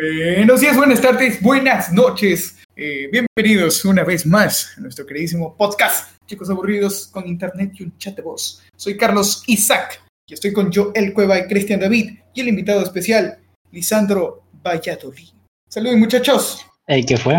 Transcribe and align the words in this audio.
Buenos 0.00 0.60
días, 0.60 0.76
buenas 0.76 1.00
tardes, 1.00 1.42
buenas 1.42 1.92
noches. 1.92 2.56
Eh, 2.76 3.08
bienvenidos 3.10 3.84
una 3.84 4.04
vez 4.04 4.24
más 4.26 4.74
a 4.76 4.80
nuestro 4.80 5.04
queridísimo 5.04 5.56
podcast, 5.56 6.16
chicos 6.26 6.48
aburridos 6.50 7.08
con 7.08 7.26
internet 7.26 7.72
y 7.74 7.82
un 7.82 7.98
chat 7.98 8.14
de 8.14 8.22
voz. 8.22 8.62
Soy 8.76 8.96
Carlos 8.96 9.42
Isaac 9.48 10.00
y 10.28 10.34
estoy 10.34 10.52
con 10.52 10.72
Joel 10.72 11.12
Cueva 11.12 11.38
y 11.40 11.48
Cristian 11.48 11.80
David 11.80 12.16
y 12.32 12.40
el 12.40 12.46
invitado 12.48 12.82
especial, 12.82 13.38
Lisandro 13.72 14.44
Valladolid. 14.64 15.30
Saludos 15.68 15.96
muchachos. 15.96 16.64
Ey, 16.86 17.04
¿qué 17.04 17.16
fue? 17.16 17.34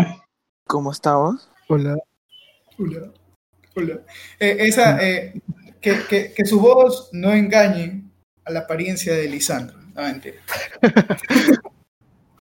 ¿Cómo 0.66 0.92
estamos? 0.92 1.48
Hola. 1.68 1.96
Hola. 2.78 3.10
Hola. 3.74 4.00
Eh, 4.38 4.56
esa, 4.60 5.02
eh, 5.02 5.32
que, 5.80 5.96
que- 6.10 6.32
que 6.34 6.44
su 6.44 6.60
voz 6.60 7.08
no 7.12 7.32
engañe 7.32 8.02
a 8.44 8.50
la 8.50 8.60
apariencia 8.60 9.14
de 9.14 9.28
Lisandro. 9.30 9.78
No, 9.94 10.02
mentira. 10.02 10.36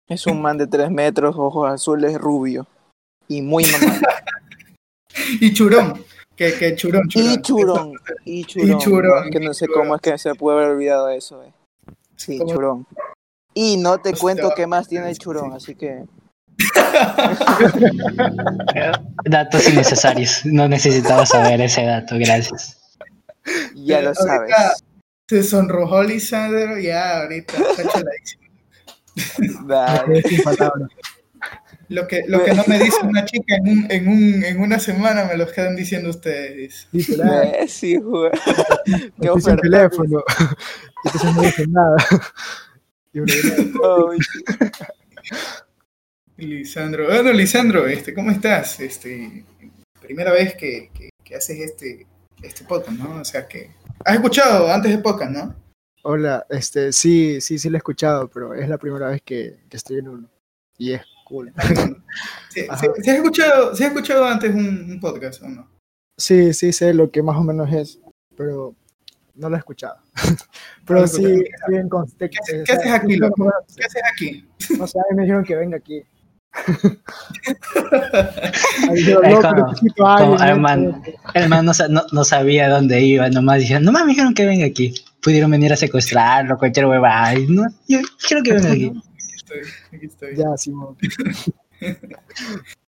Es 0.08 0.28
un 0.28 0.42
man 0.42 0.58
de 0.58 0.68
tres 0.68 0.90
metros, 0.92 1.36
ojos 1.38 1.70
azules, 1.70 2.18
rubio. 2.18 2.68
Y 3.28 3.42
muy 3.42 3.66
mamá. 3.66 4.00
Y 5.40 5.54
churón. 5.54 6.04
Que, 6.36 6.58
que 6.58 6.76
churón, 6.76 7.08
churón. 7.08 7.32
y 7.32 7.42
churón. 7.42 7.94
Y 8.26 8.44
churón. 8.46 9.30
que 9.30 9.40
no 9.40 9.54
sé 9.54 9.68
churón. 9.68 9.82
cómo 9.84 9.96
es 9.96 10.02
que 10.02 10.18
se 10.18 10.34
puede 10.34 10.58
haber 10.58 10.72
olvidado 10.72 11.10
eso. 11.10 11.44
Eh. 11.44 11.54
Sí, 12.16 12.40
¿Cómo? 12.40 12.52
churón. 12.52 12.88
Y 13.54 13.78
no 13.78 14.00
te 14.00 14.14
cuento 14.14 14.52
qué 14.56 14.66
más 14.66 14.88
tiene 14.88 15.12
el 15.12 15.18
churón, 15.20 15.52
sí. 15.52 15.58
así 15.58 15.76
que. 15.76 16.06
Datos 19.26 19.70
innecesarios. 19.70 20.44
No 20.46 20.68
necesitaba 20.68 21.28
saber 21.28 21.62
ese 21.62 21.84
dato, 21.84 22.16
gracias. 22.18 22.98
Ya 23.76 24.02
lo 24.02 24.16
sabes. 24.16 24.52
Se 25.30 25.44
sonrojó 25.44 26.02
Lisandro, 26.04 26.80
ya 26.80 27.22
ahorita 27.22 27.54
está. 27.78 28.02
Dale. 29.66 30.22
Sin 30.24 30.44
palabras. 30.44 30.90
Lo 31.90 32.08
que, 32.08 32.24
lo 32.28 32.44
que 32.44 32.54
no 32.54 32.64
me 32.68 32.80
dice 32.80 32.98
una 33.04 33.26
chica 33.26 33.56
en, 33.56 33.68
un, 33.68 33.92
en, 33.92 34.08
un, 34.08 34.44
en 34.44 34.60
una 34.62 34.80
semana 34.80 35.26
me 35.26 35.38
lo 35.38 35.46
quedan 35.52 35.76
diciendo 35.76 36.10
ustedes. 36.10 36.88
Literal. 36.92 37.68
Sí, 37.68 37.98
güey. 37.98 38.32
Qué 39.22 39.30
oferta. 39.30 39.62
teléfono. 39.62 40.24
Entonces 41.04 41.36
no 41.36 41.42
dicen 41.42 41.72
nada. 41.72 41.98
Y 43.12 43.20
uno 43.20 43.34
Lisandro, 46.38 47.06
bueno, 47.06 47.32
Lisandro, 47.32 47.88
este, 47.88 48.14
¿cómo 48.14 48.32
estás? 48.32 48.80
Este, 48.80 49.46
primera 50.02 50.32
vez 50.32 50.56
que, 50.56 50.90
que, 50.94 51.10
que 51.24 51.36
haces 51.36 51.60
este, 51.60 52.08
este 52.42 52.64
podcast, 52.66 52.98
¿no? 52.98 53.22
O 53.22 53.26
sea 53.26 53.48
que. 53.48 53.70
¿Has 54.04 54.16
escuchado 54.16 54.72
antes 54.72 54.92
de 54.92 54.98
podcast, 54.98 55.32
no? 55.32 55.56
Hola, 56.06 56.46
este, 56.50 56.92
sí, 56.92 57.40
sí, 57.40 57.58
sí 57.58 57.70
lo 57.70 57.76
he 57.76 57.78
escuchado, 57.78 58.28
pero 58.28 58.54
es 58.54 58.68
la 58.68 58.78
primera 58.78 59.08
vez 59.08 59.22
que, 59.22 59.62
que 59.70 59.78
estoy 59.78 60.00
en 60.00 60.10
uno. 60.10 60.30
Y 60.78 60.92
es 60.94 61.02
cool. 61.26 61.54
¿Sí, 62.50 62.66
Ajá. 62.70 62.78
sí, 62.78 62.88
sí 63.02 63.10
has, 63.10 63.16
escuchado, 63.18 63.72
escuchado 63.72 64.26
antes 64.26 64.54
un, 64.54 64.92
un 64.92 65.00
podcast 65.00 65.42
o 65.44 65.48
no? 65.48 65.70
Sí, 66.18 66.54
sí 66.54 66.74
sé 66.74 66.94
lo 66.94 67.10
que 67.10 67.24
más 67.24 67.38
o 67.38 67.44
menos 67.44 67.72
es, 67.72 68.00
pero 68.36 68.76
no 69.36 69.50
lo 69.50 69.56
he 69.56 69.60
escuchado. 69.60 69.96
Pero 70.86 71.06
he 71.06 71.08
sí, 71.08 71.24
escuchado. 71.24 71.42
estoy 71.56 71.76
en 71.78 71.90
contexto. 71.90 72.44
¿Qué- 72.46 72.64
qué 72.66 72.72
haces 72.74 72.92
aquí, 72.92 73.16
loco? 73.16 73.52
¿Qué 73.76 73.86
haces 73.86 74.02
aquí? 74.12 74.46
No 74.78 74.86
sé, 74.86 75.00
a 75.00 75.04
mí 75.10 75.16
me 75.16 75.22
dijeron 75.24 75.44
que 75.46 75.56
venga 75.56 75.78
aquí. 75.78 76.04
Man 80.60 81.02
no, 81.50 81.64
no, 81.64 81.72
no 82.12 82.24
sabía 82.24 82.70
dónde 82.70 83.02
iba, 83.02 83.30
nomás 83.30 83.60
dijeron, 83.60 83.84
nomás 83.86 84.04
me 84.04 84.10
dijeron 84.10 84.34
que 84.34 84.46
venga 84.46 84.66
aquí. 84.66 84.94
Pudieron 85.24 85.52
venir 85.52 85.72
a 85.72 85.78
secuestrarlo, 85.78 86.58
cualquier 86.58 86.86
hueva. 86.86 87.26
Ay, 87.26 87.48
no, 87.48 87.64
yo 87.88 88.00
quiero 88.28 88.44
que 88.44 88.54
venga 88.54 88.72
aquí. 88.72 88.88
Aquí 88.88 89.36
estoy, 89.36 89.62
aquí 89.94 90.06
estoy. 90.06 90.36
Ya, 90.36 90.58
Simón. 90.58 90.98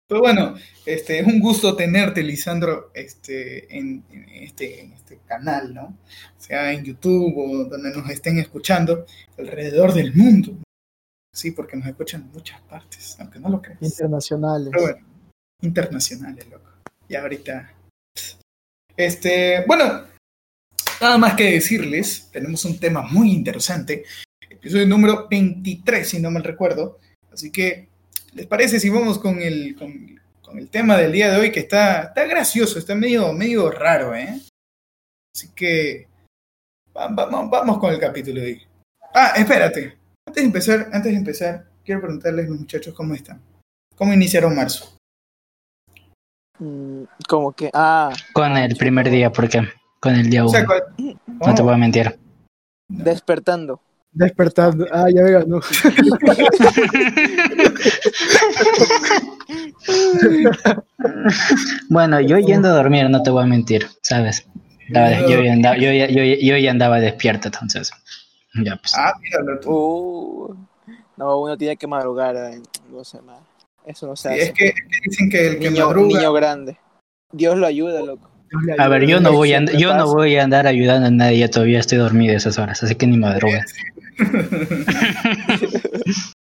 Pero 0.08 0.22
bueno, 0.22 0.56
este, 0.86 1.20
es 1.20 1.28
un 1.28 1.40
gusto 1.40 1.76
tenerte, 1.76 2.22
Lisandro, 2.22 2.92
este, 2.94 3.76
en, 3.76 4.04
en 4.12 4.30
este, 4.44 4.82
en 4.82 4.94
este 4.94 5.20
canal, 5.26 5.74
¿no? 5.74 5.98
Sea 6.38 6.74
en 6.74 6.84
YouTube 6.84 7.34
o 7.38 7.66
donde 7.66 7.92
nos 7.96 8.10
estén 8.10 8.38
escuchando 8.38 9.06
alrededor 9.38 9.94
del 9.94 10.14
mundo. 10.14 10.58
Sí, 11.34 11.52
porque 11.52 11.78
nos 11.78 11.88
escuchan 11.88 12.22
en 12.22 12.32
muchas 12.32 12.62
partes, 12.62 13.16
aunque 13.20 13.40
no 13.40 13.50
lo 13.50 13.62
creas. 13.62 13.82
Internacionales. 13.82 14.70
Pero 14.72 14.84
bueno, 14.84 15.08
internacionales, 15.62 16.48
loco. 16.48 16.70
Y 17.08 17.16
ahorita. 17.16 17.74
Este, 18.96 19.64
bueno, 19.66 20.04
nada 21.04 21.18
más 21.18 21.36
que 21.36 21.52
decirles, 21.52 22.30
tenemos 22.32 22.64
un 22.66 22.80
tema 22.80 23.02
muy 23.02 23.32
interesante. 23.32 24.06
Episodio 24.50 24.88
número 24.88 25.28
23, 25.30 26.08
si 26.08 26.20
no 26.22 26.32
mal 26.32 26.44
recuerdo. 26.44 27.00
Así 27.32 27.52
que, 27.52 27.90
¿les 28.34 28.48
parece 28.48 28.80
si 28.80 28.90
vamos 28.90 29.20
con 29.20 29.42
el, 29.42 29.76
con, 29.76 30.20
con 30.42 30.58
el 30.58 30.70
tema 30.70 30.96
del 30.98 31.12
día 31.12 31.30
de 31.32 31.40
hoy 31.40 31.52
que 31.52 31.60
está, 31.62 32.04
está 32.04 32.26
gracioso, 32.26 32.80
está 32.80 32.96
medio, 32.96 33.34
medio 33.34 33.70
raro, 33.70 34.16
¿eh? 34.16 34.40
Así 35.36 35.50
que, 35.54 36.08
va- 36.96 37.08
vamos, 37.10 37.50
vamos 37.50 37.78
con 37.80 37.92
el 37.94 38.00
capítulo 38.00 38.40
de 38.42 38.48
hoy. 38.48 38.62
Ah, 39.14 39.34
espérate. 39.36 39.98
Antes 40.26 40.42
de 40.42 40.48
empezar, 40.48 40.90
antes 40.94 41.12
de 41.12 41.18
empezar, 41.18 41.66
quiero 41.84 42.02
preguntarles 42.02 42.46
a 42.46 42.50
los 42.50 42.60
muchachos 42.60 42.94
cómo 42.94 43.14
están. 43.14 43.42
¿Cómo 43.96 44.14
iniciaron 44.14 44.56
marzo? 44.56 44.96
Mm, 46.60 47.04
Como 47.28 47.52
que. 47.52 47.70
Ah, 47.74 48.14
Con 48.34 48.56
el 48.56 48.76
primer 48.78 49.10
día, 49.10 49.32
¿por 49.32 49.50
qué? 49.50 49.62
Con 50.04 50.16
el 50.16 50.30
día 50.30 50.44
O 50.46 50.50
uno. 50.50 50.60
No 51.40 51.56
te 51.56 51.62
Oh, 51.62 51.66
voy 51.66 51.74
a 51.76 51.78
mentir. 51.78 52.20
despertando. 52.90 53.80
Despertando. 54.12 54.86
Ah, 54.92 55.06
ya 55.10 55.24
venga, 55.24 55.46
no. 55.48 55.62
Bueno, 61.90 62.20
yo 62.22 62.38
yendo 62.40 62.70
a 62.70 62.72
dormir, 62.74 63.10
no 63.10 63.22
te 63.24 63.30
voy 63.30 63.44
a 63.44 63.48
mentir, 63.48 63.88
¿sabes? 64.02 64.46
La 64.90 65.04
verdad, 65.10 65.28
yo, 65.30 65.42
ya 65.44 65.54
andaba, 65.54 65.78
yo, 65.78 65.92
ya- 65.92 66.10
yo, 66.10 66.24
ya- 66.24 66.38
yo 66.42 66.58
ya 66.58 66.72
andaba 66.72 67.00
despierto, 67.00 67.48
entonces. 67.48 67.92
Ya, 68.64 68.76
pues. 68.76 68.94
Ah, 68.98 69.14
míralo 69.22 69.60
tú. 69.60 69.70
Uh, 69.72 70.56
no, 71.18 71.40
uno 71.40 71.58
tiene 71.58 71.76
que 71.78 71.88
madrugar. 71.88 72.36
eh, 72.36 72.62
No 72.92 73.04
sé 73.04 73.22
más. 73.22 73.40
Eso 73.86 74.06
no 74.08 74.16
se 74.16 74.30
Sí, 74.30 74.34
hace. 74.36 74.44
es, 74.44 74.52
que, 74.54 74.68
es 74.68 74.74
que 74.76 75.10
dicen 75.10 75.30
que 75.30 75.48
el 75.48 75.60
que 75.60 75.70
niño, 75.72 75.88
madruga. 75.88 76.08
niño 76.20 76.34
grande. 76.34 76.78
Dios 77.32 77.58
lo 77.58 77.66
ayuda, 77.66 78.02
loco. 78.02 78.30
A 78.78 78.88
ver, 78.88 79.08
yo 79.08 79.20
no 79.20 79.32
voy 79.34 79.54
a, 79.54 79.58
and- 79.58 79.72
yo 79.78 79.96
no 79.96 80.08
voy 80.14 80.36
a 80.36 80.44
andar 80.44 80.68
ayudando 80.68 81.08
a 81.08 81.12
nadie, 81.12 81.40
yo 81.40 81.50
todavía 81.50 81.80
estoy 81.80 81.98
dormido 81.98 82.34
a 82.34 82.38
esas 82.38 82.58
horas, 82.60 82.84
así 82.84 82.96
que 82.96 83.08
ni 83.08 83.18
madruga. 83.18 83.66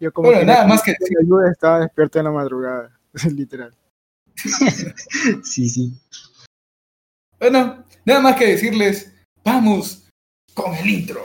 Yo 0.00 0.12
como 0.12 0.28
Bueno, 0.28 0.40
que 0.40 0.46
nada 0.46 0.66
más 0.66 0.82
que 0.82 0.94
ayuda, 1.20 1.50
estaba 1.50 1.80
despierto 1.80 2.18
en 2.20 2.24
la 2.26 2.30
madrugada. 2.30 2.98
Literal. 3.34 3.74
Sí, 5.42 5.68
sí. 5.68 5.92
bueno, 7.40 7.84
nada 8.04 8.20
más 8.20 8.36
que 8.36 8.46
decirles, 8.46 9.12
vamos 9.44 10.08
con 10.54 10.72
el 10.74 10.88
intro. 10.88 11.20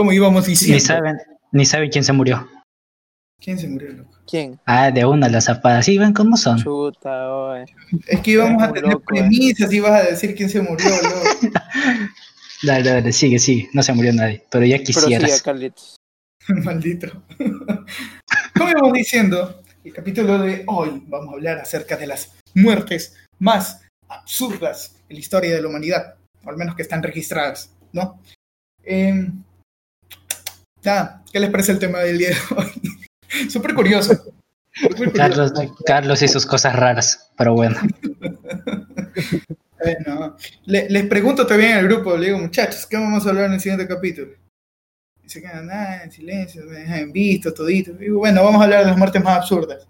Como 0.00 0.14
íbamos 0.14 0.46
diciendo. 0.46 0.76
Ni 0.76 0.80
saben, 0.80 1.18
ni 1.52 1.66
saben 1.66 1.90
quién 1.90 2.02
se 2.02 2.14
murió. 2.14 2.48
¿Quién 3.38 3.58
se 3.58 3.68
murió, 3.68 3.92
loco? 3.92 4.16
¿Quién? 4.26 4.58
Ah, 4.64 4.90
de 4.90 5.04
una, 5.04 5.28
las 5.28 5.44
zapadas. 5.44 5.84
Sí, 5.84 5.98
ven 5.98 6.14
cómo 6.14 6.38
son. 6.38 6.56
Chuta, 6.56 7.30
oye. 7.30 7.66
Es 8.06 8.20
que 8.20 8.30
íbamos 8.30 8.62
a 8.62 8.72
tener 8.72 8.90
loco, 8.90 9.02
eh. 9.14 9.18
premisas 9.18 9.70
y 9.70 9.78
vas 9.78 10.00
a 10.00 10.08
decir 10.08 10.34
quién 10.34 10.48
se 10.48 10.62
murió, 10.62 10.88
loco. 11.02 11.54
Dale, 12.62 12.90
dale, 12.90 13.12
sigue, 13.12 13.38
sigue. 13.38 13.68
No 13.74 13.82
se 13.82 13.92
murió 13.92 14.10
nadie, 14.14 14.42
pero 14.50 14.64
ya 14.64 14.78
Pero 14.78 14.86
quisieras. 14.86 15.42
Carlitos. 15.42 15.96
Maldito. 16.48 17.22
Como 18.56 18.70
íbamos 18.70 18.94
diciendo, 18.94 19.62
el 19.84 19.92
capítulo 19.92 20.38
de 20.38 20.64
hoy 20.66 21.04
vamos 21.08 21.28
a 21.28 21.36
hablar 21.36 21.58
acerca 21.58 21.98
de 21.98 22.06
las 22.06 22.38
muertes 22.54 23.18
más 23.38 23.82
absurdas 24.08 24.96
en 25.10 25.16
la 25.16 25.20
historia 25.20 25.54
de 25.54 25.60
la 25.60 25.68
humanidad, 25.68 26.14
o 26.42 26.48
al 26.48 26.56
menos 26.56 26.74
que 26.74 26.80
están 26.80 27.02
registradas, 27.02 27.76
¿no? 27.92 28.18
Eh, 28.82 29.30
nada, 30.84 31.22
¿qué 31.32 31.40
les 31.40 31.50
parece 31.50 31.72
el 31.72 31.78
tema 31.78 31.98
del 32.00 32.18
día 32.18 32.28
de 32.30 32.36
hoy? 32.56 33.48
Súper 33.50 33.74
curioso. 33.74 34.34
Carlos, 35.14 35.52
Carlos 35.84 36.22
y 36.22 36.28
sus 36.28 36.46
cosas 36.46 36.74
raras, 36.76 37.30
pero 37.36 37.54
bueno. 37.54 37.78
Bueno, 39.82 40.36
le- 40.66 40.90
les 40.90 41.06
pregunto 41.06 41.46
también 41.46 41.72
al 41.72 41.88
grupo, 41.88 42.14
le 42.16 42.26
digo, 42.26 42.38
muchachos, 42.38 42.86
¿qué 42.86 42.98
vamos 42.98 43.24
a 43.26 43.30
hablar 43.30 43.46
en 43.46 43.54
el 43.54 43.60
siguiente 43.60 43.88
capítulo? 43.88 44.32
Y 45.24 45.28
se 45.28 45.40
quedan 45.40 45.68
nada, 45.68 46.02
en 46.04 46.12
silencio, 46.12 46.64
me 46.66 46.80
dejan 46.80 47.10
visto, 47.12 47.54
toditos. 47.54 47.98
Digo, 47.98 48.18
bueno, 48.18 48.44
vamos 48.44 48.60
a 48.60 48.64
hablar 48.64 48.80
de 48.80 48.86
las 48.90 48.98
muertes 48.98 49.24
más 49.24 49.38
absurdas. 49.38 49.86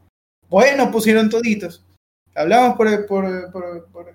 Bueno, 0.48 0.92
pusieron 0.92 1.28
toditos. 1.28 1.84
Hablamos 2.36 2.76
por 2.76 2.86
el, 2.86 3.04
por, 3.04 3.50
por, 3.50 3.86
por- 3.90 4.14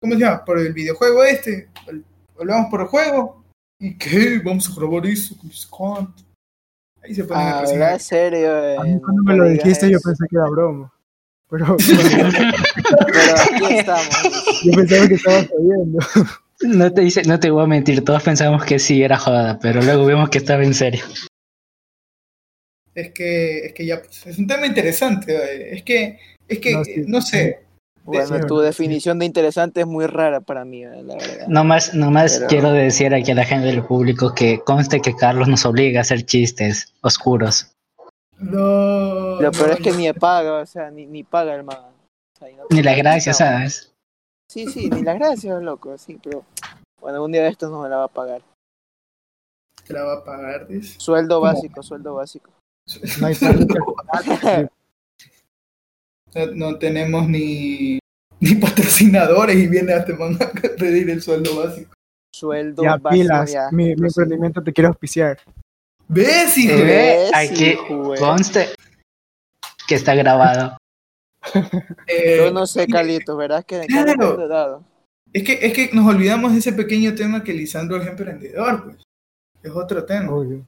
¿cómo 0.00 0.12
se 0.14 0.20
llama? 0.20 0.44
Por 0.44 0.58
el 0.58 0.74
videojuego 0.74 1.24
este. 1.24 1.70
Hablamos 2.38 2.66
por 2.70 2.82
el 2.82 2.86
juego. 2.88 3.42
¿Y 3.78 3.96
qué? 3.98 4.38
Vamos 4.44 4.68
a 4.70 4.74
grabar 4.80 5.06
eso. 5.06 5.36
¿Cómo 5.38 5.52
se 5.52 5.68
cuánto? 5.68 6.22
Ahí 7.02 7.14
se 7.14 7.24
ponen 7.24 7.42
a 7.46 7.58
Ah. 7.58 7.62
¿verdad? 7.62 7.98
serio. 7.98 8.64
eh, 8.64 8.76
A 8.78 8.82
mí 8.84 9.00
cuando 9.00 9.22
me 9.22 9.36
lo 9.36 9.44
dijiste 9.48 9.90
yo 9.90 9.98
pensé 10.00 10.24
que 10.28 10.36
era 10.36 10.48
broma. 10.48 10.92
Pero 11.48 11.76
Pero 11.76 13.34
aquí 13.66 13.74
estamos. 13.74 14.08
yo 14.64 14.72
pensaba 14.72 15.08
que 15.08 15.14
estabas 15.14 15.48
oyendo. 15.56 15.98
No 16.62 16.92
te 16.92 17.00
dice, 17.02 17.22
no 17.24 17.38
te 17.38 17.50
voy 17.50 17.62
a 17.62 17.66
mentir, 17.68 18.02
todos 18.04 18.22
pensamos 18.22 18.64
que 18.64 18.78
sí 18.78 19.02
era 19.02 19.18
jodada, 19.18 19.58
pero 19.60 19.82
luego 19.82 20.06
vimos 20.06 20.30
que 20.30 20.38
estaba 20.38 20.64
en 20.64 20.72
serio. 20.74 21.04
Es 22.94 23.12
que, 23.12 23.58
es 23.66 23.72
que 23.74 23.84
ya, 23.86 24.00
pues, 24.02 24.26
es 24.26 24.38
un 24.38 24.46
tema 24.46 24.66
interesante. 24.66 25.36
eh. 25.36 25.74
Es 25.76 25.82
que, 25.82 26.18
es 26.48 26.58
que, 26.58 26.72
No, 26.72 26.82
no, 27.08 27.20
sí. 27.20 27.30
sé. 27.30 27.65
Bueno, 28.06 28.38
Sí, 28.38 28.46
tu 28.46 28.58
sí. 28.60 28.64
definición 28.64 29.18
de 29.18 29.26
interesante 29.26 29.80
es 29.80 29.86
muy 29.86 30.06
rara 30.06 30.40
para 30.40 30.64
mí, 30.64 30.84
eh, 30.84 31.02
la 31.02 31.14
verdad. 31.16 31.46
Nomás, 31.48 31.92
nomás 31.94 32.34
Pero- 32.36 32.46
quiero 32.48 32.72
decir 32.72 33.12
aquí 33.14 33.32
a 33.32 33.34
la 33.34 33.44
gente 33.44 33.66
del 33.66 33.84
público 33.84 34.32
que 34.34 34.60
conste 34.60 35.00
que 35.00 35.14
Carlos 35.16 35.48
nos 35.48 35.66
obliga 35.66 36.00
a 36.00 36.02
hacer 36.02 36.24
chistes 36.24 36.94
oscuros. 37.02 37.72
No. 38.38 39.40
Lo 39.40 39.50
peor 39.50 39.68
no, 39.68 39.72
es 39.74 39.80
que 39.80 39.90
no. 39.90 39.96
ni 39.98 40.12
paga, 40.12 40.60
o 40.60 40.66
sea, 40.66 40.90
ni, 40.90 41.06
ni 41.06 41.24
paga 41.24 41.54
el 41.54 41.64
man. 41.64 41.78
O 41.78 42.38
sea, 42.38 42.50
y 42.50 42.54
no 42.54 42.62
Ni 42.70 42.82
la 42.82 42.94
tiene 42.94 43.02
gracia, 43.10 43.32
nada. 43.32 43.58
¿sabes? 43.58 43.92
Sí, 44.48 44.66
sí, 44.68 44.88
ni 44.90 45.02
las 45.02 45.18
gracias, 45.18 45.60
loco, 45.62 45.98
sí, 45.98 46.20
pero 46.22 46.44
bueno, 47.00 47.16
algún 47.16 47.32
día 47.32 47.42
de 47.42 47.48
estos 47.48 47.70
no 47.70 47.82
me 47.82 47.88
la 47.88 47.96
va 47.96 48.04
a 48.04 48.08
pagar. 48.08 48.42
Te 49.86 49.92
la 49.92 50.04
va 50.04 50.14
a 50.14 50.24
pagar, 50.24 50.68
dice. 50.68 51.00
Sueldo 51.00 51.40
¿Cómo? 51.40 51.52
básico, 51.52 51.82
sueldo 51.82 52.14
básico. 52.14 52.50
No 53.20 53.26
hay. 53.26 53.34
No, 56.34 56.46
no 56.46 56.78
tenemos 56.78 57.28
ni, 57.28 57.98
ni 58.40 58.54
patrocinadores 58.56 59.56
y 59.56 59.66
viene 59.68 59.92
a 59.92 59.98
este 59.98 60.12
man 60.14 60.36
a 60.40 60.50
pedir 60.76 61.08
el 61.10 61.22
sueldo 61.22 61.56
básico. 61.64 61.92
Sueldo 62.34 62.82
Ya 62.82 62.96
básico. 62.96 63.10
pilas, 63.22 63.52
ya. 63.52 63.68
mi, 63.72 63.94
mi 63.96 64.06
emprendimiento 64.08 64.62
te 64.62 64.72
quiere 64.72 64.88
auspiciar. 64.88 65.38
¿Ves, 66.08 66.56
hijo? 66.58 66.76
¿Ves, 66.76 67.30
aquí 67.34 67.76
conste 68.18 68.66
que 69.88 69.94
está 69.94 70.14
grabado. 70.14 70.76
Eh, 72.08 72.38
Yo 72.38 72.50
no 72.52 72.66
sé, 72.66 72.88
Carlitos, 72.88 73.36
¿verdad? 73.38 73.64
Que 73.64 73.86
Claro. 73.86 74.14
no 74.16 74.36
te 74.36 74.42
he 74.42 74.48
dado. 74.48 74.84
es, 75.32 75.42
que, 75.44 75.52
es 75.62 75.72
que 75.72 75.90
nos 75.92 76.04
olvidamos 76.12 76.52
de 76.52 76.58
ese 76.58 76.72
pequeño 76.72 77.14
tema 77.14 77.44
que 77.44 77.52
Lisandro 77.54 78.02
es 78.02 78.08
emprendedor, 78.08 78.82
pues. 78.84 78.96
Es 79.62 79.70
otro 79.70 80.04
tema. 80.04 80.32
Obvio. 80.32 80.66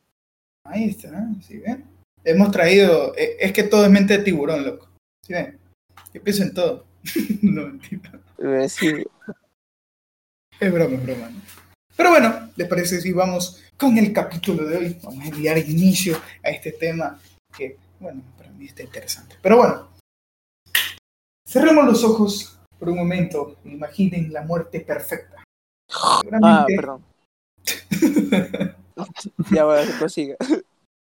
Ahí 0.64 0.90
está, 0.90 1.10
¿sí 1.42 1.58
ven? 1.58 1.84
Hemos 2.22 2.52
traído, 2.52 3.12
eh, 3.16 3.36
es 3.40 3.52
que 3.52 3.64
todo 3.64 3.84
es 3.84 3.90
mente 3.90 4.18
de 4.18 4.24
tiburón, 4.24 4.64
loco. 4.64 4.88
¿Sí? 5.28 5.34
Yo 6.14 6.22
pienso 6.22 6.42
en 6.42 6.54
todo. 6.54 6.86
no, 7.42 7.66
mentira. 7.66 8.18
Eh, 8.38 8.68
Sí, 8.68 9.04
Es 10.58 10.72
broma, 10.72 10.94
es 10.94 11.02
broma. 11.04 11.28
¿no? 11.28 11.40
Pero 11.94 12.10
bueno, 12.10 12.50
¿les 12.56 12.66
parece 12.66 13.00
si 13.00 13.12
vamos 13.12 13.62
con 13.76 13.98
el 13.98 14.12
capítulo 14.12 14.64
de 14.64 14.76
hoy? 14.76 14.98
Vamos 15.02 15.22
a 15.24 15.28
enviar 15.28 15.58
inicio 15.58 16.16
a 16.42 16.48
este 16.48 16.72
tema 16.72 17.20
que, 17.54 17.76
bueno, 18.00 18.22
para 18.38 18.50
mí 18.52 18.66
está 18.66 18.82
interesante. 18.82 19.36
Pero 19.42 19.58
bueno, 19.58 19.88
cerremos 21.46 21.84
los 21.84 22.02
ojos 22.04 22.58
por 22.78 22.88
un 22.88 22.96
momento 22.96 23.58
imaginen 23.64 24.32
la 24.32 24.42
muerte 24.42 24.80
perfecta. 24.80 25.44
Ah, 26.42 26.64
perdón. 26.66 27.04
ya 29.50 29.64
voy 29.64 29.78
a 29.78 29.98
prosiga. 29.98 30.36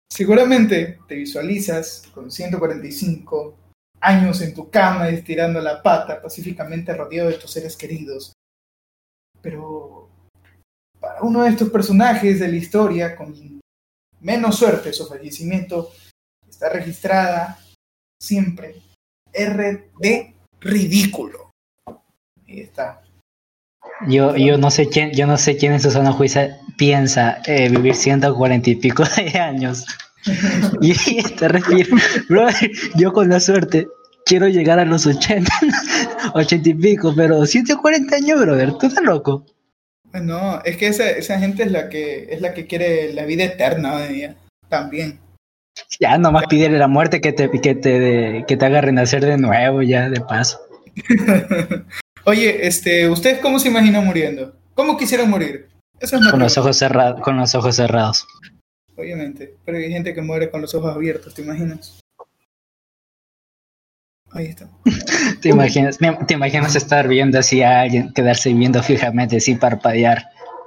seguramente 0.09 0.99
te 1.07 1.15
visualizas 1.15 2.03
con 2.13 2.31
145 2.31 3.62
años 4.03 4.41
en 4.41 4.53
tu 4.53 4.69
cama 4.69 5.09
estirando 5.09 5.61
la 5.61 5.81
pata 5.81 6.21
pacíficamente 6.21 6.93
rodeado 6.93 7.29
de 7.29 7.37
tus 7.37 7.51
seres 7.51 7.75
queridos. 7.77 8.33
Pero 9.41 10.09
para 10.99 11.21
uno 11.21 11.43
de 11.43 11.49
estos 11.49 11.69
personajes 11.69 12.39
de 12.39 12.47
la 12.47 12.55
historia 12.55 13.15
con 13.15 13.33
menos 14.19 14.57
suerte 14.57 14.93
su 14.93 15.05
fallecimiento 15.05 15.91
está 16.47 16.69
registrada 16.69 17.59
siempre 18.21 18.75
RD 19.33 20.33
ridículo. 20.59 21.51
Ahí 22.47 22.61
está. 22.61 23.01
Yo, 24.07 24.35
yo 24.35 24.57
no 24.57 24.69
sé 24.69 24.87
quién, 24.89 25.11
yo 25.11 25.27
no 25.27 25.37
sé 25.37 25.57
quién 25.57 25.73
en 25.73 25.79
su 25.79 25.91
zona 25.91 26.11
juicio 26.11 26.41
piensa 26.77 27.41
eh, 27.45 27.69
vivir 27.69 27.95
140 27.95 28.69
y 28.69 28.75
pico 28.75 29.03
de 29.15 29.39
años. 29.39 29.85
Y 30.81 31.23
te 31.35 31.47
refiero, 31.47 31.95
brother, 32.29 32.71
yo 32.95 33.11
con 33.11 33.29
la 33.29 33.39
suerte 33.39 33.87
quiero 34.25 34.47
llegar 34.47 34.79
a 34.79 34.85
los 34.85 35.05
80, 35.05 35.51
80 36.33 36.69
y 36.69 36.73
pico, 36.73 37.13
pero 37.15 37.45
140 37.45 38.15
años, 38.15 38.39
brother, 38.39 38.73
tú 38.77 38.87
estás 38.87 39.03
loco. 39.03 39.45
No, 40.13 40.61
es 40.63 40.77
que 40.77 40.87
esa, 40.87 41.09
esa 41.09 41.39
gente 41.39 41.63
es 41.63 41.71
la 41.71 41.89
que 41.89 42.27
es 42.29 42.39
la 42.39 42.53
que 42.53 42.67
quiere 42.67 43.13
la 43.13 43.25
vida 43.25 43.45
eterna 43.45 43.95
hoy 43.95 44.13
día, 44.13 44.35
también. 44.69 45.19
Ya 45.99 46.17
nomás 46.19 46.45
pídele 46.47 46.77
la 46.77 46.87
muerte 46.87 47.19
que 47.19 47.33
te, 47.33 47.49
que 47.49 47.73
te, 47.73 48.45
que 48.47 48.57
te 48.57 48.65
haga 48.65 48.81
renacer 48.81 49.25
de 49.25 49.37
nuevo, 49.37 49.81
ya 49.81 50.09
de 50.09 50.21
paso. 50.21 50.59
Oye, 52.25 52.67
este, 52.67 53.09
¿ustedes 53.09 53.39
cómo 53.39 53.57
se 53.57 53.69
imaginan 53.69 54.05
muriendo? 54.05 54.55
¿Cómo 54.75 54.97
quisieran 54.97 55.29
morir? 55.29 55.67
Es 55.99 56.11
Con 56.11 56.39
los 56.39 56.57
ojos 56.57 56.77
cerrados, 56.77 57.21
con 57.21 57.37
los 57.37 57.55
ojos 57.55 57.75
cerrados. 57.75 58.27
Obviamente. 58.95 59.55
Pero 59.65 59.77
hay 59.77 59.91
gente 59.91 60.13
que 60.13 60.21
muere 60.21 60.49
con 60.49 60.61
los 60.61 60.73
ojos 60.75 60.95
abiertos, 60.95 61.33
¿te 61.33 61.41
imaginas? 61.41 61.99
Ahí 64.31 64.47
está. 64.47 64.69
¿Te 65.41 65.49
imaginas, 65.49 65.97
te 66.27 66.33
imaginas 66.33 66.75
estar 66.75 67.07
viendo 67.07 67.37
así 67.37 67.61
a 67.61 67.81
alguien, 67.81 68.11
quedarse 68.13 68.53
viendo 68.53 68.81
fijamente 68.81 69.39
sin 69.39 69.59
parpadear? 69.59 70.25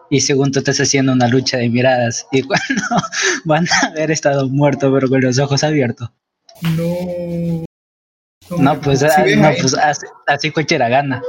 Y 0.08 0.20
según 0.20 0.52
tú 0.52 0.60
estás 0.60 0.78
haciendo 0.78 1.12
una 1.12 1.26
lucha 1.26 1.56
de 1.56 1.68
miradas, 1.68 2.26
y 2.30 2.42
cuando 2.44 2.82
van 3.44 3.66
a 3.68 3.86
haber 3.88 4.10
estado 4.10 4.48
muertos, 4.48 4.92
pero 4.94 5.08
con 5.08 5.20
los 5.20 5.38
ojos 5.38 5.64
abiertos. 5.64 6.10
No. 6.62 7.64
No, 8.58 8.80
pues, 8.80 9.02
ah, 9.02 9.24
no, 9.36 9.48
ahí. 9.48 9.56
pues 9.60 9.74
así, 9.74 10.06
así 10.26 10.50
cualquiera 10.52 10.88
gana. 10.88 11.20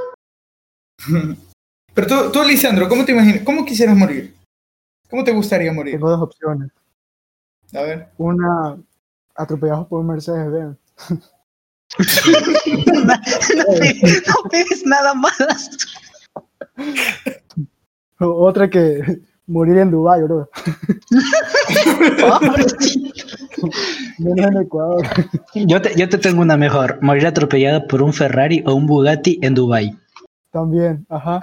Pero 1.94 2.08
tú, 2.08 2.32
tú, 2.32 2.44
Lisandro, 2.44 2.88
¿cómo 2.88 3.06
te 3.06 3.12
imaginas? 3.12 3.42
¿Cómo 3.42 3.66
quisieras 3.66 3.96
morir? 3.96 4.36
¿Cómo 5.10 5.24
te 5.24 5.32
gustaría 5.32 5.74
morir? 5.74 5.96
Tengo 5.96 6.12
dos 6.12 6.22
opciones. 6.22 6.70
A 7.74 7.82
ver. 7.82 8.10
Una, 8.18 8.78
atropellados 9.36 9.88
por 9.88 10.00
un 10.02 10.08
Mercedes-Benz. 10.08 10.78
no, 13.56 13.64
ves- 13.80 14.24
no 14.28 14.50
ves 14.52 14.84
nada 14.86 15.14
más. 15.14 15.70
Otra 18.20 18.70
que 18.70 19.22
morir 19.48 19.78
en 19.78 19.92
Dubái, 19.92 20.24
bro. 20.24 20.50
Menos 24.20 24.48
en 24.52 24.58
Ecuador. 24.62 25.06
Yo 25.54 25.82
te, 25.82 25.96
yo 25.96 26.10
te 26.10 26.18
tengo 26.18 26.42
una 26.42 26.58
mejor. 26.58 27.00
Morir 27.02 27.28
atropellado 27.28 27.88
por 27.88 28.02
un 28.02 28.14
Ferrari 28.14 28.64
o 28.66 28.74
un 28.74 28.86
Bugatti 28.88 29.40
en 29.42 29.54
Dubai. 29.54 29.98
También, 30.52 31.06
ajá. 31.10 31.40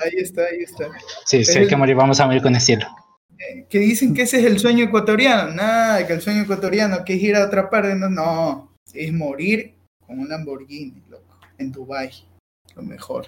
Ahí 0.00 0.16
está, 0.18 0.42
ahí 0.42 0.62
está. 0.62 0.86
Sí, 1.24 1.44
sí, 1.44 1.58
hay 1.58 1.68
que 1.68 1.76
morir, 1.76 1.94
vamos 1.94 2.18
a 2.20 2.26
morir 2.26 2.42
con 2.42 2.56
estilo. 2.56 2.86
Eh, 2.86 3.05
Que 3.68 3.78
dicen 3.78 4.14
que 4.14 4.22
ese 4.22 4.40
es 4.40 4.46
el 4.46 4.58
sueño 4.58 4.84
ecuatoriano. 4.84 5.52
Nada, 5.52 6.06
que 6.06 6.14
el 6.14 6.20
sueño 6.20 6.42
ecuatoriano 6.42 7.04
que 7.04 7.14
es 7.14 7.22
ir 7.22 7.36
a 7.36 7.44
otra 7.44 7.68
parte. 7.68 7.94
No, 7.94 8.08
no. 8.08 8.72
Es 8.94 9.12
morir 9.12 9.74
con 10.06 10.18
un 10.20 10.28
Lamborghini, 10.28 11.02
loco. 11.08 11.38
En 11.58 11.72
Dubai. 11.72 12.10
Lo 12.74 12.82
mejor. 12.82 13.26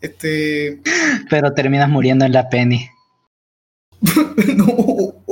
Este. 0.00 0.80
Pero 1.30 1.54
terminas 1.54 1.88
muriendo 1.88 2.24
en 2.24 2.32
la 2.32 2.48
penny. 2.48 2.88
no. 4.56 5.22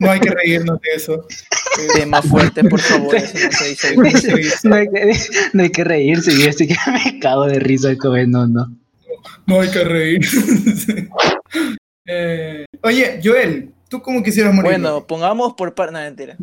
No 0.00 0.10
hay 0.10 0.20
que 0.20 0.30
reírnos 0.30 0.80
de 0.80 0.88
eso. 0.96 1.26
Tema 1.94 2.22
fuerte, 2.22 2.64
por 2.64 2.80
favor. 2.80 3.14
Eso 3.14 3.38
no 3.38 3.52
se 3.52 3.68
dice. 3.68 3.94
¿cómo 3.94 4.10
se 4.10 4.36
dice? 4.36 4.68
No 4.68 4.74
hay 4.76 4.88
que, 4.88 5.16
no 5.52 5.62
hay 5.62 5.70
que 5.70 5.84
reírse, 5.84 6.32
yo 6.36 6.48
estoy 6.48 6.68
que 6.68 6.76
me 6.90 7.18
cago 7.20 7.46
de 7.46 7.58
risa 7.60 7.96
con 7.96 8.18
el 8.18 8.30
no, 8.30 8.46
no. 8.46 8.76
No 9.46 9.60
hay 9.60 9.70
que 9.70 9.84
reír. 9.84 10.20
Eh, 12.06 12.64
oye, 12.82 13.20
Joel, 13.22 13.74
¿tú 13.88 14.02
cómo 14.02 14.22
quisieras 14.22 14.52
morir? 14.54 14.72
Bueno, 14.72 15.06
pongamos 15.06 15.54
por 15.54 15.74
parte. 15.74 15.92
No, 15.92 16.00
mentira. 16.00 16.36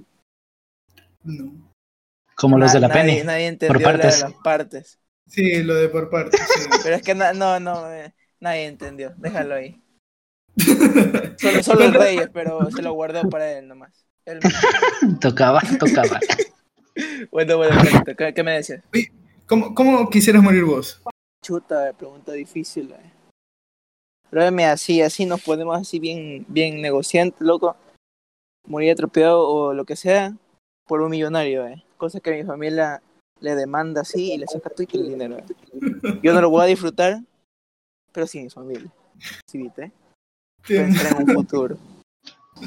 No. 1.24 1.72
Como 2.36 2.58
los 2.58 2.72
de 2.72 2.80
la 2.80 2.88
nadie, 2.88 3.02
penny. 3.02 3.24
Nadie 3.24 3.48
entendió 3.48 3.74
la 3.88 3.92
de 3.92 3.98
partes. 3.98 4.22
las 4.22 4.34
partes. 4.44 5.00
Sí, 5.28 5.62
lo 5.64 5.76
de 5.76 5.90
por 5.90 6.10
parte. 6.10 6.38
sí. 6.38 6.70
Pero 6.84 6.96
es 6.96 7.02
que 7.02 7.14
na- 7.14 7.34
no, 7.34 7.60
no, 7.60 7.92
eh, 7.92 8.14
nadie 8.40 8.66
entendió. 8.68 9.14
Déjalo 9.18 9.56
ahí. 9.56 9.82
Solo, 11.38 11.64
solo 11.64 11.86
el 11.86 11.94
rey, 11.94 12.20
pero 12.34 12.70
se 12.70 12.82
lo 12.82 12.92
guardó 12.94 13.22
para 13.30 13.50
él 13.58 13.68
nomás. 13.68 14.06
Él- 14.26 14.40
Tocaba, 15.22 15.62
tocaba. 15.80 16.20
Bueno, 17.32 17.58
bueno, 17.58 17.78
¿qué, 18.18 18.34
qué 18.34 18.44
me 18.44 18.52
decías? 18.56 18.84
¿Cómo, 19.46 19.74
¿Cómo 19.74 20.10
quisieras 20.10 20.44
morir 20.44 20.66
vos? 20.66 21.02
Chuta, 21.46 21.94
pregunta 21.94 22.34
difícil. 22.34 22.92
Eh. 22.92 23.12
Pero 24.30 24.52
mira, 24.52 24.74
así, 24.74 25.02
así 25.02 25.26
nos 25.26 25.42
ponemos 25.42 25.78
así 25.78 26.00
bien, 26.00 26.46
bien 26.48 26.82
negociantes, 26.82 27.42
loco. 27.42 27.76
Morir 28.68 28.92
atropellado 28.92 29.48
o 29.48 29.74
lo 29.74 29.86
que 29.86 29.96
sea 29.96 30.34
por 30.88 31.02
un 31.02 31.10
millonario, 31.12 31.66
eh. 31.68 31.84
Cosa 31.98 32.20
que 32.20 32.32
mi 32.32 32.44
familia 32.44 33.02
le 33.42 33.56
demanda 33.56 34.02
así 34.02 34.34
y 34.34 34.38
le 34.38 34.48
saca 34.48 34.70
todo 34.70 34.86
el 34.94 35.10
dinero. 35.10 35.38
eh. 35.38 35.44
Yo 36.22 36.34
no 36.34 36.42
lo 36.42 36.50
voy 36.50 36.64
a 36.64 36.68
disfrutar, 36.68 37.20
pero 38.12 38.28
sí 38.28 38.42
mi 38.44 38.50
familia. 38.50 38.90
Sí, 39.50 39.58
¿viste? 39.58 39.92
Pensar 40.68 41.14
en 41.20 41.28
un 41.30 41.36
futuro. 41.36 41.78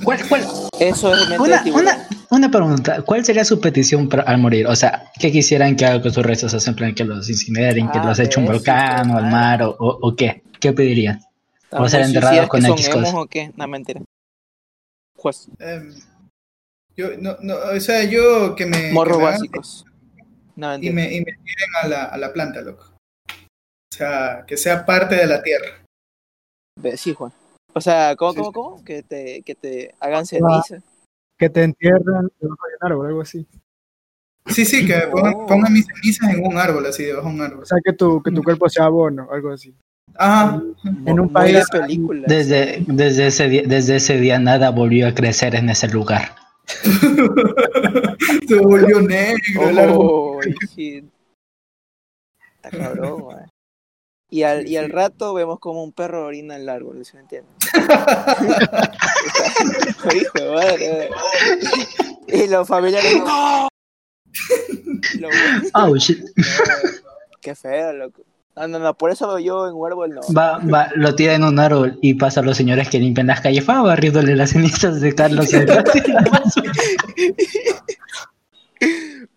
¿Cuál, 0.04 0.26
cuál? 0.28 0.42
Eso 0.80 1.14
es 1.14 1.38
Una, 1.38 1.62
una, 1.74 2.08
una 2.30 2.50
pregunta, 2.50 3.02
¿cuál 3.02 3.24
sería 3.24 3.44
su 3.44 3.60
petición 3.60 4.08
para- 4.08 4.22
al 4.22 4.38
morir? 4.38 4.66
O 4.66 4.74
sea, 4.74 5.10
¿qué 5.20 5.30
quisieran 5.30 5.76
que 5.76 5.84
haga 5.84 6.00
con 6.02 6.10
sus 6.12 6.24
restos? 6.24 6.54
O 6.54 6.60
sea, 6.60 6.70
en 6.70 6.76
plan, 6.76 6.94
que 6.94 7.04
los 7.04 7.28
incineren, 7.28 7.90
que 7.90 7.98
Ah, 7.98 8.06
los 8.06 8.18
eche 8.18 8.40
un 8.40 8.46
ves, 8.46 8.56
volcán 8.56 9.10
o 9.10 9.18
al 9.18 9.30
mar, 9.30 9.62
o, 9.62 9.70
o, 9.78 9.98
o 10.08 10.16
qué? 10.16 10.42
¿Qué 10.58 10.72
pedirían? 10.72 11.20
¿Estamos 11.72 11.90
ser 11.90 12.02
enterrados 12.02 12.48
con 12.48 12.60
que 12.60 12.66
son 12.66 12.72
X 12.78 12.88
emos 12.88 13.04
cosa. 13.04 13.18
o 13.20 13.26
qué? 13.26 13.50
No, 13.56 13.66
mentira. 13.68 14.02
Pues, 15.20 15.48
Em, 15.58 15.94
yo, 16.96 17.16
no, 17.18 17.36
no, 17.40 17.54
o 17.74 17.80
sea, 17.80 18.04
yo 18.04 18.54
que 18.54 18.66
me. 18.66 18.92
morros 18.92 19.16
que 19.16 19.22
me 19.22 19.28
hagan 19.28 19.38
básicos. 19.40 19.84
No, 20.56 20.66
Y 20.74 20.90
mentira. 20.90 20.94
me, 20.94 21.14
y 21.14 21.18
me 21.20 21.32
tiren 21.32 21.70
a 21.82 21.88
la, 21.88 22.04
a 22.04 22.16
la 22.18 22.32
planta, 22.32 22.60
loco. 22.60 22.84
O 23.30 23.94
sea, 23.96 24.44
que 24.46 24.56
sea 24.56 24.84
parte 24.84 25.14
de 25.16 25.26
la 25.26 25.42
tierra. 25.42 25.82
Sí, 26.96 27.14
Juan. 27.14 27.32
O 27.74 27.80
sea, 27.80 28.16
¿cómo, 28.16 28.32
Sí, 28.32 28.38
cómo, 28.38 28.52
cómo? 28.52 28.84
Que 28.84 29.02
te, 29.02 29.42
que 29.42 29.54
te 29.54 29.94
hagan 30.00 30.26
ceniza. 30.26 30.82
Que 31.38 31.48
te 31.48 31.62
entierran 31.62 32.30
debajo 32.38 32.66
de 32.68 32.74
un 32.80 32.86
árbol, 32.92 33.06
algo 33.06 33.20
así. 33.22 33.46
Sí, 34.48 34.64
sí, 34.66 34.86
que 34.86 34.94
pongan, 35.12 35.34
Oh. 35.36 35.46
pongan 35.46 35.72
mis 35.72 35.86
cenizas 35.86 36.34
en 36.34 36.44
un 36.44 36.58
árbol, 36.58 36.84
así, 36.86 37.04
debajo 37.04 37.28
de 37.28 37.34
un 37.34 37.40
O 37.40 37.44
árbol. 37.44 37.66
sea, 37.66 37.78
que 37.82 37.92
tu, 37.92 38.22
que 38.22 38.30
tu 38.30 38.42
cuerpo 38.42 38.68
sea 38.68 38.84
abono, 38.86 39.28
algo 39.30 39.50
así. 39.52 39.74
Ajá. 40.16 40.62
En 40.84 41.20
un 41.20 41.26
Muy 41.26 41.26
de 41.26 41.32
país 41.32 41.64
película. 41.70 42.24
Desde, 42.26 42.84
desde, 42.86 43.26
ese 43.28 43.48
día, 43.48 43.62
desde 43.66 43.96
ese 43.96 44.18
día 44.18 44.38
nada 44.38 44.70
volvió 44.70 45.08
a 45.08 45.14
crecer 45.14 45.54
en 45.54 45.70
ese 45.70 45.88
lugar. 45.88 46.34
Se 48.48 48.58
volvió 48.60 49.00
negro. 49.00 49.98
Oh, 49.98 50.40
shit. 50.76 51.04
Está 52.62 52.70
cabrón, 52.70 53.20
güey. 53.22 53.36
Y 54.30 54.42
al, 54.44 54.66
y 54.66 54.76
al 54.78 54.88
rato 54.90 55.34
vemos 55.34 55.58
como 55.58 55.84
un 55.84 55.92
perro 55.92 56.24
orina 56.26 56.54
en 56.56 56.62
el 56.62 56.68
árbol, 56.70 57.04
¿sí 57.04 57.12
me 57.16 57.20
entiendes? 57.20 57.52
Hijo 60.14 60.38
de 60.38 60.50
madre. 60.50 61.10
Y 62.28 62.46
los 62.48 62.66
familiares. 62.66 63.14
¡No! 63.18 63.68
Lo- 65.18 65.28
Oh, 65.74 65.94
shit. 65.96 66.24
Qué 67.42 67.54
feo, 67.54 67.92
loco. 67.92 68.22
No, 68.54 68.68
no, 68.68 68.78
no, 68.78 68.94
por 68.94 69.10
eso 69.10 69.38
yo 69.38 69.66
en 69.66 69.74
un 69.74 69.86
árbol 69.86 70.10
no. 70.14 70.20
Va, 70.36 70.58
va, 70.58 70.88
lo 70.94 71.14
tira 71.14 71.34
en 71.34 71.44
un 71.44 71.58
árbol 71.58 71.98
y 72.02 72.14
pasa 72.14 72.40
a 72.40 72.42
los 72.42 72.56
señores 72.56 72.88
que 72.90 72.98
limpian 72.98 73.26
las 73.28 73.40
calles, 73.40 73.66
va 73.68 73.80
barriéndole 73.82 74.36
las 74.36 74.50
cenizas 74.50 75.00
de 75.00 75.14
Carlos. 75.14 75.48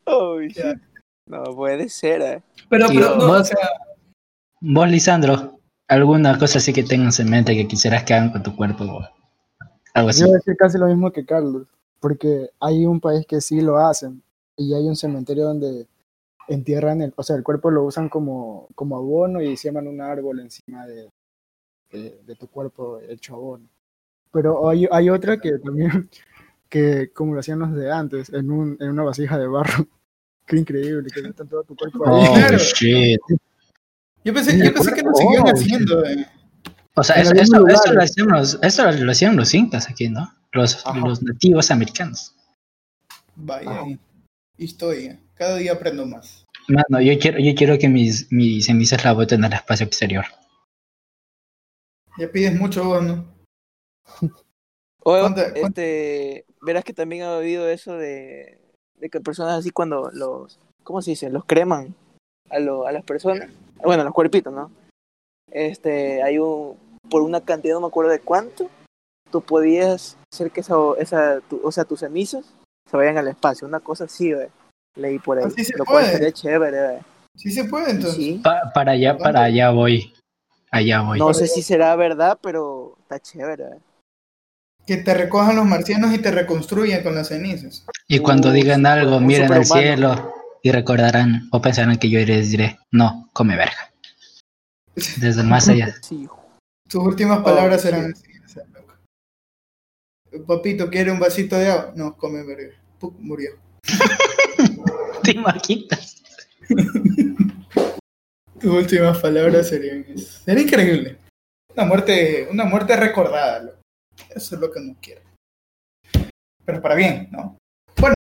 Oh. 0.06 0.38
No 1.28 1.44
puede 1.56 1.90
ser, 1.90 2.22
eh. 2.22 2.44
Pero, 2.70 2.88
pero, 2.88 3.16
no, 3.16 3.28
vos- 3.28 3.42
o 3.42 3.44
sea, 3.46 3.70
Vos, 4.62 4.88
Lisandro, 4.88 5.58
¿alguna 5.88 6.38
cosa 6.38 6.60
así 6.60 6.72
que 6.72 6.84
tengas 6.84 7.20
en 7.20 7.32
mente 7.32 7.56
que 7.56 7.68
quisieras 7.68 8.04
que 8.04 8.14
hagan 8.14 8.32
con 8.32 8.44
tu 8.44 8.56
cuerpo? 8.56 8.84
Algo 9.96 10.10
así. 10.10 10.22
Yo 10.22 10.28
voy 10.28 10.36
a 10.36 10.38
decir 10.38 10.56
casi 10.56 10.78
lo 10.78 10.86
mismo 10.86 11.10
que 11.12 11.26
Carlos, 11.26 11.66
porque 12.00 12.52
hay 12.60 12.86
un 12.86 13.00
país 13.00 13.26
que 13.28 13.42
sí 13.42 13.60
lo 13.62 13.78
hacen 13.80 14.22
y 14.56 14.76
hay 14.76 14.84
un 14.88 14.96
cementerio 14.96 15.46
donde 15.46 15.88
entierran 16.48 17.02
el, 17.02 17.14
o 17.16 17.24
sea, 17.24 17.36
el 17.36 17.44
cuerpo 17.44 17.72
lo 17.72 17.84
usan 17.84 18.10
como, 18.10 18.68
como 18.76 18.98
abono 18.98 19.42
y 19.42 19.58
siembran 19.58 19.88
un 19.88 20.02
árbol 20.02 20.40
encima 20.40 20.86
de, 20.86 21.10
de, 21.92 22.20
de 22.26 22.36
tu 22.36 22.48
cuerpo 22.48 23.00
hecho 23.00 23.36
abono. 23.36 23.68
Pero 24.32 24.70
hay, 24.70 24.88
hay 24.92 25.10
otra 25.10 25.40
que 25.40 25.58
también, 25.60 26.10
que 26.70 27.12
como 27.14 27.34
lo 27.34 27.40
hacían 27.40 27.60
los 27.60 27.74
de 27.74 27.92
antes, 27.92 28.30
en, 28.34 28.52
un, 28.52 28.78
en 28.80 28.90
una 28.90 29.04
vasija 29.04 29.38
de 29.38 29.48
barro. 29.48 29.88
Qué 30.46 30.58
increíble, 30.58 31.10
que 31.12 31.22
metan 31.24 31.48
todo 31.48 31.64
tu 31.64 31.76
cuerpo 31.76 32.08
ahí. 32.08 32.26
Oh, 32.30 32.34
Claro. 32.36 32.58
shit. 32.60 33.20
yo 34.24 34.34
pensé, 34.34 34.58
yo 34.64 34.72
pensé 34.74 34.94
que 34.94 35.02
lo 35.02 35.16
seguían 35.16 35.46
haciendo. 35.48 36.06
eh. 36.06 36.28
O 36.98 37.04
sea, 37.04 37.16
eso, 37.18 37.34
eso, 37.34 37.68
eso 37.68 37.94
lo 37.94 38.02
hacían 38.02 38.28
los, 38.28 38.60
eso 38.62 38.92
lo 38.92 39.12
hacían 39.12 39.36
los 39.36 39.54
incas 39.54 39.90
aquí, 39.90 40.08
¿no? 40.08 40.32
Los, 40.54 40.84
los 41.04 41.22
nativos 41.24 41.72
americanos. 41.72 42.34
Vaya, 43.36 43.70
Ajá. 43.70 43.86
historia. 44.58 45.20
Cada 45.36 45.56
día 45.58 45.74
aprendo 45.74 46.06
más. 46.06 46.46
Mano, 46.68 47.02
yo 47.02 47.18
quiero, 47.20 47.40
yo 47.40 47.54
quiero 47.56 47.78
que 47.78 47.88
mis, 47.90 48.32
mis 48.32 48.66
cenizas 48.66 49.04
la 49.06 49.14
boten 49.14 49.44
al 49.44 49.54
espacio 49.54 49.86
exterior. 49.86 50.26
Ya 52.18 52.32
pides 52.32 52.58
mucho 52.58 52.84
vos, 52.86 53.04
¿no? 53.04 53.26
O, 55.08 55.12
¿Cuánta- 55.20 55.54
cuánta- 55.54 55.82
este, 55.84 56.46
verás 56.62 56.84
que 56.84 56.92
también 56.94 57.22
ha 57.22 57.38
oído 57.38 57.70
eso 57.70 57.94
de, 57.96 58.58
de 58.96 59.10
que 59.12 59.20
personas 59.22 59.60
así 59.60 59.70
cuando 59.70 60.10
los, 60.12 60.58
¿cómo 60.84 61.00
se 61.04 61.12
dice? 61.12 61.30
Los 61.30 61.46
creman 61.46 61.94
a, 62.50 62.58
lo, 62.58 62.88
a 62.88 62.92
las 62.92 63.04
personas, 63.04 63.48
bueno, 63.84 64.02
a 64.02 64.06
los 64.06 64.14
cuerpitos, 64.16 64.52
¿no? 64.52 64.72
Este, 65.52 66.24
hay 66.24 66.40
un, 66.40 66.76
por 67.08 67.22
una 67.22 67.42
cantidad, 67.42 67.76
no 67.76 67.82
me 67.82 67.88
acuerdo 67.88 68.10
de 68.10 68.20
cuánto, 68.20 68.68
tú 69.30 69.42
podías 69.42 70.18
hacer 70.34 70.50
que 70.50 70.62
esa, 70.62 70.74
esa 70.98 71.40
tu- 71.42 71.62
o 71.64 71.72
sea, 71.72 71.86
tus 71.86 72.00
cenizas 72.00 72.52
se 72.90 72.98
vayan 72.98 73.20
al 73.20 73.28
espacio, 73.28 73.68
una 73.68 73.82
cosa 73.82 74.06
así, 74.06 74.34
ve. 74.34 74.50
Leí 74.96 75.20
por 75.20 75.38
ahí. 75.40 75.46
Así 75.46 75.64
se 75.66 75.78
Lo 75.78 75.86
cual 75.86 76.04
puede. 76.04 76.14
sería 76.14 76.32
chévere, 76.32 76.80
ve. 76.82 77.00
Sí 77.36 77.52
se 77.52 77.66
puede, 77.66 77.92
entonces. 77.92 78.16
Sí. 78.16 78.42
Pa- 78.44 78.72
para 78.74 78.94
allá, 78.94 79.18
para 79.18 79.44
allá 79.44 79.70
voy. 79.72 80.14
Allá 80.72 81.02
voy. 81.02 81.20
No 81.20 81.34
sé 81.34 81.48
si 81.48 81.62
será 81.62 81.96
verdad, 81.96 82.38
pero 82.42 82.98
está 83.02 83.20
chévere, 83.20 83.64
ve. 83.66 83.78
Que 84.86 84.98
te 84.98 85.14
recojan 85.14 85.56
los 85.56 85.66
marcianos 85.66 86.14
y 86.14 86.20
te 86.20 86.30
reconstruyan 86.32 87.02
con 87.04 87.16
las 87.16 87.30
cenizas. 87.30 87.86
Y 88.08 88.20
cuando 88.20 88.50
Uh, 88.50 88.52
digan 88.54 88.86
algo, 88.86 89.20
miren 89.20 89.52
al 89.52 89.66
cielo 89.66 90.32
y 90.62 90.72
recordarán 90.72 91.50
o 91.52 91.62
pensarán 91.62 91.98
que 91.98 92.10
yo 92.10 92.20
les 92.20 92.52
diré, 92.52 92.78
no, 92.92 93.30
come 93.34 93.56
verga. 93.58 93.92
Desde 94.96 95.42
el 95.42 95.48
más 95.48 95.68
allá. 95.68 95.94
Sí, 96.02 96.28
Tus 96.88 97.04
últimas 97.04 97.40
Oh, 97.40 97.44
palabras 97.44 97.82
sí. 97.82 97.88
serán 97.88 98.12
así. 98.14 98.24
Papito, 100.48 100.90
¿quiere 100.90 101.12
un 101.12 101.20
vasito 101.20 101.58
de 101.58 101.70
agua? 101.72 101.94
No, 101.96 102.16
come 102.18 102.44
verga. 102.44 102.74
Puc, 103.00 103.16
murió. 103.20 103.52
¿Te 105.26 105.32
imaginas? 105.32 106.24
Tus 108.60 108.72
últimas 108.72 109.18
palabras 109.20 109.68
serían. 109.70 110.06
Sería 110.18 110.64
increíble. 110.64 111.18
Una 111.76 111.86
muerte, 111.86 112.48
una 112.50 112.66
muerte 112.66 112.96
recordada. 112.96 113.64
loco. 113.64 113.80
Eso 114.34 114.56
es 114.56 114.62
lo 114.62 114.72
que 114.72 114.80
no 114.80 114.96
quiero. 115.02 115.22
Pero 116.64 116.82
para 116.82 116.96
bien, 116.96 117.28
¿no? 117.32 117.58
Bueno, 118.00 118.16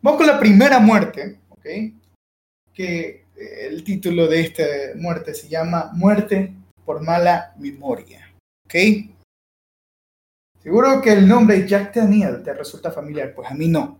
vamos 0.00 0.18
con 0.18 0.26
la 0.26 0.38
primera 0.40 0.78
muerte, 0.78 1.40
¿ok? 1.48 1.66
Que 2.72 3.26
eh, 3.36 3.66
el 3.68 3.84
título 3.84 4.26
de 4.28 4.40
esta 4.40 4.64
muerte 4.96 5.34
se 5.34 5.48
llama 5.48 5.90
Muerte 5.92 6.54
por 6.84 7.02
mala 7.02 7.54
memoria, 7.58 8.32
¿ok? 8.64 8.74
Seguro 10.62 11.00
que 11.00 11.12
el 11.12 11.28
nombre 11.28 11.66
Jack 11.66 11.94
Daniel 11.94 12.42
te 12.42 12.52
resulta 12.52 12.90
familiar, 12.90 13.32
pues 13.34 13.50
a 13.50 13.54
mí 13.54 13.68
no. 13.68 13.98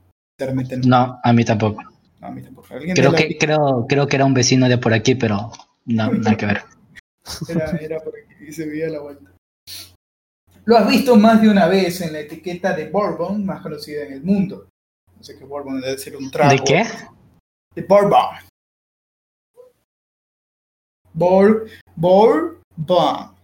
No, 0.87 1.21
a 1.23 1.33
mí 1.33 1.45
tampoco. 1.45 1.83
No, 2.21 2.35
de 2.35 2.95
Creo 2.95 3.13
la- 3.13 3.19
que, 3.19 3.39
creo, 3.39 3.87
creo 3.89 4.07
que 4.07 4.17
era 4.17 4.25
un 4.27 4.35
vecino 4.35 4.69
de 4.69 4.79
por 4.79 4.93
aquí, 4.93 5.15
pero 5.15 5.51
no, 5.87 6.13
nada 6.13 6.37
que 6.37 6.47
ver. 6.47 6.63
Era, 7.49 7.71
era 7.79 8.01
por 8.01 8.13
aquí 8.17 8.45
y 8.49 8.53
se 8.53 8.67
veía 8.67 8.89
la 8.89 9.01
vuelta. 9.01 9.31
Lo 10.67 10.77
has 10.77 10.87
visto 10.89 11.17
más 11.17 11.41
de 11.41 11.49
una 11.49 11.67
vez 11.67 12.01
en 12.03 12.13
la 12.13 12.21
etiqueta 12.21 12.75
de 12.75 12.91
Bourbon, 12.91 13.45
más 13.47 13.63
conocida 13.63 14.05
en 14.05 14.13
el 14.13 14.23
mundo. 14.23 14.69
No 15.17 15.23
sé 15.23 15.39
qué 15.39 15.45
Bourbon 15.45 15.81
debe 15.81 15.97
ser 15.99 16.17
un 16.17 16.31
trago. 16.31 16.51
¿De 16.51 16.59
qué? 16.63 16.85
De 17.75 17.83
Bourbon. 17.83 18.37
Bor, 21.13 21.67
Bourbon. 21.97 23.35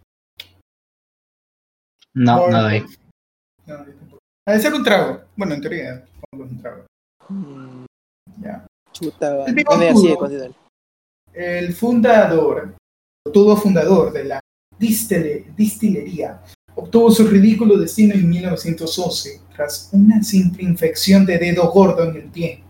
No, 2.14 2.38
Bourbon. 2.38 2.50
no 2.52 2.62
doy. 2.62 2.86
No. 3.66 3.84
Debe 4.46 4.60
ser 4.60 4.74
un 4.74 4.84
trago. 4.84 5.22
Bueno, 5.36 5.54
en 5.54 5.60
teoría, 5.60 6.06
supongo 6.06 6.44
que 6.44 6.44
es 6.44 6.50
un 6.52 6.60
trago. 6.62 6.86
Mm, 7.28 7.85
Ya. 8.40 8.66
chuta, 8.92 9.34
va. 9.36 9.44
El 9.46 9.54
así, 11.68 11.72
fundador, 11.74 12.74
todo 13.32 13.56
fundador 13.56 14.12
de 14.12 14.24
la 14.24 14.40
distile- 14.78 15.54
distillería, 15.54 16.42
obtuvo 16.74 17.10
su 17.10 17.26
ridículo 17.26 17.76
destino 17.76 18.14
en 18.14 18.28
1911 18.28 19.40
tras 19.54 19.90
una 19.92 20.22
simple 20.22 20.62
infección 20.62 21.26
de 21.26 21.38
dedo 21.38 21.70
gordo 21.70 22.04
en 22.04 22.16
el 22.16 22.30
pie. 22.30 22.62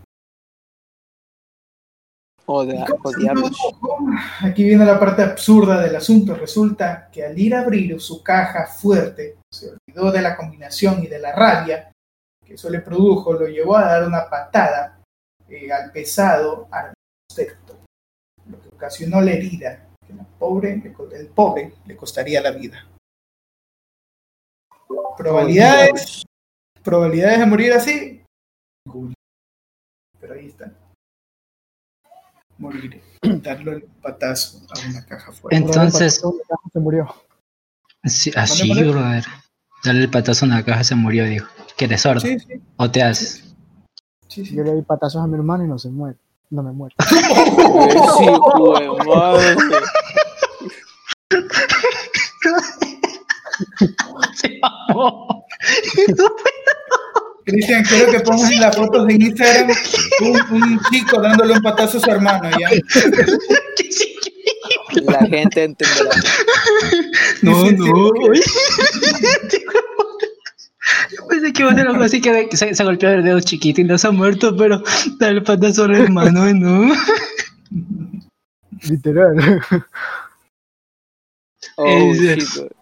O, 2.49 2.62
¿Y 2.62 2.68
de, 2.68 2.85
cómo 2.88 3.00
o 3.04 3.11
se 3.12 3.20
diablos. 3.20 3.50
produjo? 3.50 3.99
Aquí 4.42 4.62
viene 4.64 4.85
la 4.85 5.00
parte 5.00 5.23
absurda 5.23 5.80
del 5.80 5.96
asunto. 5.96 6.35
Resulta 6.37 7.08
que 7.11 7.25
al 7.25 7.37
ir 7.37 7.54
a 7.56 7.61
abrir 7.61 8.00
su 8.00 8.23
caja 8.23 8.66
fuerte, 8.66 9.37
se 9.52 9.70
olvidó 9.70 10.12
de 10.12 10.23
la 10.23 10.37
combinación 10.37 11.02
y 11.02 11.08
de 11.08 11.18
la 11.18 11.32
rabia 11.35 11.90
que 12.44 12.54
eso 12.54 12.70
le 12.70 12.80
produjo, 12.80 13.32
lo 13.32 13.49
llevó 13.49 13.76
a 13.76 13.87
dar 13.87 14.06
una 14.06 14.30
patada 14.30 14.96
eh, 15.49 15.71
al 15.73 15.93
pesado 15.93 16.69
artefacto, 16.71 17.79
lo 18.49 18.61
que 18.61 18.69
ocasionó 18.69 19.21
la 19.21 19.33
herida 19.33 19.88
que 20.07 20.12
la 20.15 20.25
pobre, 20.25 20.76
le 20.76 20.93
co- 20.93 21.11
el 21.11 21.29
pobre 21.29 21.75
le 21.87 21.97
costaría 21.97 22.41
la 22.41 22.53
vida. 22.53 22.87
Probabilidades, 25.17 26.25
probabilidades 26.83 27.38
de 27.41 27.47
morir 27.47 27.73
así. 27.73 28.23
Pero 30.21 30.35
ahí 30.35 30.47
está. 30.47 30.73
Morir, 32.59 33.03
darle 33.23 33.73
el 33.73 33.83
patazo 33.83 34.59
a 34.71 34.88
una 34.88 35.05
caja 35.07 35.33
fuerte. 35.33 35.57
Entonces, 35.57 36.23
Se 36.73 36.79
murió. 36.79 37.15
sí, 38.05 38.31
así, 38.37 38.71
brother. 38.83 39.25
Dale 39.85 40.00
el 40.00 40.11
patazo 40.11 40.45
en 40.47 40.53
la 40.53 40.65
caja 40.65 40.83
se 40.85 40.95
murió, 40.95 41.25
dijo. 41.25 41.49
Que 41.76 41.85
eres 41.85 42.00
sordo. 42.03 42.21
Sí, 42.21 42.38
sí, 42.41 42.61
O 42.76 42.91
te 42.91 43.03
haces. 43.03 43.45
Sí, 44.28 44.45
sí. 44.45 44.54
Yo 44.54 44.62
le 44.62 44.73
doy 44.73 44.83
patazos 44.83 45.23
a 45.23 45.26
mi 45.26 45.35
hermano 45.35 45.64
y 45.64 45.68
no 45.68 45.78
se 45.78 45.88
muere. 45.90 46.16
No 46.50 46.62
me 46.62 46.73
muere. 46.73 46.95
Sí, 48.18 48.26
madre. 49.06 49.56
Se 54.35 54.59
mamó. 54.61 55.45
Cristian, 57.45 57.85
quiero 57.85 58.11
que 58.11 58.21
pongas 58.21 58.50
en 58.50 58.61
las 58.61 58.76
fotos 58.76 59.06
de 59.06 59.14
Instagram 59.14 59.71
un, 60.21 60.62
un 60.62 60.80
chico 60.90 61.21
dándole 61.21 61.54
un 61.54 61.62
patazo 61.62 61.99
a 61.99 62.00
su 62.00 62.11
hermano, 62.11 62.50
¿ya? 62.59 62.71
La 65.02 65.26
gente 65.26 65.64
entenderá. 65.64 66.11
No, 67.42 67.62
Sí, 67.62 67.71
sí, 67.71 67.76
no. 67.76 68.11
Yo 71.16 71.26
pensé 71.28 71.52
que 71.52 71.62
iba 71.62 71.73
a 71.73 71.75
ser 71.75 71.88
algo 71.88 72.05
así 72.05 72.21
que 72.21 72.49
se, 72.57 72.75
se 72.75 72.85
golpeó 72.85 73.11
el 73.11 73.25
dedo 73.25 73.40
chiquito 73.40 73.81
y 73.81 73.85
no 73.85 73.99
se 73.99 74.07
ha 74.07 74.11
muerto, 74.11 74.57
pero 74.57 74.83
dale 75.19 75.40
patazo 75.43 75.85
al 75.85 75.95
hermano, 75.97 76.52
no. 76.55 76.95
Literal. 78.88 79.62
Oh. 81.76 82.12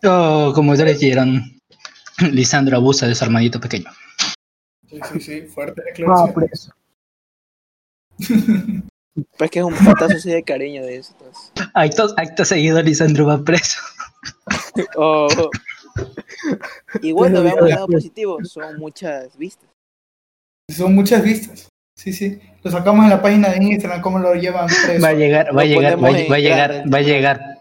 Oh, 0.05 0.53
como 0.55 0.75
ya 0.75 0.85
le 0.85 0.95
dijeron, 0.95 1.43
Lisandro 2.31 2.77
abusa 2.77 3.07
de 3.07 3.15
su 3.15 3.25
hermanito 3.25 3.59
pequeño. 3.61 3.91
Sí, 4.89 5.01
sí, 5.13 5.21
sí, 5.21 5.43
fuerte 5.43 5.81
Va 5.81 5.87
declaración. 5.87 6.35
preso. 6.35 6.73
Pues 9.39 9.49
que 9.49 9.61
es 9.61 9.65
un 9.65 9.75
patazo 9.75 10.17
así 10.17 10.29
de 10.29 10.43
cariño 10.43 10.83
de 10.83 10.97
estos. 10.97 11.53
Acto, 11.73 12.13
acto 12.17 12.45
seguido, 12.45 12.83
Lisandro 12.83 13.27
va 13.27 13.45
preso. 13.45 13.79
Oh. 14.97 15.29
Bueno, 17.03 17.41
Pero 17.41 17.43
veamos 17.43 17.63
el 17.63 17.75
lado 17.75 17.87
positivo. 17.87 18.39
Son 18.45 18.79
muchas 18.79 19.37
vistas. 19.37 19.69
Son 20.71 20.95
muchas 20.95 21.23
vistas. 21.23 21.69
Sí, 21.97 22.13
sí. 22.13 22.41
Lo 22.63 22.71
sacamos 22.71 23.05
en 23.05 23.11
la 23.11 23.23
página 23.23 23.51
de 23.51 23.63
Instagram, 23.63 24.01
cómo 24.01 24.19
lo 24.19 24.35
llevan 24.35 24.67
preso. 24.67 25.03
Va 25.03 25.09
a 25.09 25.13
llegar, 25.13 25.57
va 25.57 25.63
a 25.63 25.65
llegar, 25.65 25.97
va 25.97 26.11
va 26.11 26.37
a 26.37 26.39
llegar, 26.39 26.85
va 26.93 26.99
a 26.99 27.03
llegar. 27.03 27.59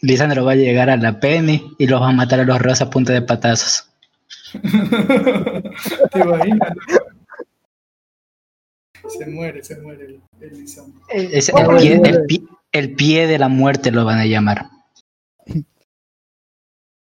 Lisandro 0.00 0.44
va 0.44 0.52
a 0.52 0.56
llegar 0.56 0.90
a 0.90 0.96
la 0.96 1.18
Penny 1.20 1.74
y 1.78 1.86
los 1.86 2.00
va 2.00 2.08
a 2.08 2.12
matar 2.12 2.40
a 2.40 2.44
los 2.44 2.60
rosas 2.60 2.82
a 2.82 2.90
punta 2.90 3.12
de 3.12 3.22
patazos. 3.22 3.88
¿Te 4.52 6.18
imaginas? 6.18 6.72
Se 9.08 9.26
muere, 9.26 9.64
se 9.64 9.80
muere 9.80 10.04
el, 10.06 10.20
el 10.40 10.58
Lisandro. 10.60 11.00
Es- 11.08 11.48
el, 11.48 11.54
pie, 11.78 11.98
madre. 11.98 12.10
el, 12.10 12.26
pie, 12.26 12.42
el 12.72 12.94
pie 12.94 13.26
de 13.26 13.38
la 13.38 13.48
muerte 13.48 13.90
lo 13.90 14.04
van 14.04 14.18
a 14.18 14.26
llamar. 14.26 14.71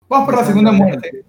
Vamos 0.09 0.25
por 0.25 0.35
la 0.37 0.45
segunda 0.45 0.71
muerte. 0.71 1.23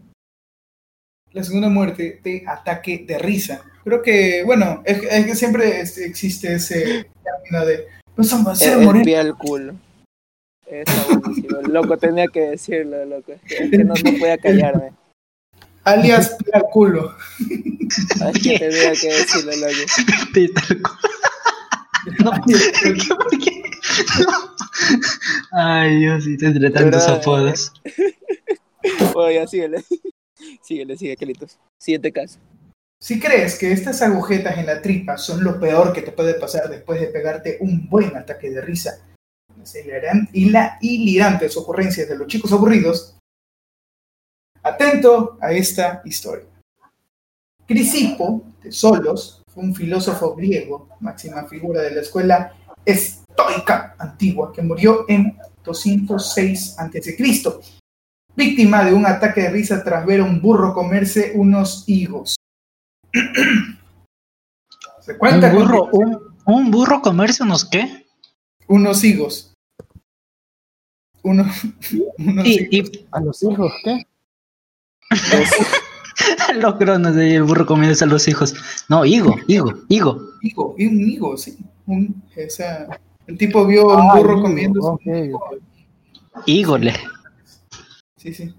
La 1.32 1.42
segunda 1.44 1.68
muerte 1.68 2.20
de 2.22 2.44
ataque 2.46 3.04
de 3.06 3.18
risa. 3.18 3.62
Creo 3.84 4.02
que, 4.02 4.42
bueno, 4.44 4.82
es, 4.84 5.02
es 5.02 5.26
que 5.26 5.34
siempre 5.34 5.80
es- 5.80 5.98
existe 5.98 6.54
ese 6.54 7.08
término 7.22 7.66
de 7.66 7.86
El, 8.16 8.32
ambaceros 8.32 8.78
el 8.80 8.84
morir. 8.86 9.02
pie 9.04 9.18
al 9.18 9.36
culo. 9.36 9.74
Está 10.66 10.92
buenísimo. 11.18 11.60
Loco, 11.62 11.96
tenía 11.96 12.26
que 12.26 12.40
decirlo, 12.40 13.04
loco. 13.04 13.32
Es 13.48 13.70
que, 13.70 13.78
no, 13.78 13.94
no 13.94 14.18
podía 14.18 14.38
callarme. 14.38 14.92
alias 15.84 16.36
pie 16.42 16.52
al 16.54 16.62
culo. 16.72 17.14
Es 17.38 18.42
que 18.42 18.58
tenía 18.58 18.92
que 18.92 19.08
decirlo, 19.08 19.52
loco. 19.52 20.32
Pie 20.32 20.48
tal 20.48 20.82
cual. 20.82 20.98
No, 22.18 22.30
¿por 23.16 23.38
qué? 23.38 23.62
No. 24.20 24.56
Ay, 25.52 25.98
Dios, 25.98 26.24
sí, 26.24 26.36
tendré 26.36 26.70
tantos 26.70 27.06
verdad, 27.06 27.22
apodos. 28.92 29.16
Oye, 29.16 29.46
síguele. 29.46 29.84
Síguele, 30.62 30.96
sigue, 30.96 31.16
Calitos. 31.16 31.58
Siguiente 31.78 32.12
caso. 32.12 32.38
Si 33.00 33.20
crees 33.20 33.58
que 33.58 33.72
estas 33.72 34.02
agujetas 34.02 34.58
en 34.58 34.66
la 34.66 34.80
tripa 34.80 35.18
son 35.18 35.44
lo 35.44 35.60
peor 35.60 35.92
que 35.92 36.02
te 36.02 36.12
puede 36.12 36.34
pasar 36.34 36.68
después 36.68 37.00
de 37.00 37.08
pegarte 37.08 37.58
un 37.60 37.88
buen 37.88 38.16
ataque 38.16 38.50
de 38.50 38.60
risa, 38.60 38.98
las 39.56 39.74
y 40.32 40.50
la 40.50 40.78
hilirantes 40.80 41.56
ocurrencias 41.56 42.08
de 42.08 42.16
los 42.16 42.26
chicos 42.26 42.52
aburridos, 42.52 43.16
atento 44.62 45.38
a 45.40 45.52
esta 45.52 46.02
historia. 46.04 46.46
Crisipo 47.66 48.42
de 48.62 48.72
Solos 48.72 49.42
fue 49.52 49.64
un 49.64 49.74
filósofo 49.74 50.34
griego, 50.34 50.88
máxima 51.00 51.44
figura 51.44 51.82
de 51.82 51.90
la 51.90 52.00
escuela 52.00 52.54
estoica 52.84 53.96
antigua, 53.98 54.52
que 54.52 54.62
murió 54.62 55.04
en 55.08 55.36
206 55.64 56.78
a.C., 56.78 57.16
víctima 58.36 58.84
de 58.84 58.92
un 58.94 59.06
ataque 59.06 59.42
de 59.42 59.50
risa 59.50 59.82
tras 59.82 60.04
ver 60.06 60.20
a 60.20 60.24
un 60.24 60.40
burro 60.40 60.74
comerse 60.74 61.32
unos 61.34 61.84
higos. 61.86 62.36
Se 65.00 65.12
¿Un 65.12 65.18
con 65.18 65.40
burro, 65.52 65.88
un, 65.92 66.18
un 66.46 66.70
burro 66.70 67.00
comerse 67.00 67.42
unos 67.44 67.64
qué? 67.64 68.04
unos 68.68 69.04
higos. 69.04 69.52
Unos, 71.22 71.46
unos 72.18 72.46
Y, 72.46 72.68
higos. 72.70 72.90
y 72.92 73.06
¿A 73.12 73.20
los 73.20 73.42
hijos 73.42 73.72
qué? 73.84 74.04
los 76.56 76.74
cronos 76.76 77.14
de 77.14 77.36
el 77.36 77.42
burro 77.44 77.66
comiéndose 77.66 78.04
a 78.04 78.08
los 78.08 78.26
hijos. 78.28 78.54
No, 78.88 79.04
higo, 79.04 79.36
higo, 79.46 79.72
higo. 79.88 80.20
Higo, 80.42 80.74
y 80.78 80.86
un 80.86 81.00
higo, 81.00 81.36
sí. 81.36 81.56
Un- 81.86 82.22
o 82.36 82.50
sea, 82.50 82.86
el 83.28 83.38
tipo 83.38 83.64
vio 83.66 83.90
a 83.90 84.02
un 84.02 84.10
Ah, 84.10 84.14
burro 84.16 84.32
higo, 84.34 84.42
comiendo. 84.42 84.80
ok, 84.80 85.02
ok. 85.34 85.54
Hígole. 86.46 86.94
Sí, 88.26 88.34
sí. 88.34 88.54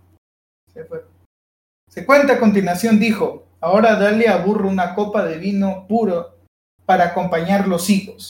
Se 0.73 0.86
fue. 0.86 1.03
Se 1.89 2.06
cuenta 2.06 2.34
a 2.34 2.39
continuación, 2.39 2.99
dijo, 2.99 3.47
ahora 3.60 3.95
dale 3.97 4.30
a 4.30 4.38
burro 4.38 4.69
una 4.69 4.95
copa 4.95 5.25
de 5.25 5.38
vino 5.38 5.86
puro 5.89 6.38
para 6.86 7.06
acompañar 7.08 7.67
los 7.67 7.89
higos. 7.89 8.30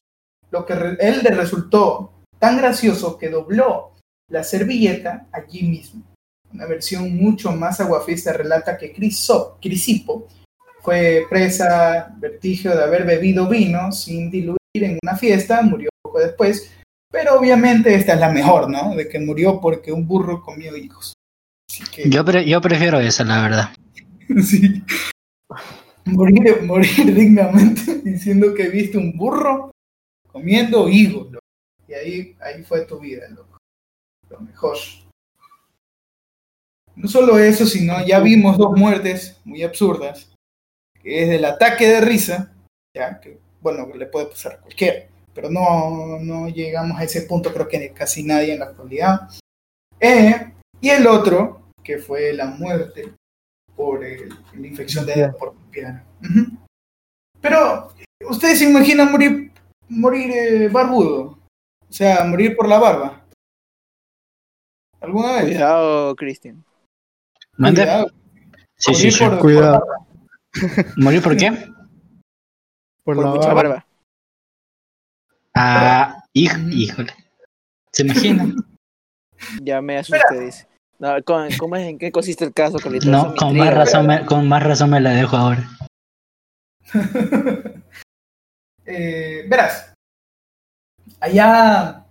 Lo 0.49 0.65
que 0.65 0.73
él 0.73 1.21
le 1.23 1.29
resultó 1.29 2.11
tan 2.39 2.57
gracioso 2.57 3.19
que 3.19 3.29
dobló 3.29 3.91
la 4.31 4.43
servilleta 4.43 5.27
allí 5.31 5.61
mismo. 5.61 6.03
Una 6.51 6.65
versión 6.65 7.15
mucho 7.15 7.51
más 7.51 7.79
aguafiesta 7.81 8.33
relata 8.33 8.77
que 8.77 8.91
Criso- 8.93 9.57
Crisipo 9.61 10.27
fue 10.81 11.25
presa 11.29 12.15
vertigio 12.17 12.75
de 12.75 12.83
haber 12.83 13.05
bebido 13.05 13.47
vino 13.47 13.91
sin 13.91 14.31
diluir 14.31 14.57
en 14.73 14.97
una 15.03 15.15
fiesta, 15.15 15.61
murió 15.61 15.89
poco 16.01 16.19
después, 16.19 16.71
pero 17.11 17.37
obviamente 17.37 17.93
esta 17.93 18.13
es 18.13 18.19
la 18.19 18.29
mejor, 18.29 18.69
¿no? 18.69 18.95
De 18.95 19.07
que 19.07 19.19
murió 19.19 19.59
porque 19.59 19.91
un 19.91 20.07
burro 20.07 20.41
comió 20.41 20.75
hijos. 20.77 21.13
Así 21.81 21.91
que, 21.91 22.09
Yo, 22.09 22.25
pre- 22.25 22.47
yo 22.47 22.59
prefiero 22.61 22.99
esa, 22.99 23.23
la 23.23 23.41
verdad. 23.41 23.69
sí. 24.43 24.83
Morir, 26.05 26.61
morir 26.63 27.13
dignamente 27.15 27.95
diciendo 28.03 28.53
que 28.53 28.69
viste 28.69 28.97
un 28.97 29.15
burro 29.17 29.71
comiendo 30.31 30.87
higos, 30.89 31.31
loco. 31.31 31.45
Y 31.87 31.93
ahí, 31.93 32.35
ahí 32.41 32.63
fue 32.63 32.85
tu 32.85 32.99
vida, 32.99 33.27
loco. 33.29 33.57
Lo 34.29 34.39
mejor. 34.41 34.77
No 36.95 37.07
solo 37.07 37.37
eso, 37.37 37.65
sino 37.65 38.05
ya 38.05 38.19
vimos 38.19 38.57
dos 38.57 38.75
muertes 38.77 39.39
muy 39.45 39.63
absurdas. 39.63 40.31
Que 41.01 41.23
es 41.23 41.29
del 41.29 41.45
ataque 41.45 41.87
de 41.87 42.01
risa, 42.01 42.51
ya 42.95 43.19
que, 43.19 43.39
bueno, 43.61 43.87
le 43.95 44.07
puede 44.07 44.27
pasar 44.27 44.53
a 44.53 44.61
cualquiera. 44.61 45.07
Pero 45.33 45.49
no, 45.51 46.17
no 46.19 46.49
llegamos 46.49 46.99
a 46.99 47.03
ese 47.03 47.21
punto, 47.21 47.53
creo 47.53 47.67
que 47.67 47.91
casi 47.93 48.23
nadie 48.23 48.53
en 48.53 48.59
la 48.59 48.65
actualidad. 48.65 49.29
Eh, 49.99 50.51
y 50.81 50.89
el 50.89 51.05
otro, 51.07 51.56
que 51.87 51.97
fue 51.99 52.33
la 52.33 52.47
muerte 52.47 53.13
por 53.73 54.03
el- 54.03 54.27
la 54.53 54.67
infección 54.67 55.05
de 55.05 55.29
por 55.39 55.55
piedra. 55.71 56.03
Ujú. 56.21 56.57
Pero, 57.39 57.93
¿ustedes 58.29 58.59
se 58.59 58.69
imaginan 58.69 59.09
morir, 59.09 59.53
morir 59.87 60.29
eh, 60.31 60.67
barbudo? 60.67 61.39
O 61.89 61.93
sea, 61.93 62.25
morir 62.25 62.57
por 62.57 62.67
la 62.67 62.77
barba. 62.77 63.25
¿Alguna 64.99 65.35
vez? 65.37 65.43
Cuidado, 65.45 66.15
Cristian. 66.17 66.65
¿Mande? 67.55 67.81
Cuidado, 67.83 68.07
Sí, 68.75 68.93
sí, 68.93 69.05
morir 69.05 69.13
sí. 69.13 69.23
por- 69.23 69.39
Cuidado. 69.39 69.83
¿Morir 70.97 71.21
por 71.23 71.37
qué? 71.37 71.51
Por, 73.03 73.15
Por 73.15 73.17
la 73.25 73.31
mucha 73.31 73.53
barba. 73.53 73.69
barba. 73.69 73.87
Ah, 75.55 76.23
híjole. 76.33 77.13
¿Se 77.93 78.03
imaginan? 78.03 78.55
Ya 79.61 79.81
me 79.81 79.97
asusté, 79.97 80.39
dice. 80.41 80.67
No, 80.99 81.23
¿cómo, 81.23 81.47
cómo 81.59 81.75
es, 81.75 81.87
¿En 81.87 81.97
qué 81.99 82.11
consiste 82.11 82.43
el 82.45 82.53
caso, 82.53 82.79
Carlitos? 82.79 83.07
No, 83.07 83.35
con 83.35 83.49
intriga, 83.49 83.65
más, 83.65 83.73
razón 83.75 84.07
me, 84.07 84.25
con 84.25 84.47
más 84.47 84.63
razón 84.63 84.89
me 84.89 84.99
la 84.99 85.11
dejo 85.11 85.37
ahora. 85.37 85.69
Eh, 88.89 89.45
verás, 89.49 89.93
allá 91.19 92.05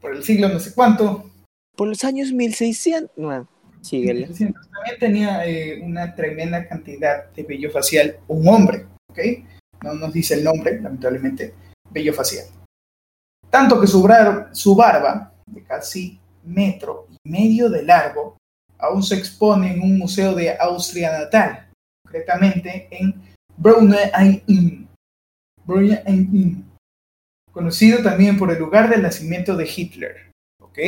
por 0.00 0.14
el 0.14 0.22
siglo 0.22 0.48
no 0.48 0.60
sé 0.60 0.72
cuánto, 0.72 1.28
Por 1.74 1.88
los 1.88 2.04
años 2.04 2.30
1600. 2.30 3.10
Bueno, 3.16 3.48
síguele. 3.80 4.28
1600, 4.28 4.70
también 4.70 4.98
tenía 5.00 5.44
eh, 5.44 5.80
una 5.82 6.14
tremenda 6.14 6.68
cantidad 6.68 7.30
de 7.32 7.42
vello 7.42 7.68
facial 7.72 8.18
un 8.28 8.46
hombre, 8.46 8.86
¿ok? 9.10 9.18
No 9.82 9.94
nos 9.94 10.12
dice 10.12 10.34
el 10.34 10.44
nombre, 10.44 10.80
lamentablemente, 10.80 11.52
vello 11.90 12.14
facial. 12.14 12.46
Tanto 13.50 13.80
que 13.80 13.88
su, 13.88 14.06
su 14.52 14.76
barba, 14.76 15.32
de 15.46 15.64
casi 15.64 16.20
metro 16.44 17.08
y 17.10 17.13
medio 17.24 17.70
de 17.70 17.82
largo, 17.82 18.36
aún 18.78 19.02
se 19.02 19.16
expone 19.16 19.72
en 19.72 19.82
un 19.82 19.98
museo 19.98 20.34
de 20.34 20.56
Austria 20.58 21.18
natal, 21.18 21.68
concretamente 22.04 22.88
en 22.90 23.22
Inn, 24.46 24.88
conocido 27.50 28.02
también 28.02 28.36
por 28.36 28.50
el 28.50 28.58
lugar 28.58 28.90
del 28.90 29.02
nacimiento 29.02 29.56
de 29.56 29.70
Hitler. 29.74 30.30
¿Ok? 30.60 30.78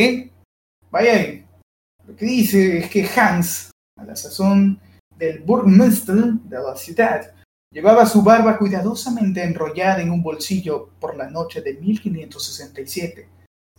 Vaya 0.91 1.13
ahí. 1.13 1.47
Lo 2.07 2.15
que 2.15 2.27
dice 2.27 2.79
es 2.79 2.91
que 2.91 3.09
Hans, 3.17 3.71
a 3.99 4.05
la 4.05 4.17
sazón 4.17 4.79
del 5.17 5.41
Burgmeister 5.41 6.17
de 6.17 6.59
la 6.59 6.77
ciudad, 6.77 7.33
llevaba 7.73 8.07
su 8.07 8.23
barba 8.23 8.59
cuidadosamente 8.59 9.43
enrollada 9.43 10.03
en 10.03 10.11
un 10.11 10.23
bolsillo 10.23 10.91
por 11.01 11.17
la 11.17 11.31
noche 11.31 11.63
de 11.63 11.75
1567. 11.75 13.29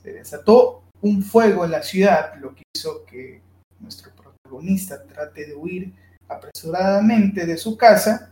Se 0.01 0.13
desató 0.13 0.86
un 1.01 1.21
fuego 1.21 1.65
en 1.65 1.71
la 1.71 1.83
ciudad, 1.83 2.35
lo 2.39 2.53
que 2.53 2.63
hizo 2.75 3.05
que 3.05 3.41
nuestro 3.79 4.11
protagonista 4.13 5.03
trate 5.05 5.45
de 5.47 5.55
huir 5.55 5.93
apresuradamente 6.27 7.45
de 7.45 7.57
su 7.57 7.77
casa, 7.77 8.31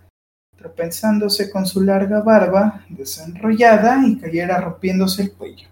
tropezándose 0.56 1.50
con 1.52 1.66
su 1.66 1.82
larga 1.82 2.22
barba 2.22 2.86
desenrollada 2.90 4.02
y 4.06 4.18
cayera 4.18 4.60
rompiéndose 4.62 5.24
el 5.24 5.34
cuello. 5.34 5.68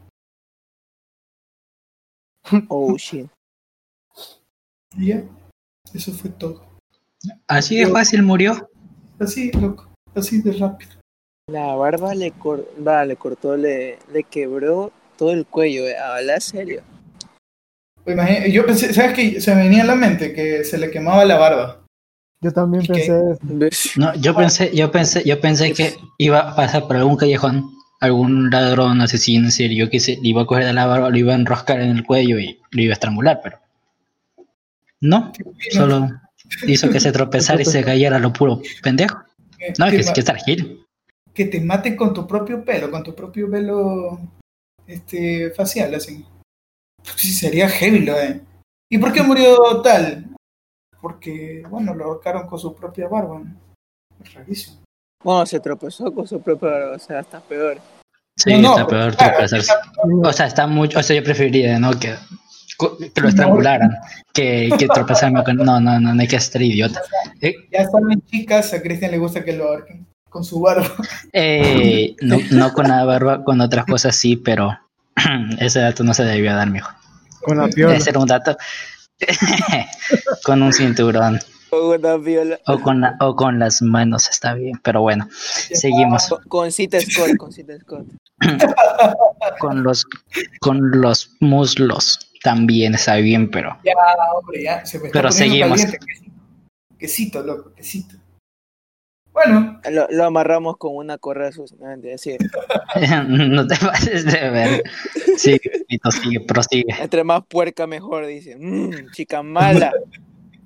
Oh 2.67 2.95
shit. 2.97 3.29
Y 4.97 5.07
ya, 5.07 5.23
eso 5.93 6.11
fue 6.11 6.29
todo. 6.29 6.63
Así 7.47 7.77
de 7.77 7.87
fácil 7.87 8.21
murió. 8.21 8.69
Así, 9.19 9.51
loco, 9.53 9.87
así 10.13 10.41
de 10.41 10.51
rápido. 10.53 10.91
La 11.47 11.75
barba 11.75 12.13
le, 12.13 12.31
cor 12.31 12.67
le 12.77 13.15
cortó, 13.15 13.57
le, 13.57 13.97
le 14.11 14.23
quebró 14.23 14.91
todo 15.17 15.31
el 15.31 15.45
cuello, 15.45 15.87
eh. 15.87 15.95
Habla 15.97 16.39
serio. 16.39 16.81
Imagina- 18.05 18.47
yo 18.47 18.65
pensé, 18.65 18.93
¿sabes 18.93 19.13
qué? 19.13 19.41
Se 19.41 19.55
me 19.55 19.63
venía 19.63 19.83
a 19.83 19.87
la 19.87 19.95
mente 19.95 20.33
que 20.33 20.63
se 20.63 20.77
le 20.77 20.91
quemaba 20.91 21.23
la 21.25 21.37
barba. 21.37 21.79
Yo 22.41 22.51
también 22.51 22.85
pensé 22.85 23.21
eso. 23.71 23.99
No, 23.99 24.13
yo 24.15 24.35
pensé, 24.35 24.75
yo 24.75 24.91
pensé, 24.91 25.23
yo 25.25 25.39
pensé 25.39 25.71
que 25.73 25.95
iba 26.17 26.39
a 26.39 26.55
pasar 26.55 26.87
por 26.87 26.97
algún 26.97 27.15
callejón, 27.15 27.71
algún 28.01 28.49
ladrón, 28.49 28.99
asesino, 28.99 29.45
en 29.45 29.51
serio, 29.51 29.89
que 29.89 30.01
se 30.01 30.17
le 30.21 30.27
iba 30.29 30.41
a 30.41 30.45
coger 30.45 30.65
de 30.65 30.73
la 30.73 30.85
barba, 30.85 31.09
lo 31.09 31.17
iba 31.17 31.31
a 31.31 31.37
enroscar 31.37 31.79
en 31.79 31.91
el 31.95 32.03
cuello 32.03 32.37
y 32.39 32.59
lo 32.71 32.81
iba 32.81 32.91
a 32.91 32.95
estrangular, 32.95 33.39
pero 33.41 33.59
no, 34.99 35.31
solo 35.71 36.09
hizo 36.67 36.89
que 36.89 36.99
se 36.99 37.13
tropezara 37.13 37.61
y 37.61 37.65
se 37.65 37.83
cayera 37.83 38.17
a 38.17 38.19
lo 38.19 38.33
puro 38.33 38.61
pendejo. 38.81 39.21
Que, 39.57 39.73
No, 39.79 39.85
que 39.85 39.91
que, 39.97 40.03
que 40.13 40.19
estar 40.19 40.37
que 41.33 41.45
te 41.45 41.59
maten 41.61 41.95
con 41.95 42.13
tu 42.13 42.27
propio 42.27 42.63
pelo, 42.63 42.91
con 42.91 43.03
tu 43.03 43.15
propio 43.15 43.49
velo 43.49 44.19
este, 44.87 45.51
facial, 45.51 45.95
así. 45.95 46.25
Sí, 47.15 47.31
sería 47.31 47.69
heavy, 47.69 47.99
lo 47.99 48.15
de. 48.15 48.41
¿Y 48.89 48.97
por 48.97 49.11
qué 49.11 49.21
murió 49.23 49.81
tal? 49.81 50.35
Porque, 51.01 51.63
bueno, 51.69 51.93
lo 51.93 52.05
ahorcaron 52.05 52.47
con 52.47 52.59
su 52.59 52.73
propia 52.73 53.07
barba. 53.07 53.39
¿no? 53.39 53.55
Es 54.23 54.33
rarísimo. 54.33 54.77
Bueno, 55.23 55.45
se 55.45 55.59
tropezó 55.59 56.13
con 56.13 56.27
su 56.27 56.41
propio 56.41 56.69
barba, 56.69 56.95
o 56.95 56.99
sea, 56.99 57.19
está 57.19 57.39
peor. 57.41 57.79
Sí, 58.37 58.59
No, 58.61 58.71
está 58.71 58.87
peor 58.87 59.15
claro, 59.15 59.33
tropezarse. 59.33 59.71
O 60.23 60.33
sea, 60.33 60.47
está 60.47 60.67
mucho, 60.67 60.99
o 60.99 61.03
sea, 61.03 61.15
yo 61.15 61.23
preferiría, 61.23 61.77
¿no? 61.79 61.91
Que, 61.91 62.15
que 63.13 63.21
lo 63.21 63.29
estrangularan, 63.29 63.95
que, 64.33 64.69
que 64.77 64.87
tropezarme 64.87 65.43
con... 65.43 65.57
No, 65.57 65.79
no, 65.79 65.99
no, 65.99 66.13
no 66.13 66.21
hay 66.21 66.27
que 66.27 66.39
ser 66.39 66.61
idiota. 66.61 67.01
Eh, 67.41 67.53
Ya 67.71 67.85
saben, 67.85 68.21
chicas, 68.25 68.73
a 68.73 68.81
Cristian 68.81 69.11
le 69.11 69.19
gusta 69.19 69.43
que 69.43 69.53
lo 69.53 69.65
ahorquen 69.67 70.07
con 70.33 70.43
su 70.43 70.59
barba. 70.59 70.91
Eh, 71.31 72.15
no, 72.21 72.37
no 72.51 72.73
con 72.73 72.87
la 72.89 73.05
barba, 73.05 73.43
con 73.45 73.61
otras 73.61 73.85
cosas 73.85 74.15
sí, 74.15 74.35
pero 74.35 74.77
ese 75.59 75.79
dato 75.79 76.03
no 76.03 76.13
se 76.13 76.25
debió 76.25 76.53
dar, 76.55 76.69
mijo. 76.69 76.91
Con 77.43 77.57
la 77.59 77.67
piola. 77.67 77.95
Ese 77.95 78.09
era 78.09 78.19
un 78.19 78.27
dato 78.27 78.57
con 80.43 80.61
un 80.61 80.73
cinturón 80.73 81.39
Con 81.69 82.23
viola. 82.23 82.59
o 82.67 82.79
con, 82.81 83.01
la- 83.01 83.15
o 83.19 83.35
con 83.35 83.59
las 83.59 83.81
manos, 83.81 84.29
está 84.29 84.53
bien, 84.55 84.79
pero 84.83 85.01
bueno, 85.01 85.27
seguimos 85.31 86.27
Con, 86.27 86.43
con 86.47 86.71
cita 86.71 86.99
Scott, 86.99 87.37
con 87.37 87.51
cita 87.51 87.73
Scott. 87.79 88.05
con 89.59 89.83
los, 89.83 90.05
con 90.59 90.79
los 91.01 91.31
muslos, 91.39 92.19
también 92.43 92.95
está 92.95 93.15
bien, 93.17 93.49
pero 93.51 93.77
Ya, 93.85 93.93
hombre, 94.35 94.63
ya. 94.63 94.85
Se 94.85 94.99
me 94.99 95.07
está 95.07 95.19
Pero 95.19 95.31
seguimos. 95.31 95.81
caliente. 95.81 95.99
Quesito, 96.97 97.41
loco, 97.43 97.73
quesito. 97.73 98.15
Bueno, 99.33 99.81
Lo, 99.89 100.07
lo 100.11 100.25
amarramos 100.25 100.77
con 100.77 100.95
una 100.95 101.17
correa 101.17 101.51
sucia. 101.51 101.75
Sí. 102.17 102.37
no 103.27 103.65
te 103.67 103.75
pases 103.77 104.25
de 104.25 104.49
ver. 104.49 104.83
Sigue, 105.37 105.85
Pito, 105.87 106.11
sigue, 106.11 106.39
prosigue. 106.41 106.93
Entre 106.99 107.23
más 107.23 107.43
puerca 107.47 107.87
mejor, 107.87 108.27
dice. 108.27 108.55
Mmm, 108.57 109.09
chica 109.11 109.41
mala. 109.41 109.91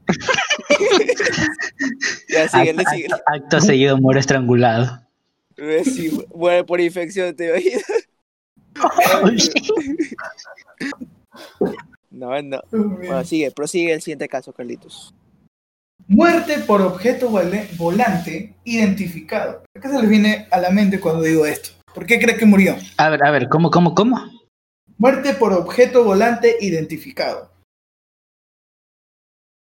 ya, 2.30 2.48
síguele, 2.50 2.82
Acto, 2.82 2.92
síguele. 2.92 3.16
acto 3.26 3.62
seguido 3.62 3.98
muere 3.98 4.20
estrangulado. 4.20 5.02
Sí, 5.86 6.24
muere 6.36 6.64
por 6.64 6.80
infección, 6.80 7.36
te 7.36 7.50
imaginas. 7.50 7.84
No, 12.12 12.42
no. 12.42 12.62
Bueno, 12.72 13.24
sigue, 13.24 13.52
prosigue 13.52 13.94
el 13.94 14.02
siguiente 14.02 14.28
caso, 14.28 14.54
Carlitos. 14.54 15.14
Muerte 16.08 16.60
por 16.60 16.82
objeto 16.82 17.30
volante 17.78 18.56
identificado. 18.64 19.64
¿Qué 19.82 19.88
se 19.90 20.00
les 20.00 20.10
viene 20.10 20.48
a 20.52 20.60
la 20.60 20.70
mente 20.70 21.00
cuando 21.00 21.24
digo 21.24 21.46
esto? 21.46 21.72
¿Por 21.94 22.06
qué 22.06 22.20
crees 22.20 22.38
que 22.38 22.46
murió? 22.46 22.76
A 22.98 23.10
ver, 23.10 23.24
a 23.26 23.32
ver, 23.32 23.50
¿cómo, 23.50 23.70
cómo, 23.72 23.94
cómo? 23.94 24.18
Muerte 24.98 25.34
por 25.34 25.54
objeto 25.54 26.04
volante 26.04 26.56
identificado. 26.62 27.52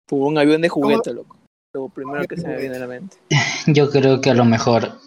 Fue 0.08 0.18
un 0.18 0.36
avión 0.38 0.60
de 0.62 0.68
juguete, 0.68 1.12
loco. 1.14 1.38
Lo 1.74 1.88
primero 1.88 2.26
que 2.26 2.36
se 2.36 2.46
me 2.46 2.56
viene 2.58 2.76
a 2.76 2.80
la 2.80 2.86
mente. 2.86 3.16
Yo 3.66 3.88
creo 3.90 4.20
que 4.20 4.30
a 4.30 4.34
lo 4.34 4.44
mejor 4.44 4.98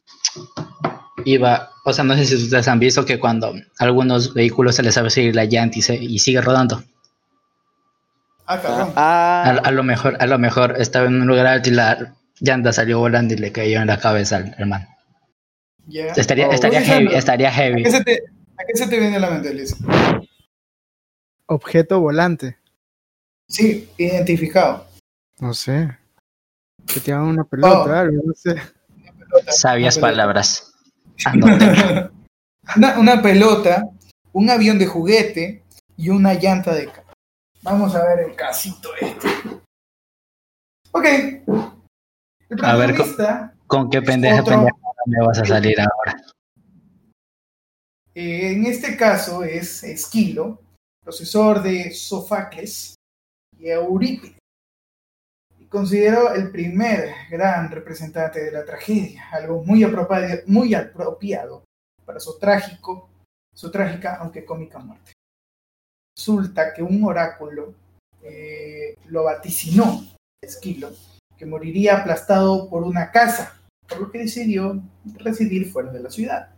iba, 1.25 1.69
o 1.83 1.93
sea, 1.93 2.03
no 2.03 2.15
sé 2.15 2.25
si 2.25 2.35
ustedes 2.35 2.67
han 2.67 2.79
visto 2.79 3.05
que 3.05 3.19
cuando 3.19 3.47
a 3.49 3.53
algunos 3.83 4.33
vehículos 4.33 4.75
se 4.75 4.83
les 4.83 4.93
sabe 4.95 5.09
seguir 5.09 5.35
la 5.35 5.45
llanta 5.45 5.77
y, 5.79 5.81
se- 5.81 5.95
y 5.95 6.17
sigue 6.19 6.41
rodando. 6.41 6.83
Ah, 8.47 8.61
cabrón. 8.61 8.93
A, 8.95 9.43
Ah, 9.43 9.61
a 9.63 9.71
lo 9.71 9.83
mejor, 9.83 10.17
a 10.19 10.27
lo 10.27 10.37
mejor 10.39 10.75
estaba 10.79 11.07
en 11.07 11.21
un 11.21 11.27
lugar 11.27 11.47
alto 11.47 11.69
y 11.69 11.73
la 11.73 12.15
llanta 12.39 12.71
salió 12.73 12.99
volando 12.99 13.33
y 13.33 13.37
le 13.37 13.51
cayó 13.51 13.79
en 13.81 13.87
la 13.87 13.99
cabeza 13.99 14.37
al 14.37 14.55
hermano. 14.57 14.87
Estaría, 16.15 16.47
Oh. 16.47 16.51
estaría 16.51 16.79
Oye, 16.79 16.87
heavy, 16.87 17.03
Sandro, 17.05 17.17
estaría 17.17 17.47
¿A 17.49 17.51
heavy. 17.51 17.83
qué, 17.83 17.91
se 17.91 18.03
te, 18.03 18.23
¿A 18.57 18.63
qué 18.65 18.75
se 18.77 18.87
te 18.87 18.99
viene 18.99 19.17
a 19.17 19.19
la 19.19 19.29
mente, 19.29 19.53
Liz? 19.53 19.75
Objeto 21.47 21.99
volante. 21.99 22.57
Sí, 23.47 23.89
identificado. 23.97 24.87
No 25.39 25.53
sé. 25.53 25.95
Que 26.87 26.99
te 26.99 27.11
hagan 27.13 27.25
una 27.27 27.43
pelota, 27.43 27.81
Oh. 27.83 27.93
algo, 27.93 28.21
no 28.25 28.33
sé. 28.33 28.55
Sabias 29.49 29.95
pelota. 29.95 30.11
palabras. 30.13 30.73
Anótenla. 31.25 32.11
una, 32.75 32.99
una 32.99 33.21
pelota, 33.21 33.87
un 34.33 34.49
avión 34.49 34.79
de 34.79 34.87
juguete 34.87 35.63
y 35.97 36.09
una 36.09 36.33
llanta 36.33 36.73
de 36.73 36.87
carro. 36.87 37.04
Vamos 37.65 37.95
a 37.95 38.05
ver 38.05 38.29
el 38.29 38.35
casito 38.35 38.89
este. 39.01 39.27
Ok. 40.91 41.03
El 41.03 42.63
A 42.63 42.75
ver, 42.75 42.95
¿Con 43.65 43.89
qué 43.89 44.03
pendeja 44.03 44.41
Otro. 44.41 44.53
pendeja 44.53 44.77
me 45.07 45.25
vas 45.25 45.39
a 45.39 45.45
salir 45.45 45.75
ahora? 45.79 46.21
eh, 48.13 48.51
en 48.51 48.67
este 48.67 48.95
caso 48.95 49.43
es 49.43 49.83
Esquilo, 49.83 50.61
profesor 51.03 51.63
de 51.63 51.91
Sofacles 51.91 52.93
y 53.57 53.69
Eurípides. 53.69 54.37
Y 55.57 55.65
consideró 55.65 56.35
el 56.35 56.51
primer 56.51 57.09
gran 57.31 57.71
representante 57.71 58.43
de 58.43 58.51
la 58.51 58.63
tragedia, 58.63 59.27
algo 59.31 59.63
muy 59.63 59.83
apropiado, 59.83 60.43
muy 60.45 60.75
apropiado 60.75 61.63
para 62.05 62.19
su 62.19 62.37
trágico, 62.37 63.09
su 63.55 63.71
trágica, 63.71 64.17
aunque 64.17 64.45
cómica 64.45 64.77
muerte. 64.77 65.14
Resulta 66.15 66.73
que 66.73 66.81
un 66.81 67.03
oráculo 67.03 67.73
eh, 68.23 68.97
lo 69.07 69.23
vaticinó, 69.23 70.01
Esquilo, 70.41 70.91
que 71.37 71.45
moriría 71.45 71.97
aplastado 71.97 72.69
por 72.69 72.83
una 72.83 73.11
casa, 73.11 73.61
por 73.87 73.99
lo 73.99 74.11
que 74.11 74.19
decidió 74.19 74.81
residir 75.17 75.71
fuera 75.71 75.91
de 75.91 75.99
la 75.99 76.09
ciudad. 76.09 76.55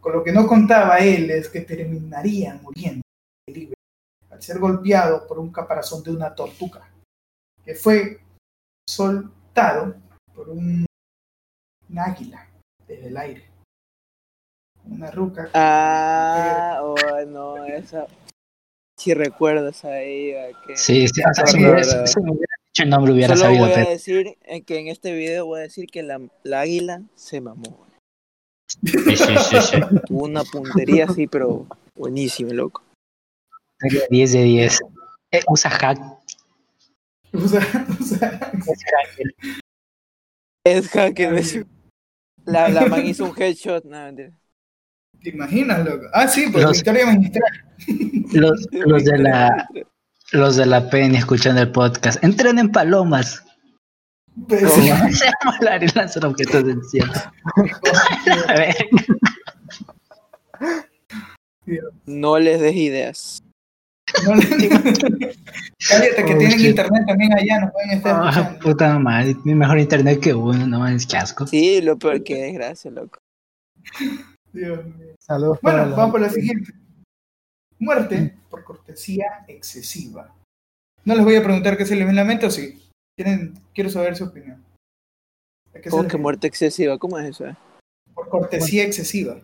Con 0.00 0.14
lo 0.14 0.24
que 0.24 0.32
no 0.32 0.46
contaba 0.46 0.98
él 0.98 1.30
es 1.30 1.48
que 1.48 1.60
terminaría 1.60 2.54
muriendo 2.54 3.02
libre 3.46 3.74
al 4.30 4.42
ser 4.42 4.58
golpeado 4.58 5.26
por 5.26 5.38
un 5.38 5.52
caparazón 5.52 6.02
de 6.02 6.12
una 6.12 6.34
tortuga, 6.34 6.88
que 7.62 7.74
fue 7.74 8.20
soltado 8.88 9.94
por 10.34 10.48
un, 10.48 10.86
un 11.88 11.98
águila 11.98 12.48
desde 12.88 13.08
el 13.08 13.16
aire. 13.18 13.44
Una 14.86 15.10
ruca. 15.10 15.50
ah, 15.52 16.80
oh, 16.82 16.96
no, 17.26 17.66
esa. 17.66 18.06
Si 19.00 19.14
recuerdas 19.14 19.82
ahí, 19.86 20.34
a 20.34 20.48
que. 20.66 20.76
Sí, 20.76 21.08
sí, 21.08 21.22
o 21.22 21.32
sea, 21.34 21.46
si 21.46 21.56
me 21.58 21.70
hubiera, 21.72 22.06
si 22.06 22.20
me 22.20 22.32
hubiera 22.32 22.54
dicho 22.66 22.82
el 22.82 22.90
nombre 22.90 23.12
hubiera 23.14 23.34
Solo 23.34 23.46
sabido, 23.46 23.62
voy 23.64 23.72
a 23.72 23.74
pero 23.76 23.88
decir 23.88 24.36
eh, 24.42 24.62
que 24.62 24.78
en 24.78 24.88
este 24.88 25.14
video 25.14 25.46
voy 25.46 25.60
a 25.60 25.62
decir 25.62 25.86
que 25.86 26.02
la, 26.02 26.20
la 26.42 26.60
águila 26.60 27.00
se 27.14 27.40
mamó. 27.40 27.86
sí, 28.68 28.88
sí, 28.92 29.16
sí, 29.16 29.56
sí. 29.62 29.80
Tuvo 30.06 30.24
una 30.24 30.44
puntería 30.44 31.06
así, 31.06 31.26
pero 31.26 31.66
buenísima, 31.94 32.52
loco. 32.52 32.82
Sería 33.80 34.02
10 34.10 34.32
de 34.32 34.42
10. 34.44 34.80
Eh, 35.32 35.40
usa 35.48 35.70
hack. 35.70 35.98
Usa, 37.32 37.60
usa- 37.98 38.52
Es 40.62 40.88
hacker. 40.90 41.32
es- 41.36 41.64
La, 42.44 42.68
la 42.68 42.84
man 42.86 43.06
hizo 43.06 43.24
un 43.24 43.34
headshot. 43.34 43.84
No, 43.84 43.96
mentira. 44.04 44.32
¿Te 45.22 45.30
imaginas, 45.30 45.84
loco? 45.84 46.06
Ah, 46.12 46.26
sí, 46.28 46.46
pues 46.50 46.64
Los- 46.64 46.78
victoria 46.78 47.06
magistral. 47.06 47.52
Los, 48.32 48.66
los 48.72 49.04
de 49.04 49.18
la 49.18 49.68
los 50.32 50.56
de 50.56 50.66
la 50.66 50.88
PN 50.88 51.16
escuchando 51.18 51.60
el 51.60 51.72
podcast. 51.72 52.22
Entren 52.22 52.58
en 52.58 52.70
palomas. 52.70 53.42
Pues, 54.48 54.62
Oh, 54.64 54.68
sí. 54.70 54.90
Volar 55.58 55.82
y 55.82 55.88
lanzar 55.88 56.24
objetos 56.24 56.64
del 56.64 56.80
cielo. 56.84 57.12
A 58.48 58.52
ver, 58.54 58.76
No 62.06 62.38
les 62.38 62.60
des 62.60 62.74
ideas. 62.76 63.42
No 64.24 64.34
le- 64.36 64.48
Cállate 65.88 66.24
que 66.24 66.34
Oh, 66.34 66.38
tienen 66.38 66.58
shit. 66.58 66.68
internet 66.70 67.02
también 67.06 67.32
allá, 67.32 67.60
nos 67.60 67.72
pueden 67.72 67.90
estar 67.90 68.14
ah, 68.22 68.28
escuchando. 68.30 68.58
puta 68.60 68.98
madre, 68.98 69.36
mi 69.44 69.54
mejor 69.54 69.78
internet 69.78 70.20
que 70.20 70.34
uno, 70.34 70.66
no 70.66 70.78
mames, 70.80 71.06
qué 71.06 71.16
asco. 71.16 71.46
Sí, 71.46 71.80
lo 71.80 71.98
peor 71.98 72.22
que 72.22 72.34
desgracia, 72.36 72.90
loco. 72.90 73.18
Dios 74.52 74.84
mío. 74.84 75.14
Saludos 75.18 75.58
Bueno, 75.62 75.86
la- 75.86 75.96
vamos 75.96 76.10
por 76.12 76.20
la 76.20 76.28
siguiente. 76.30 76.72
Muerte 77.78 78.36
por 78.50 78.64
cortesía 78.64 79.44
excesiva. 79.48 80.34
No 81.04 81.14
les 81.14 81.24
voy 81.24 81.36
a 81.36 81.42
preguntar 81.42 81.76
qué 81.76 81.86
se 81.86 81.94
les 81.96 82.04
viene 82.04 82.20
a 82.20 82.24
la 82.24 82.28
mente 82.28 82.46
o 82.46 82.50
sí. 82.50 82.90
Quieren, 83.16 83.54
quiero 83.74 83.88
saber 83.90 84.16
su 84.16 84.24
opinión. 84.24 84.62
¿A 85.74 85.80
¿Cómo 85.88 86.02
les 86.02 86.12
que 86.12 86.18
muerte 86.18 86.46
excesiva? 86.46 86.98
¿Cómo 86.98 87.18
es 87.18 87.28
eso? 87.30 87.46
eh? 87.46 87.56
Por 88.14 88.28
cortesía 88.28 88.84
excesiva. 88.84 89.40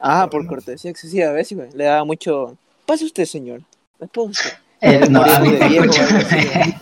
Ah, 0.00 0.28
por 0.30 0.46
cortesía 0.46 0.90
excesiva, 0.90 1.32
¿ves? 1.32 1.52
hijo? 1.52 1.62
Le 1.74 1.84
daba 1.84 2.04
mucho. 2.04 2.56
Pase 2.86 3.04
usted, 3.04 3.24
señor. 3.26 3.62
Usted. 3.98 4.50
Eh, 4.80 5.06
no, 5.10 5.22
a 5.22 5.40
mí, 5.40 5.52
de 5.52 5.68
viejo, 5.68 5.86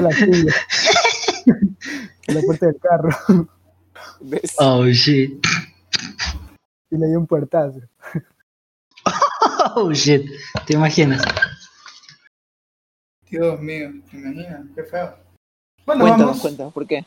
la 0.00 0.10
silla. 0.12 0.54
La 2.26 2.40
puerta 2.40 2.66
del 2.66 2.78
carro. 2.80 3.10
Oh 4.58 4.86
shit. 4.86 5.44
Y 6.90 6.96
le 6.96 7.08
dio 7.08 7.18
un 7.18 7.26
puertazo. 7.26 7.80
Oh 9.76 9.92
shit. 9.92 10.26
¿Te 10.66 10.74
imaginas? 10.74 11.22
Dios 13.28 13.60
mío, 13.60 13.90
¿te 14.10 14.16
imaginas? 14.16 14.66
Qué 14.74 14.84
feo. 14.84 15.16
Bueno, 15.86 16.02
Cuéntanos, 16.02 16.26
vamos. 16.26 16.40
cuéntanos, 16.40 16.72
¿por 16.72 16.86
qué? 16.86 17.04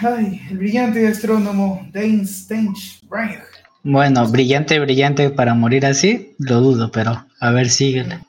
Ay, 0.00 0.40
el 0.50 0.58
brillante 0.58 1.06
astrónomo 1.06 1.86
Dane 1.92 2.26
Steinbrink. 2.26 3.40
Bueno, 3.82 4.26
brillante, 4.28 4.78
brillante 4.80 5.30
para 5.30 5.54
morir 5.54 5.86
así, 5.86 6.34
lo 6.38 6.60
dudo, 6.60 6.90
pero 6.90 7.26
a 7.40 7.50
ver, 7.50 7.68
síguele. 7.68 8.20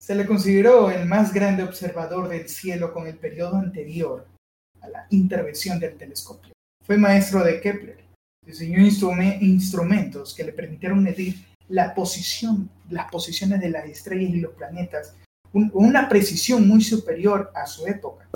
Se 0.00 0.14
le 0.14 0.26
consideró 0.26 0.90
el 0.90 1.06
más 1.06 1.32
grande 1.32 1.62
observador 1.62 2.28
del 2.28 2.48
cielo 2.48 2.92
con 2.92 3.06
el 3.06 3.16
periodo 3.16 3.56
anterior 3.56 4.26
a 4.80 4.88
la 4.88 5.06
intervención 5.10 5.78
del 5.80 5.96
telescopio. 5.96 6.52
Fue 6.84 6.96
maestro 6.96 7.42
de 7.42 7.60
Kepler. 7.60 8.05
Diseñó 8.46 8.78
instrume- 8.78 9.38
instrumentos 9.42 10.32
que 10.34 10.44
le 10.44 10.52
permitieron 10.52 11.02
medir 11.02 11.34
la 11.68 11.92
posición, 11.94 12.70
las 12.88 13.10
posiciones 13.10 13.60
de 13.60 13.70
las 13.70 13.84
estrellas 13.86 14.30
y 14.30 14.40
los 14.40 14.54
planetas 14.54 15.16
un- 15.52 15.68
con 15.68 15.84
una 15.84 16.08
precisión 16.08 16.66
muy 16.68 16.80
superior 16.80 17.50
a 17.54 17.66
su 17.66 17.86
época. 17.86 18.28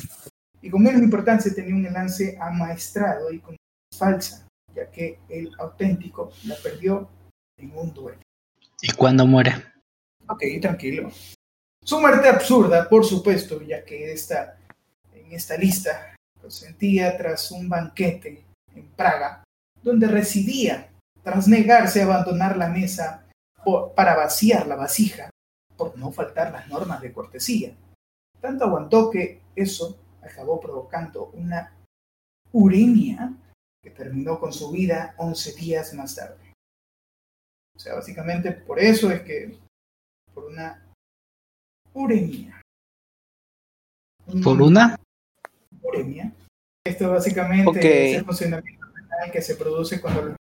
Y 0.61 0.69
con 0.69 0.83
menos 0.83 1.01
importancia 1.01 1.55
tenía 1.55 1.75
un 1.75 1.85
lance 1.93 2.37
amaestrado 2.41 3.33
y 3.33 3.39
con 3.39 3.57
falsa, 3.97 4.47
ya 4.75 4.91
que 4.91 5.19
el 5.29 5.53
auténtico 5.59 6.33
la 6.45 6.57
perdió 6.57 7.09
en 7.57 7.71
un 7.77 7.95
duelo. 7.95 8.21
¿Y 8.83 8.93
cuándo 8.93 9.27
muere? 9.27 9.55
Ok, 10.29 10.43
tranquilo. 10.61 11.11
Su 11.85 12.01
muerte 12.01 12.29
absurda, 12.29 12.89
por 12.89 13.05
supuesto, 13.05 13.63
ya 13.63 13.85
que 13.85 14.13
esta, 14.13 14.59
en 15.15 15.33
esta 15.33 15.57
lista 15.57 16.15
lo 16.43 16.51
sentía 16.51 17.17
tras 17.17 17.51
un 17.53 17.69
banquete 17.69 18.45
en 18.75 18.87
Praga, 18.89 19.43
donde 19.83 20.07
residía 20.09 20.91
tras 21.23 21.49
negarse 21.49 22.01
a 22.01 22.05
abandonar 22.05 22.57
la 22.57 22.69
mesa 22.69 23.27
por- 23.65 23.95
para 23.95 24.17
vaciar 24.17 24.67
la 24.67 24.77
vasija, 24.77 25.31
por 25.77 25.97
no 25.99 26.13
faltar 26.13 26.53
las 26.53 26.69
normas 26.69 27.01
de 27.01 27.13
cortesía. 27.13 27.77
Tanto 28.41 28.65
aguantó 28.65 29.11
que 29.11 29.43
eso 29.55 29.99
acabó 30.23 30.61
provocando 30.61 31.27
una 31.35 31.75
uremia 32.53 33.33
que 33.83 33.91
terminó 33.91 34.39
con 34.39 34.53
su 34.53 34.71
vida 34.71 35.15
11 35.19 35.53
días 35.55 35.93
más 35.95 36.15
tarde. 36.15 36.53
O 37.77 37.79
sea, 37.79 37.95
básicamente 37.95 38.53
por 38.53 38.79
eso 38.79 39.11
es 39.11 39.23
que 39.23 39.59
por 40.35 40.45
una 40.45 40.87
uremia. 41.95 42.61
¿Por 44.45 44.61
una? 44.61 44.97
uremia. 45.83 46.33
Esto 46.87 47.11
básicamente 47.11 48.11
es 48.13 48.19
el 48.19 48.25
funcionamiento 48.25 48.80
que 49.33 49.43
se 49.43 49.57
produce 49.57 50.01
cuando 50.01 50.23
los 50.23 50.31
no 50.31 50.37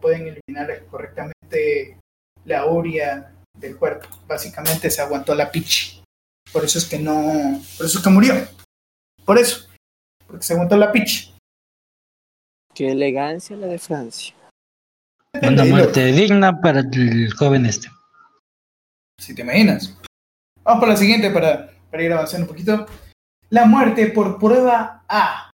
pueden 0.00 0.26
eliminar 0.26 0.84
correctamente 0.86 1.98
la 2.44 2.66
urea 2.66 3.32
del 3.58 3.76
cuerpo. 3.76 4.08
Básicamente 4.26 4.90
se 4.90 5.00
aguantó 5.00 5.34
la 5.34 5.50
pichi. 5.50 6.02
Por 6.52 6.64
eso 6.64 6.78
es 6.78 6.84
que 6.86 6.98
no, 6.98 7.60
por 7.76 7.86
eso 7.86 7.98
es 7.98 8.04
que 8.04 8.10
murió. 8.10 8.34
Por 9.24 9.38
eso, 9.38 9.68
porque 10.26 10.44
se 10.44 10.52
aguantó 10.52 10.76
la 10.76 10.92
pichi. 10.92 11.34
Qué 12.74 12.92
elegancia 12.92 13.56
la 13.56 13.66
de 13.66 13.78
Francia. 13.78 14.34
Una 15.42 15.64
muerte 15.64 16.04
digna 16.06 16.60
para 16.60 16.80
el 16.80 17.32
joven 17.32 17.66
este. 17.66 17.88
Si 19.18 19.34
te 19.34 19.42
imaginas. 19.42 19.96
Vamos 20.62 20.80
por 20.80 20.88
la 20.88 20.96
siguiente 20.96 21.30
para, 21.30 21.70
para 21.90 22.02
ir 22.02 22.12
avanzando 22.12 22.44
un 22.44 22.48
poquito. 22.48 22.86
La 23.50 23.64
muerte 23.64 24.08
por 24.08 24.38
prueba 24.38 25.04
A. 25.08 25.50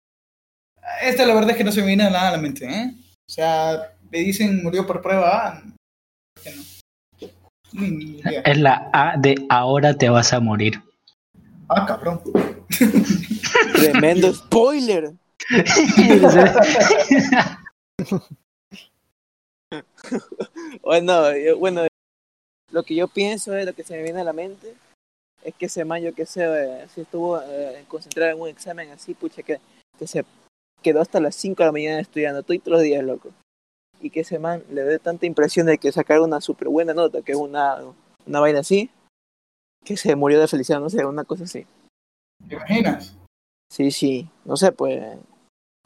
Esta 1.02 1.26
la 1.26 1.34
verdad 1.34 1.50
es 1.50 1.56
que 1.56 1.64
no 1.64 1.72
se 1.72 1.80
me 1.80 1.88
viene 1.88 2.04
nada 2.04 2.28
a 2.28 2.32
la 2.32 2.38
mente, 2.38 2.66
¿eh? 2.66 2.92
O 3.28 3.32
sea, 3.32 3.94
me 4.10 4.18
dicen 4.18 4.62
murió 4.62 4.86
por 4.86 5.00
prueba 5.02 5.48
A. 5.48 5.62
¿por 5.62 6.42
qué 6.42 6.54
no? 6.56 6.62
Ni- 7.72 7.90
ni 7.90 8.04
idea. 8.18 8.40
Es 8.44 8.58
la 8.58 8.90
A 8.92 9.16
de 9.16 9.34
ahora 9.48 9.94
te 9.94 10.08
vas 10.08 10.32
a 10.32 10.40
morir. 10.40 10.80
Ah, 11.68 11.86
cabrón. 11.86 12.20
Tremendo 13.74 14.34
spoiler. 14.34 15.12
Bueno, 20.82 21.36
yo- 21.36 21.58
bueno, 21.58 21.86
lo 22.72 22.82
que 22.82 22.94
yo 22.94 23.08
pienso 23.08 23.54
es 23.54 23.66
lo 23.66 23.72
que 23.72 23.84
se 23.84 23.96
me 23.96 24.02
viene 24.02 24.20
a 24.20 24.24
la 24.24 24.32
mente 24.32 24.74
es 25.42 25.54
que 25.54 25.66
ese 25.66 25.84
man, 25.84 26.02
yo 26.02 26.12
que 26.14 26.26
sé, 26.26 26.42
eh, 26.44 26.86
si 26.94 27.02
estuvo 27.02 27.40
eh, 27.40 27.84
concentrado 27.88 28.32
en 28.32 28.40
un 28.40 28.48
examen 28.48 28.90
así, 28.90 29.14
pucha, 29.14 29.42
que, 29.42 29.58
que 29.98 30.06
se 30.06 30.24
quedó 30.82 31.00
hasta 31.00 31.20
las 31.20 31.34
5 31.36 31.62
de 31.62 31.66
la 31.66 31.72
mañana 31.72 32.00
estudiando, 32.00 32.42
todos 32.42 32.60
los 32.66 32.82
días, 32.82 33.04
loco. 33.04 33.30
Y 34.00 34.10
que 34.10 34.20
ese 34.20 34.38
man 34.38 34.62
le 34.70 34.82
dé 34.82 34.98
tanta 34.98 35.26
impresión 35.26 35.66
de 35.66 35.78
que 35.78 35.92
sacar 35.92 36.20
una 36.20 36.40
súper 36.40 36.68
buena 36.68 36.94
nota, 36.94 37.22
que 37.22 37.32
es 37.32 37.38
una, 37.38 37.76
una 38.26 38.40
vaina 38.40 38.60
así, 38.60 38.90
que 39.84 39.96
se 39.96 40.16
murió 40.16 40.40
de 40.40 40.48
felicidad, 40.48 40.80
no 40.80 40.90
sé, 40.90 41.04
una 41.04 41.24
cosa 41.24 41.44
así. 41.44 41.66
¿Te 42.48 42.54
imaginas? 42.54 43.16
Sí, 43.70 43.90
sí, 43.90 44.28
no 44.44 44.56
sé, 44.56 44.72
pues 44.72 45.18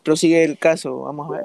prosigue 0.02 0.44
el 0.44 0.58
caso, 0.58 1.00
vamos 1.02 1.28
a 1.28 1.30
ver. 1.32 1.42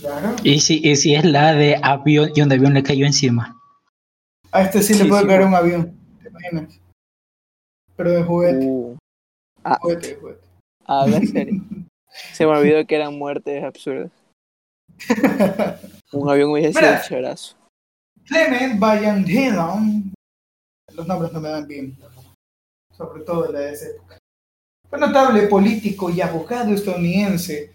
Claro. 0.00 0.36
y, 0.42 0.60
si, 0.60 0.80
y 0.86 0.96
si 0.96 1.14
es 1.14 1.24
la 1.24 1.54
de 1.54 1.78
avión 1.82 2.30
y 2.34 2.42
un 2.42 2.52
avión 2.52 2.74
le 2.74 2.82
cayó 2.82 3.06
encima. 3.06 3.56
A 4.52 4.62
este 4.62 4.82
sí, 4.82 4.94
le 4.94 5.04
puede 5.04 5.22
sí, 5.22 5.28
caer 5.28 5.40
pues. 5.40 5.48
un 5.48 5.54
avión. 5.54 5.98
¿Te 6.22 6.28
imaginas? 6.28 6.80
Pero 7.96 8.10
de 8.12 8.22
juguete. 8.22 8.66
Uh, 8.66 8.96
Juguete, 9.80 10.08
de 10.08 10.14
juguete. 10.16 10.40
a 10.86 11.06
la 11.06 11.20
serie. 11.20 11.60
Se 12.32 12.44
me 12.46 12.52
olvidó 12.52 12.86
que 12.86 12.96
eran 12.96 13.16
muertes 13.16 13.62
absurdas. 13.62 14.10
Un 16.12 16.28
avión 16.28 16.50
hubiese 16.50 16.72
sido 16.72 16.82
Mira. 16.82 17.02
chéverazo. 17.02 17.56
Clement 18.24 18.82
Halen. 18.82 20.12
Los 20.92 21.06
nombres 21.06 21.32
no 21.32 21.40
me 21.40 21.48
dan 21.48 21.66
bien. 21.66 21.96
Sobre 22.92 23.22
todo 23.22 23.44
de 23.44 23.52
la 23.52 23.60
de 23.60 23.72
esa 23.72 23.86
época. 23.86 24.18
Fue 24.88 24.98
notable 24.98 25.46
político 25.46 26.10
y 26.10 26.20
abogado 26.20 26.74
estadounidense 26.74 27.72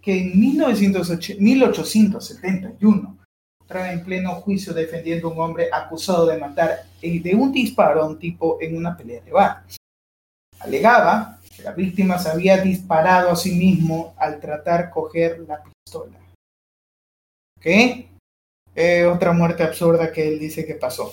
que 0.00 0.20
en 0.20 0.38
1908 0.38 1.34
1871 1.38 3.18
entraba 3.60 3.92
en 3.92 4.04
pleno 4.04 4.34
juicio 4.36 4.72
defendiendo 4.72 5.28
a 5.28 5.32
un 5.32 5.40
hombre 5.40 5.68
acusado 5.72 6.26
de 6.26 6.38
matar 6.38 6.84
eh, 7.02 7.20
de 7.20 7.34
un 7.34 7.50
disparo 7.50 8.02
a 8.02 8.06
un 8.06 8.18
tipo 8.18 8.58
en 8.60 8.76
una 8.76 8.96
pelea 8.96 9.22
de 9.22 9.32
bar. 9.32 9.64
Alegaba 10.60 11.37
la 11.62 11.72
víctima 11.72 12.18
se 12.18 12.30
había 12.30 12.58
disparado 12.58 13.30
a 13.30 13.36
sí 13.36 13.54
mismo 13.54 14.14
al 14.18 14.40
tratar 14.40 14.90
coger 14.90 15.40
la 15.40 15.62
pistola. 15.62 16.18
¿Qué? 17.60 18.08
Eh, 18.74 19.04
otra 19.04 19.32
muerte 19.32 19.62
absurda 19.62 20.12
que 20.12 20.28
él 20.28 20.38
dice 20.38 20.64
que 20.64 20.74
pasó. 20.74 21.12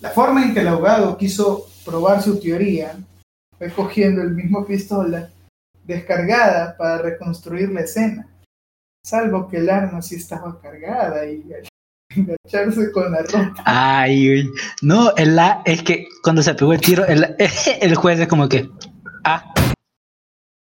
La 0.00 0.10
forma 0.10 0.42
en 0.42 0.54
que 0.54 0.60
el 0.60 0.68
abogado 0.68 1.18
quiso 1.18 1.68
probar 1.84 2.22
su 2.22 2.40
teoría 2.40 2.96
fue 3.58 3.70
cogiendo 3.70 4.22
el 4.22 4.30
mismo 4.30 4.64
pistola 4.64 5.28
descargada 5.84 6.76
para 6.76 6.98
reconstruir 6.98 7.70
la 7.70 7.82
escena, 7.82 8.28
salvo 9.04 9.48
que 9.48 9.58
el 9.58 9.68
arma 9.68 10.00
sí 10.00 10.16
estaba 10.16 10.58
cargada 10.60 11.26
y 11.26 11.44
Engancharse 12.16 12.90
con 12.90 13.12
la 13.12 13.22
ropa. 13.22 13.62
Ay, 13.64 14.30
uy. 14.30 14.50
no, 14.82 15.14
el 15.14 15.38
es 15.64 15.82
que 15.82 16.08
cuando 16.24 16.42
se 16.42 16.54
pegó 16.54 16.72
el 16.72 16.80
tiro, 16.80 17.06
el, 17.06 17.36
el 17.80 17.94
juez 17.94 18.18
es 18.18 18.26
como 18.26 18.48
que, 18.48 18.68
ah, 19.24 19.52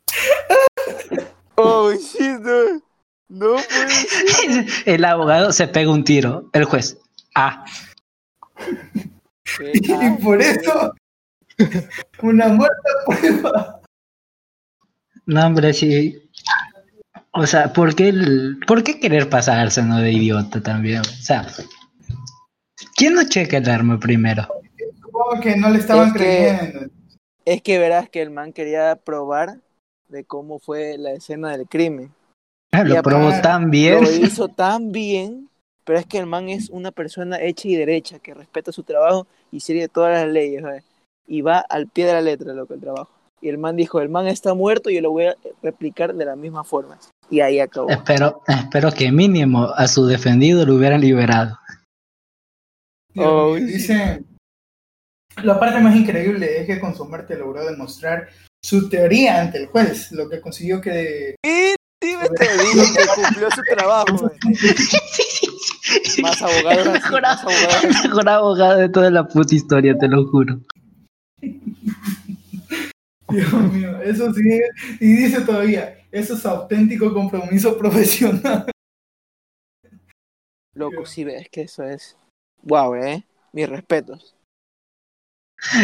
Oh, 1.59 1.93
shit, 1.93 2.39
no. 2.41 2.83
No 3.29 3.53
puede 3.55 3.91
ser. 3.91 4.67
el 4.95 5.05
abogado 5.05 5.53
se 5.53 5.67
pega 5.67 5.91
un 5.91 6.05
tiro, 6.05 6.49
el 6.53 6.65
juez, 6.65 6.99
ah, 7.35 7.65
Y 9.73 10.11
por 10.23 10.41
eso, 10.41 10.95
una 12.23 12.49
muerta 12.49 12.77
prueba. 13.07 13.81
no, 15.27 15.47
hombre, 15.47 15.73
sí. 15.73 16.23
O 17.33 17.47
sea, 17.47 17.73
¿por 17.73 17.95
qué, 17.95 18.09
el- 18.11 18.59
¿por 18.67 18.85
qué 18.85 19.01
querer 19.01 19.29
pasarse, 19.29 19.83
no, 19.83 19.99
de 19.99 20.13
idiota 20.13 20.63
también? 20.63 21.01
O 21.01 21.05
sea, 21.05 21.47
¿quién 22.97 23.15
no 23.15 23.29
checa 23.29 23.57
el 23.59 23.69
arma 23.69 23.99
primero? 23.99 24.47
Supongo 25.03 25.41
que 25.43 25.57
no 25.57 25.71
le 25.71 25.79
estaban 25.79 26.09
Es 26.09 26.13
que- 26.13 26.19
creyendo. 26.19 26.93
Es 27.47 27.63
que 27.63 27.79
verás 27.79 28.09
que 28.11 28.21
el 28.23 28.31
man 28.31 28.53
quería 28.53 28.97
probar 28.97 29.61
de 30.09 30.25
cómo 30.25 30.59
fue 30.59 30.99
la 30.99 31.13
escena 31.13 31.57
del 31.57 31.69
crimen. 31.69 32.13
Ah, 32.73 32.83
Lo 32.83 33.01
probó 33.03 33.31
tan 33.41 33.71
bien. 33.71 34.03
Lo 34.03 34.11
hizo 34.11 34.49
tan 34.49 34.91
bien, 34.91 35.49
pero 35.85 36.01
es 36.01 36.07
que 36.07 36.19
el 36.19 36.27
man 36.27 36.49
es 36.49 36.71
una 36.71 36.91
persona 36.91 37.41
hecha 37.41 37.69
y 37.69 37.77
derecha, 37.77 38.19
que 38.19 38.35
respeta 38.35 38.73
su 38.73 38.83
trabajo 38.83 39.29
y 39.53 39.61
sigue 39.61 39.87
todas 39.87 40.13
las 40.13 40.33
leyes, 40.33 40.63
¿sabes? 40.63 40.85
Y 41.29 41.41
va 41.43 41.59
al 41.61 41.87
pie 41.87 42.07
de 42.07 42.15
la 42.15 42.21
letra 42.21 42.53
lo 42.53 42.67
que 42.67 42.75
el 42.75 42.81
trabajo. 42.81 43.11
Y 43.41 43.49
el 43.49 43.59
man 43.59 43.77
dijo, 43.77 44.01
el 44.01 44.09
man 44.09 44.27
está 44.27 44.55
muerto 44.55 44.91
y 44.91 44.97
yo 44.97 45.03
lo 45.03 45.13
voy 45.13 45.27
a 45.27 45.37
replicar 45.63 46.15
de 46.15 46.25
la 46.25 46.35
misma 46.35 46.65
forma. 46.65 46.99
Y 47.31 47.41
ahí 47.41 47.61
acabó. 47.61 47.91
Espero, 47.91 48.43
espero 48.49 48.91
que 48.91 49.13
mínimo 49.13 49.69
a 49.77 49.87
su 49.87 50.07
defendido 50.07 50.67
lo 50.67 50.75
hubieran 50.75 51.01
liberado. 51.01 51.57
Oh, 53.17 53.55
mío, 53.55 53.67
sí. 53.69 53.73
Dice, 53.73 54.25
la 55.43 55.59
parte 55.61 55.81
más 55.81 55.95
increíble 55.97 56.61
es 56.61 56.67
que 56.67 56.81
con 56.81 56.95
su 56.95 57.05
muerte 57.07 57.37
logró 57.37 57.65
demostrar 57.65 58.29
su 58.63 58.89
teoría 58.89 59.41
ante 59.41 59.59
el 59.59 59.67
juez, 59.67 60.11
lo 60.13 60.29
que 60.29 60.41
consiguió 60.41 60.81
que 60.81 61.37
Y 61.45 61.75
dime, 62.05 62.29
te 62.37 62.45
digo 62.59 62.83
que 62.97 63.23
cumplió 63.23 63.49
su 63.51 63.63
trabajo. 63.75 64.17
güey. 64.19 64.39
Más 66.23 66.43
abogados 66.43 66.87
así, 66.89 66.93
Mejor, 66.93 67.23
más 67.23 67.43
abogados 67.43 67.85
el 67.85 67.91
así. 67.91 68.09
mejor 68.09 68.29
abogado 68.29 68.77
de 68.79 68.89
toda 68.89 69.11
la 69.11 69.29
puta 69.29 69.55
historia, 69.55 69.97
te 69.97 70.09
lo 70.09 70.27
juro. 70.29 70.59
Dios 73.29 73.53
mío, 73.73 74.01
eso 74.03 74.33
sí, 74.35 74.61
y 75.01 75.13
dice 75.17 75.41
todavía, 75.43 75.99
eso 76.11 76.35
es 76.35 76.47
auténtico 76.47 77.13
compromiso 77.13 77.77
profesional. 77.79 78.71
Loco, 80.75 81.07
sí 81.07 81.25
ves 81.25 81.49
que 81.51 81.63
eso 81.63 81.85
es. 81.85 82.17
Wow, 82.63 82.95
eh. 82.97 83.25
Mis 83.53 83.69
respetos. 83.69 84.36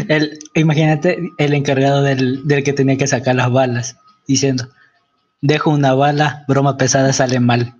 El, 0.08 0.38
imagínate 0.54 1.18
el 1.38 1.54
encargado 1.54 2.02
del, 2.02 2.46
del 2.46 2.64
que 2.64 2.72
tenía 2.72 2.96
que 2.96 3.06
sacar 3.06 3.34
las 3.34 3.50
balas, 3.50 3.96
diciendo, 4.26 4.68
dejo 5.40 5.70
una 5.70 5.94
bala, 5.94 6.44
broma 6.48 6.76
pesada 6.76 7.12
sale 7.12 7.40
mal. 7.40 7.74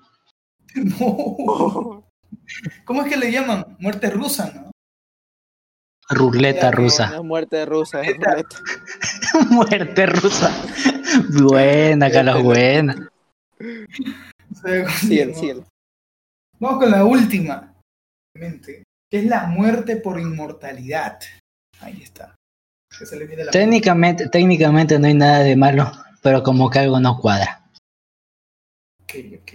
No. 0.75 2.05
¿Cómo 2.85 3.03
es 3.03 3.09
que 3.09 3.17
le 3.17 3.31
llaman? 3.33 3.77
Muerte 3.79 4.11
rusa, 4.11 4.53
¿no? 4.55 4.71
Ruleta 6.09 6.71
Ya, 6.71 6.71
rusa. 6.73 7.11
No 7.11 7.25
muerte 7.25 7.65
rusa, 7.65 8.03
es 8.03 8.17
ruleta. 8.17 8.57
Muerte 9.51 10.07
rusa. 10.07 10.51
Buena, 11.43 12.11
Carlos, 12.11 12.43
buena. 12.43 13.09
O 13.61 14.55
sea, 14.55 14.89
Síguele, 14.91 15.33
no. 15.33 15.39
síguele. 15.39 15.63
Vamos 16.59 16.79
con 16.81 16.91
la 16.91 17.05
última, 17.05 17.75
que 18.35 18.83
es 19.11 19.25
la 19.25 19.47
muerte 19.47 19.97
por 19.97 20.21
inmortalidad. 20.21 21.19
Ahí 21.83 22.01
está. 22.03 22.35
Que 22.99 23.07
se 23.07 23.17
le 23.17 23.27
viene 23.27 23.45
la 23.45 23.51
Técnicamente, 23.53 24.29
técnicamente 24.29 24.99
no 24.99 25.07
hay 25.07 25.15
nada 25.15 25.41
de 25.41 25.57
malo, 25.57 25.91
pero 26.23 26.43
como 26.43 26.71
que 26.71 26.79
algo 26.79 27.01
no 27.01 27.19
cuadra. 27.19 27.63
Ok, 29.03 29.15
ok. 29.41 29.53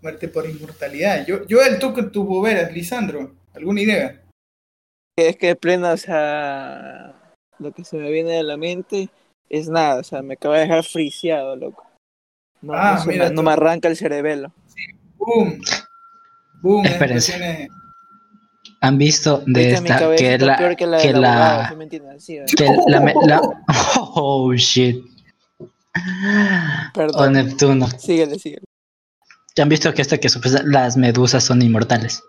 Muerte 0.00 0.28
por 0.28 0.48
inmortalidad. 0.48 1.26
Yo, 1.26 1.46
yo 1.46 1.62
el 1.62 1.78
toque 1.78 2.04
tuvo 2.04 2.40
veras, 2.42 2.72
Lisandro. 2.72 3.34
¿Alguna 3.54 3.80
idea? 3.80 4.22
Es 5.18 5.36
que 5.36 5.56
plena, 5.56 5.92
o 5.92 5.96
sea, 5.96 7.14
lo 7.58 7.72
que 7.72 7.84
se 7.84 7.96
me 7.96 8.10
viene 8.10 8.32
de 8.32 8.42
la 8.42 8.56
mente 8.56 9.08
es 9.48 9.68
nada, 9.68 10.00
o 10.00 10.04
sea, 10.04 10.22
me 10.22 10.34
acaba 10.34 10.56
de 10.56 10.62
dejar 10.62 10.84
friseado, 10.84 11.56
loco. 11.56 11.86
No, 12.60 12.74
Ah, 12.74 12.94
no, 12.96 13.02
se 13.02 13.08
mira 13.08 13.28
me, 13.28 13.34
no 13.34 13.42
me 13.42 13.52
arranca 13.52 13.88
el 13.88 13.96
cerebelo. 13.96 14.52
Boom. 15.16 15.60
Boom. 16.60 16.84
Espérense. 16.86 17.68
¿Han 18.86 18.98
visto 18.98 19.42
de 19.46 19.72
esta 19.72 20.14
que 20.14 20.38
la 20.38 20.76
que 20.76 20.86
la 20.86 21.76
que 22.46 22.68
abogado, 22.68 23.18
la 23.26 23.40
oh 24.14 24.54
shit 24.54 25.04
Perdón. 26.94 27.20
o 27.20 27.30
Neptuno 27.30 27.88
Síguele, 27.98 28.38
síguele. 28.38 28.62
¿Han 29.58 29.68
visto 29.68 29.92
que 29.92 30.02
esta 30.02 30.18
que 30.18 30.28
las 30.64 30.96
medusas 30.96 31.42
son 31.42 31.62
inmortales? 31.62 32.22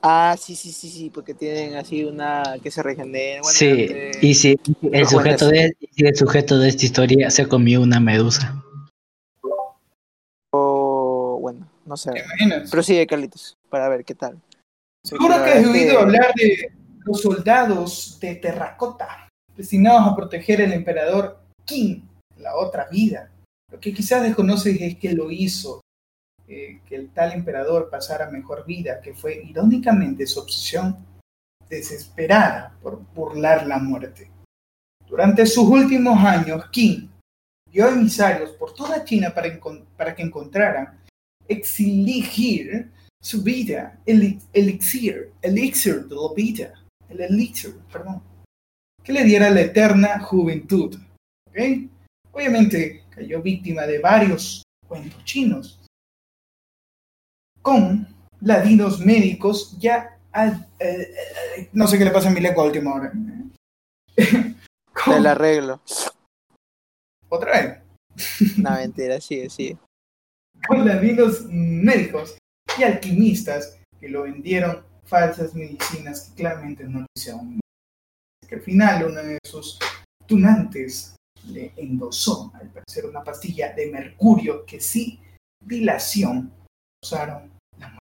Ah, 0.00 0.34
sí, 0.36 0.56
sí, 0.56 0.72
sí, 0.72 0.90
sí, 0.90 1.10
porque 1.10 1.32
tienen 1.32 1.76
así 1.76 2.02
una 2.02 2.56
que 2.60 2.72
se 2.72 2.82
regenera. 2.82 3.40
bueno, 3.40 3.56
Sí, 3.56 3.88
y 4.20 4.34
si 4.34 4.58
el 4.90 5.06
sujeto 5.06 5.46
de 5.46 5.76
si 5.94 6.04
el 6.04 6.16
sujeto 6.16 6.58
de 6.58 6.70
esta 6.70 6.84
historia 6.84 7.30
se 7.30 7.46
comió 7.46 7.80
una 7.80 8.00
medusa. 8.00 8.60
O, 10.50 11.38
bueno, 11.40 11.68
no 11.86 11.96
sé. 11.96 12.10
¿Te 12.10 12.24
imaginas? 12.24 12.68
Pero 12.70 12.82
sigue, 12.82 13.06
Carlitos, 13.06 13.56
para 13.70 13.88
ver 13.88 14.04
qué 14.04 14.16
tal. 14.16 14.40
Seguro 15.04 15.42
que 15.42 15.50
has 15.50 15.66
oído 15.66 15.98
hablar 15.98 16.32
de 16.34 16.72
los 17.04 17.20
soldados 17.20 18.18
de 18.20 18.36
terracota 18.36 19.28
destinados 19.56 20.06
a 20.06 20.14
proteger 20.14 20.62
al 20.62 20.72
emperador 20.72 21.40
King 21.64 22.02
en 22.36 22.42
la 22.42 22.56
otra 22.56 22.88
vida. 22.88 23.30
Lo 23.70 23.80
que 23.80 23.92
quizás 23.92 24.22
desconoces 24.22 24.80
es 24.80 24.96
que 24.96 25.12
lo 25.12 25.30
hizo, 25.30 25.80
eh, 26.46 26.80
que 26.86 26.94
el 26.94 27.10
tal 27.10 27.32
emperador 27.32 27.90
pasara 27.90 28.30
mejor 28.30 28.64
vida, 28.64 29.00
que 29.00 29.12
fue 29.12 29.42
irónicamente 29.44 30.24
su 30.24 30.38
obsesión 30.38 31.04
desesperada 31.68 32.76
por 32.80 33.02
burlar 33.12 33.66
la 33.66 33.78
muerte. 33.78 34.30
Durante 35.08 35.46
sus 35.46 35.68
últimos 35.68 36.22
años, 36.24 36.66
King 36.70 37.08
dio 37.68 37.88
emisarios 37.88 38.50
por 38.52 38.72
toda 38.72 39.04
China 39.04 39.34
para 39.34 40.14
que 40.14 40.22
encontraran 40.22 41.00
exiligir 41.48 42.90
su 43.22 43.42
vida, 43.42 44.00
el 44.04 44.40
elixir, 44.52 45.32
elixir 45.40 46.06
de 46.06 46.14
la 46.16 46.34
vida, 46.34 46.84
el 47.08 47.20
elixir, 47.20 47.74
perdón, 47.92 48.20
que 49.02 49.12
le 49.12 49.22
diera 49.24 49.48
la 49.50 49.60
eterna 49.60 50.20
juventud. 50.20 50.96
¿ok? 51.48 51.56
Obviamente 52.32 53.04
cayó 53.10 53.40
víctima 53.40 53.82
de 53.82 53.98
varios 54.00 54.62
cuentos 54.88 55.24
chinos, 55.24 55.78
con 57.60 58.08
ladinos 58.40 58.98
médicos 59.00 59.78
ya, 59.78 60.18
al- 60.32 60.68
eh, 60.80 61.14
eh, 61.56 61.68
no 61.72 61.86
sé 61.86 61.96
qué 61.98 62.04
le 62.04 62.10
pasa 62.10 62.28
a 62.28 62.32
mi 62.32 62.40
lengua 62.40 62.64
última 62.64 62.94
hora. 62.94 63.12
Te 64.16 65.20
la 65.20 65.30
arreglo. 65.32 65.80
Otra 67.28 67.52
vez. 67.60 68.58
No, 68.58 68.70
mentira, 68.72 69.20
sigue, 69.20 69.48
sigue. 69.48 69.78
con 70.66 70.84
ladinos 70.86 71.44
médicos 71.48 72.36
y 72.78 72.82
alquimistas 72.82 73.78
que 74.00 74.08
lo 74.08 74.22
vendieron 74.22 74.84
falsas 75.04 75.54
medicinas 75.54 76.22
que 76.22 76.34
claramente 76.34 76.84
no 76.84 77.00
le 77.00 77.06
hicieron. 77.16 77.60
Que 78.48 78.56
al 78.56 78.62
final 78.62 79.06
uno 79.06 79.22
de 79.22 79.38
sus 79.44 79.78
tunantes 80.26 81.14
le 81.48 81.72
endosó, 81.76 82.52
al 82.54 82.70
parecer, 82.70 83.06
una 83.06 83.22
pastilla 83.22 83.72
de 83.72 83.90
mercurio 83.90 84.64
que 84.64 84.80
sí, 84.80 85.20
dilación, 85.60 86.52
usaron 87.04 87.50
la. 87.78 87.98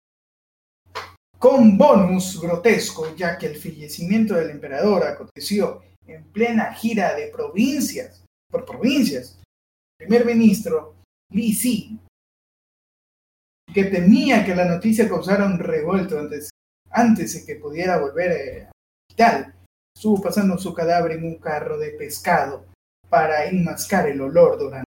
Con 1.37 1.77
bonus 1.77 2.41
grotesco, 2.41 3.15
ya 3.15 3.37
que 3.37 3.47
el 3.47 3.57
fallecimiento 3.57 4.33
del 4.33 4.49
emperador 4.49 5.03
aconteció 5.03 5.83
en 6.07 6.23
plena 6.31 6.73
gira 6.73 7.15
de 7.15 7.27
provincias, 7.27 8.23
por 8.49 8.65
provincias. 8.65 9.39
El 9.99 10.07
primer 10.07 10.25
ministro 10.25 10.95
Li 11.31 11.53
Si 11.53 11.99
que 13.73 13.85
temía 13.85 14.45
que 14.45 14.55
la 14.55 14.65
noticia 14.65 15.07
causara 15.07 15.45
un 15.45 15.59
revuelto 15.59 16.19
antes, 16.19 16.49
antes 16.89 17.33
de 17.33 17.45
que 17.45 17.59
pudiera 17.59 17.99
volver 17.99 18.31
eh, 18.31 18.61
al 18.63 18.71
hospital. 19.09 19.55
Estuvo 19.95 20.21
pasando 20.21 20.57
su 20.57 20.73
cadáver 20.73 21.13
en 21.13 21.25
un 21.25 21.39
carro 21.39 21.77
de 21.77 21.91
pescado 21.91 22.65
para 23.09 23.45
enmascar 23.45 24.07
el 24.07 24.21
olor 24.21 24.57
durante. 24.59 24.85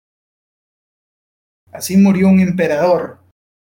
Así 1.73 1.97
murió 1.97 2.29
un 2.29 2.41
emperador, 2.41 3.19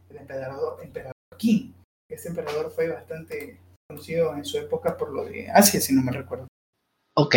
el 0.09 0.18
emperador, 0.18 0.80
emperador 0.84 1.16
Qin. 1.38 1.74
Este 2.09 2.28
emperador 2.28 2.70
fue 2.72 2.89
bastante 2.89 3.59
conocido 3.88 4.36
en 4.36 4.45
su 4.45 4.57
época 4.57 4.97
por 4.97 5.14
lo 5.14 5.26
de 5.26 5.49
Asia, 5.49 5.80
si 5.80 5.93
no 5.93 6.01
me 6.01 6.12
recuerdo. 6.12 6.47
Ok, 7.16 7.36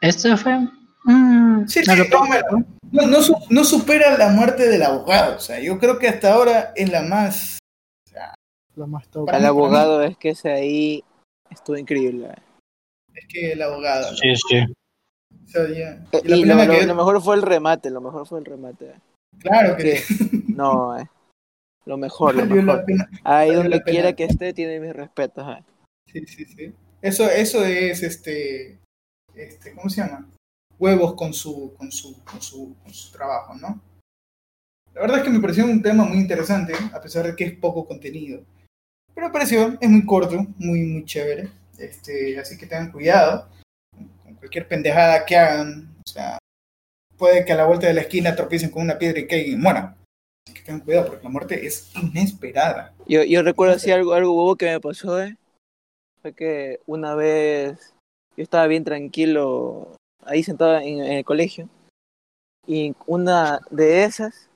esto 0.00 0.36
fue. 0.36 0.58
Mm, 1.04 1.66
Sí, 1.68 1.80
no 1.86 1.94
sí, 1.94 1.98
lo- 2.10 2.26
no, 2.26 2.66
no, 2.92 3.06
no 3.06 3.22
su- 3.22 3.36
no 3.50 3.64
supera 3.64 4.16
la 4.18 4.28
muerte 4.30 4.68
del 4.68 4.82
abogado. 4.82 5.36
O 5.36 5.40
sea, 5.40 5.60
yo 5.60 5.78
creo 5.78 5.98
que 5.98 6.08
hasta 6.08 6.32
ahora 6.34 6.72
es 6.76 6.90
la 6.90 7.02
más 7.02 7.58
o 8.06 8.10
sea, 8.10 8.34
Lo 8.76 8.86
más 8.86 9.06
top. 9.08 9.26
Para 9.26 9.38
Al 9.38 9.42
mí- 9.44 9.48
abogado 9.48 10.02
es 10.02 10.16
que 10.18 10.30
ese 10.30 10.50
ahí 10.52 11.04
estuvo 11.50 11.76
increíble. 11.76 12.26
eh. 12.28 12.42
Es 13.14 13.26
que 13.28 13.52
el 13.52 13.62
abogado. 13.62 14.10
¿no? 14.10 14.16
Sí, 14.16 14.34
sí. 14.48 14.58
O 15.44 15.46
sea, 15.48 15.68
ya- 15.68 16.04
y 16.24 16.28
la 16.28 16.36
Y 16.36 16.44
lo, 16.44 16.56
pena 16.56 16.64
lo- 16.66 16.72
que- 16.80 16.86
lo 16.86 16.94
mejor 16.94 17.22
fue 17.22 17.36
el 17.36 17.42
remate, 17.42 17.90
lo 17.90 18.00
mejor 18.00 18.26
fue 18.26 18.38
el 18.40 18.44
remate. 18.44 18.86
eh. 18.90 18.94
Claro 19.40 19.76
que 19.76 20.00
No, 20.56 20.98
eh. 20.98 21.08
Lo 21.86 21.96
mejor, 21.98 22.34
lo 22.34 22.44
la 22.46 22.54
mejor. 22.54 22.84
Ahí 23.24 23.52
donde 23.54 23.68
la 23.76 23.82
quiera 23.82 24.12
que 24.14 24.24
esté, 24.24 24.52
tiene 24.54 24.80
mis 24.80 24.92
respetos. 24.94 25.46
eh. 25.58 25.62
Sí, 26.10 26.26
sí, 26.26 26.44
sí. 26.46 26.72
Eso, 27.02 27.28
eso 27.28 27.64
es 27.64 28.02
este, 28.02 28.78
este, 29.34 29.74
¿cómo 29.74 29.90
se 29.90 30.00
llama? 30.00 30.26
Huevos 30.78 31.14
con 31.14 31.32
su, 31.32 31.74
con 31.76 31.90
su, 31.92 32.22
con 32.24 32.40
su, 32.42 32.76
con 32.82 32.92
su 32.92 33.12
trabajo, 33.12 33.54
¿no? 33.54 33.80
La 34.94 35.00
verdad 35.00 35.18
es 35.18 35.24
que 35.24 35.30
me 35.30 35.40
pareció 35.40 35.64
un 35.64 35.82
tema 35.82 36.04
muy 36.04 36.18
interesante, 36.18 36.72
a 36.92 37.00
pesar 37.00 37.26
de 37.26 37.34
que 37.34 37.44
es 37.44 37.52
poco 37.58 37.86
contenido. 37.86 38.44
Pero 39.12 39.26
me 39.26 39.32
pareció, 39.32 39.76
es 39.80 39.90
muy 39.90 40.04
corto, 40.06 40.46
muy, 40.58 40.82
muy 40.82 41.04
chévere. 41.04 41.50
Este, 41.78 42.38
así 42.38 42.56
que 42.56 42.66
tengan 42.66 42.92
cuidado 42.92 43.48
con 44.22 44.34
cualquier 44.34 44.68
pendejada 44.68 45.24
que 45.24 45.36
hagan. 45.36 45.96
O 46.04 46.08
sea, 46.08 46.38
puede 47.16 47.44
que 47.44 47.52
a 47.52 47.56
la 47.56 47.66
vuelta 47.66 47.88
de 47.88 47.94
la 47.94 48.02
esquina 48.02 48.36
tropiecen 48.36 48.70
con 48.70 48.82
una 48.82 48.98
piedra 48.98 49.18
y 49.18 49.26
caigan 49.26 49.52
y 49.52 49.56
mueran. 49.56 49.96
Así 50.46 50.54
que 50.54 50.62
tengan 50.62 50.80
cuidado 50.82 51.06
porque 51.06 51.24
la 51.24 51.30
muerte 51.30 51.66
es 51.66 51.92
inesperada. 51.96 52.94
Yo, 53.06 53.24
yo 53.24 53.42
recuerdo 53.42 53.74
así 53.74 53.90
algo, 53.90 54.14
algo 54.14 54.32
bobo 54.32 54.56
que 54.56 54.66
me 54.66 54.80
pasó, 54.80 55.20
eh. 55.20 55.36
Fue 56.22 56.32
que 56.34 56.80
una 56.86 57.14
vez 57.14 57.94
yo 58.36 58.42
estaba 58.42 58.66
bien 58.66 58.84
tranquilo 58.84 59.96
ahí 60.26 60.42
sentado 60.42 60.76
en, 60.76 61.00
en 61.00 61.12
el 61.12 61.24
colegio. 61.24 61.68
Y 62.66 62.94
una 63.06 63.60
de 63.70 64.04
esas, 64.04 64.50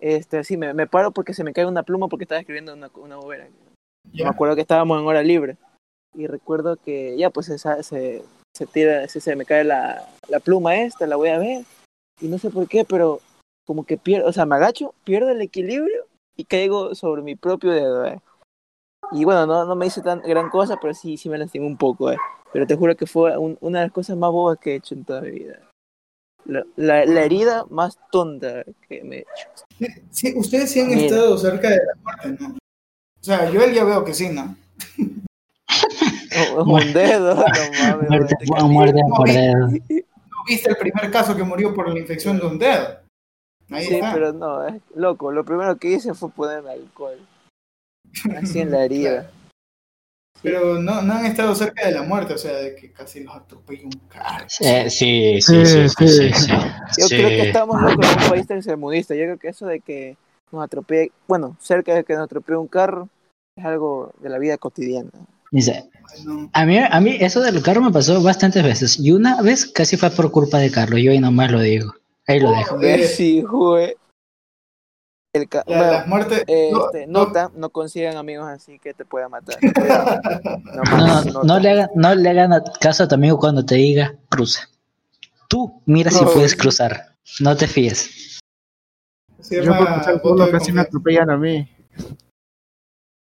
este, 0.00 0.38
así 0.38 0.56
me, 0.56 0.72
me 0.74 0.86
paro 0.86 1.10
porque 1.10 1.34
se 1.34 1.44
me 1.44 1.52
cae 1.52 1.66
una 1.66 1.82
pluma 1.82 2.08
porque 2.08 2.24
estaba 2.24 2.40
escribiendo 2.40 2.72
una, 2.74 2.90
una 2.94 3.16
bobera. 3.16 3.48
¿ya? 4.12 4.24
Me 4.24 4.30
acuerdo 4.30 4.54
que 4.54 4.62
estábamos 4.62 5.00
en 5.00 5.06
hora 5.06 5.22
libre. 5.22 5.56
Y 6.14 6.26
recuerdo 6.26 6.76
que 6.76 7.16
ya 7.16 7.30
pues 7.30 7.46
se, 7.46 7.58
se, 7.58 8.22
se 8.54 8.66
tira, 8.66 9.06
se, 9.08 9.20
se 9.20 9.36
me 9.36 9.44
cae 9.44 9.64
la, 9.64 10.08
la 10.28 10.40
pluma 10.40 10.76
esta, 10.76 11.06
la 11.06 11.16
voy 11.16 11.28
a 11.28 11.38
ver. 11.38 11.64
Y 12.20 12.28
no 12.28 12.38
sé 12.38 12.50
por 12.50 12.66
qué, 12.68 12.84
pero 12.84 13.20
como 13.66 13.84
que 13.84 13.98
pierdo, 13.98 14.28
o 14.28 14.32
sea, 14.32 14.46
me 14.46 14.56
agacho, 14.56 14.94
pierdo 15.04 15.28
el 15.30 15.42
equilibrio 15.42 16.06
y 16.36 16.44
caigo 16.44 16.94
sobre 16.94 17.22
mi 17.22 17.36
propio 17.36 17.70
dedo, 17.70 18.06
eh. 18.06 18.20
Y 19.12 19.24
bueno, 19.24 19.46
no, 19.46 19.64
no 19.64 19.76
me 19.76 19.86
hice 19.86 20.02
tan 20.02 20.20
gran 20.22 20.50
cosa, 20.50 20.78
pero 20.80 20.94
sí, 20.94 21.16
sí 21.16 21.28
me 21.28 21.38
lastimé 21.38 21.66
un 21.66 21.76
poco, 21.76 22.10
eh. 22.10 22.16
Pero 22.52 22.66
te 22.66 22.76
juro 22.76 22.96
que 22.96 23.06
fue 23.06 23.36
un- 23.36 23.58
una 23.60 23.80
de 23.80 23.86
las 23.86 23.92
cosas 23.92 24.16
más 24.16 24.30
bobas 24.30 24.58
que 24.58 24.72
he 24.72 24.76
hecho 24.76 24.94
en 24.94 25.04
toda 25.04 25.20
mi 25.22 25.30
vida. 25.30 25.60
La, 26.46 26.64
la, 26.76 27.04
la 27.04 27.22
herida 27.24 27.66
más 27.68 27.98
tonta 28.10 28.64
que 28.88 29.02
me 29.04 29.16
he 29.16 29.20
hecho. 29.20 29.94
Sí, 30.10 30.32
ustedes 30.36 30.70
sí 30.70 30.80
han 30.80 30.88
Mira. 30.88 31.00
estado 31.02 31.36
cerca 31.36 31.68
de 31.68 31.76
la 31.76 31.94
muerte, 32.02 32.36
¿no? 32.42 32.48
O 32.50 33.24
sea, 33.24 33.50
yo 33.50 33.66
ya 33.66 33.84
veo 33.84 34.04
que 34.04 34.14
sí, 34.14 34.28
¿no? 34.30 34.56
Un- 36.56 36.70
Un 36.70 36.92
dedo, 36.92 37.34
no 37.34 37.44
mames. 37.44 38.08
Muerte, 38.08 38.34
te 38.38 38.46
castigo. 38.46 38.68
muerte 38.68 39.00
por 39.16 39.28
dedo. 39.28 39.66
¿No 39.68 40.44
viste 40.46 40.70
el 40.70 40.76
primer 40.76 41.10
caso 41.10 41.36
que 41.36 41.42
murió 41.42 41.74
por 41.74 41.88
la 41.92 41.98
infección 41.98 42.38
de 42.38 42.46
un 42.46 42.58
dedo? 42.58 43.00
Ahí 43.70 43.84
Sí, 43.86 43.94
está. 43.96 44.12
pero 44.14 44.32
no, 44.32 44.66
es 44.66 44.80
loco. 44.94 45.30
Lo 45.32 45.44
primero 45.44 45.76
que 45.76 45.88
hice 45.90 46.14
fue 46.14 46.30
ponerme 46.30 46.70
alcohol. 46.70 47.18
Así 48.40 48.60
en 48.60 48.70
la 48.70 48.84
herida. 48.84 49.30
Pero 50.42 50.80
no, 50.80 51.02
no 51.02 51.14
han 51.14 51.26
estado 51.26 51.54
cerca 51.54 51.86
de 51.86 51.92
la 51.94 52.02
muerte, 52.02 52.34
o 52.34 52.38
sea, 52.38 52.52
de 52.56 52.74
que 52.76 52.92
casi 52.92 53.24
los 53.24 53.34
atropella 53.34 53.84
un 53.84 54.00
carro. 54.08 54.44
Sí, 54.48 54.64
sí, 54.88 55.38
sí, 55.40 55.66
sí, 55.66 55.88
sí, 55.88 56.32
sí. 56.32 56.52
Yo 56.98 57.06
Sí. 57.08 57.16
creo 57.16 57.28
que 57.28 57.42
estamos 57.48 57.80
locos 57.82 58.06
en 58.16 58.22
un 58.22 58.28
país 58.30 58.46
tercermundista. 58.46 59.14
Yo 59.14 59.24
creo 59.24 59.38
que 59.38 59.48
eso 59.48 59.66
de 59.66 59.80
que 59.80 60.16
nos 60.52 60.64
atropelle, 60.64 61.10
bueno, 61.26 61.56
cerca 61.60 61.94
de 61.94 62.04
que 62.04 62.14
nos 62.14 62.24
atropelle 62.24 62.56
un 62.58 62.68
carro, 62.68 63.08
es 63.56 63.64
algo 63.64 64.12
de 64.20 64.28
la 64.28 64.38
vida 64.38 64.56
cotidiana. 64.58 65.10
Dice, 65.50 65.88
a 66.52 66.66
mí, 66.66 66.78
a 66.78 67.00
mí 67.00 67.16
eso 67.20 67.40
del 67.40 67.62
carro 67.62 67.80
me 67.80 67.90
pasó 67.90 68.22
bastantes 68.22 68.62
veces. 68.62 68.98
Y 69.00 69.12
una 69.12 69.40
vez 69.42 69.66
casi 69.66 69.96
fue 69.96 70.10
por 70.10 70.30
culpa 70.30 70.58
de 70.58 70.70
Carlos. 70.70 71.00
Yo 71.02 71.10
ahí 71.10 71.18
nomás 71.18 71.50
lo 71.50 71.60
digo. 71.60 71.92
Ahí 72.26 72.38
lo 72.38 72.50
dejo. 72.50 72.78
Si, 73.08 73.42
jue. 73.42 73.96
El 75.34 75.48
ca- 75.48 75.62
La- 75.66 75.76
bueno, 75.76 75.92
las 75.92 76.06
muertes. 76.06 76.44
no, 76.48 76.86
este, 76.86 77.06
no, 77.06 77.26
nota, 77.26 77.50
no 77.54 77.68
consigan 77.70 78.16
amigos 78.16 78.48
así 78.48 78.78
que 78.78 78.94
te 78.94 79.04
puedan 79.04 79.30
matar. 79.30 79.56
No, 80.64 80.82
No, 80.84 81.06
más, 81.06 81.26
no, 81.44 81.58
le 81.58 81.70
hagan, 81.70 81.90
no 81.94 82.14
le 82.14 82.30
hagan 82.30 82.62
caso 82.80 83.04
a 83.04 83.08
tu 83.08 83.14
amigo 83.14 83.38
cuando 83.38 83.64
te 83.64 83.74
diga 83.76 84.14
cruza. 84.28 84.68
Tú 85.48 85.80
mira 85.86 86.10
si 86.10 86.24
No, 86.24 86.30
puedes 86.32 86.54
cruzar. 86.56 87.14
No 87.40 87.56
te 87.56 87.66
fíes. 87.66 88.38
se 89.40 89.62
Yo 89.64 89.76
por 89.76 89.86
cruzar 89.86 90.12
voto 90.14 90.22
por 90.22 90.38
lo 90.38 90.46
de 90.46 90.52
casi 90.52 90.72
me 90.72 90.80
atropellan 90.82 91.30
a 91.30 91.36
mí. 91.36 91.68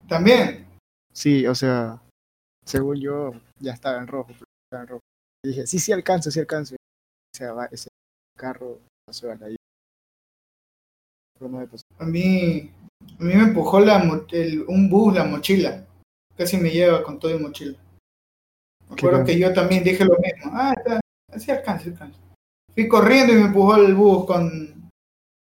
También. 0.08 0.66
Sí, 1.12 1.46
o 1.46 1.54
sea, 1.54 2.00
según 2.64 2.96
yo, 3.00 3.32
ya 3.58 3.72
estaba 3.72 3.98
en 3.98 4.06
rojo. 4.06 4.28
pero 4.32 4.44
estaba 4.66 4.82
en 4.82 4.88
rojo. 4.88 5.00
Y 5.44 5.48
dije, 5.48 5.66
sí, 5.66 5.78
sí 5.78 5.92
alcanzo, 5.92 6.30
sí 6.30 6.40
alcanzo. 6.40 6.74
O 6.74 7.36
sea, 7.36 7.52
va, 7.52 7.66
ese 7.66 7.88
carro 8.36 8.78
pasó 9.06 9.30
a 9.30 9.36
la 9.36 9.48
Pero 11.40 11.50
no 11.50 11.58
me 11.58 11.66
pasó. 11.66 11.82
A 11.98 12.04
mí, 12.04 12.70
a 13.18 13.24
mí 13.24 13.34
me 13.34 13.42
empujó 13.44 13.80
la, 13.80 13.98
mo- 14.04 14.26
el- 14.30 14.62
un 14.68 14.90
bus 14.90 15.14
la 15.14 15.24
mochila. 15.24 15.86
Casi 16.36 16.58
me 16.58 16.68
lleva 16.70 17.02
con 17.02 17.18
todo 17.18 17.34
y 17.34 17.38
mochila. 17.38 17.78
Me 18.88 18.94
acuerdo 18.94 19.24
que 19.24 19.38
yo 19.38 19.52
también 19.54 19.82
dije 19.82 20.04
lo 20.04 20.16
mismo. 20.18 20.50
Ah, 20.52 20.74
está, 20.76 21.00
así 21.32 21.50
alcanza, 21.50 21.88
alcanza. 21.88 22.18
Fui 22.74 22.86
corriendo 22.88 23.32
y 23.32 23.36
me 23.36 23.46
empujó 23.46 23.76
el 23.76 23.94
bus 23.94 24.26
con 24.26 24.90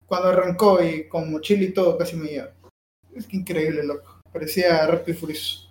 cuando 0.05 0.29
arrancó 0.29 0.83
y 0.83 1.07
con 1.07 1.31
mochila 1.31 1.63
y 1.63 1.73
todo 1.73 1.97
casi 1.97 2.15
me 2.17 2.27
lleva. 2.27 2.51
Es 3.15 3.25
que 3.25 3.37
increíble, 3.37 3.83
loco. 3.83 4.19
Parecía 4.31 4.85
Rápido 4.87 5.17
y 5.17 5.19
Furioso. 5.19 5.69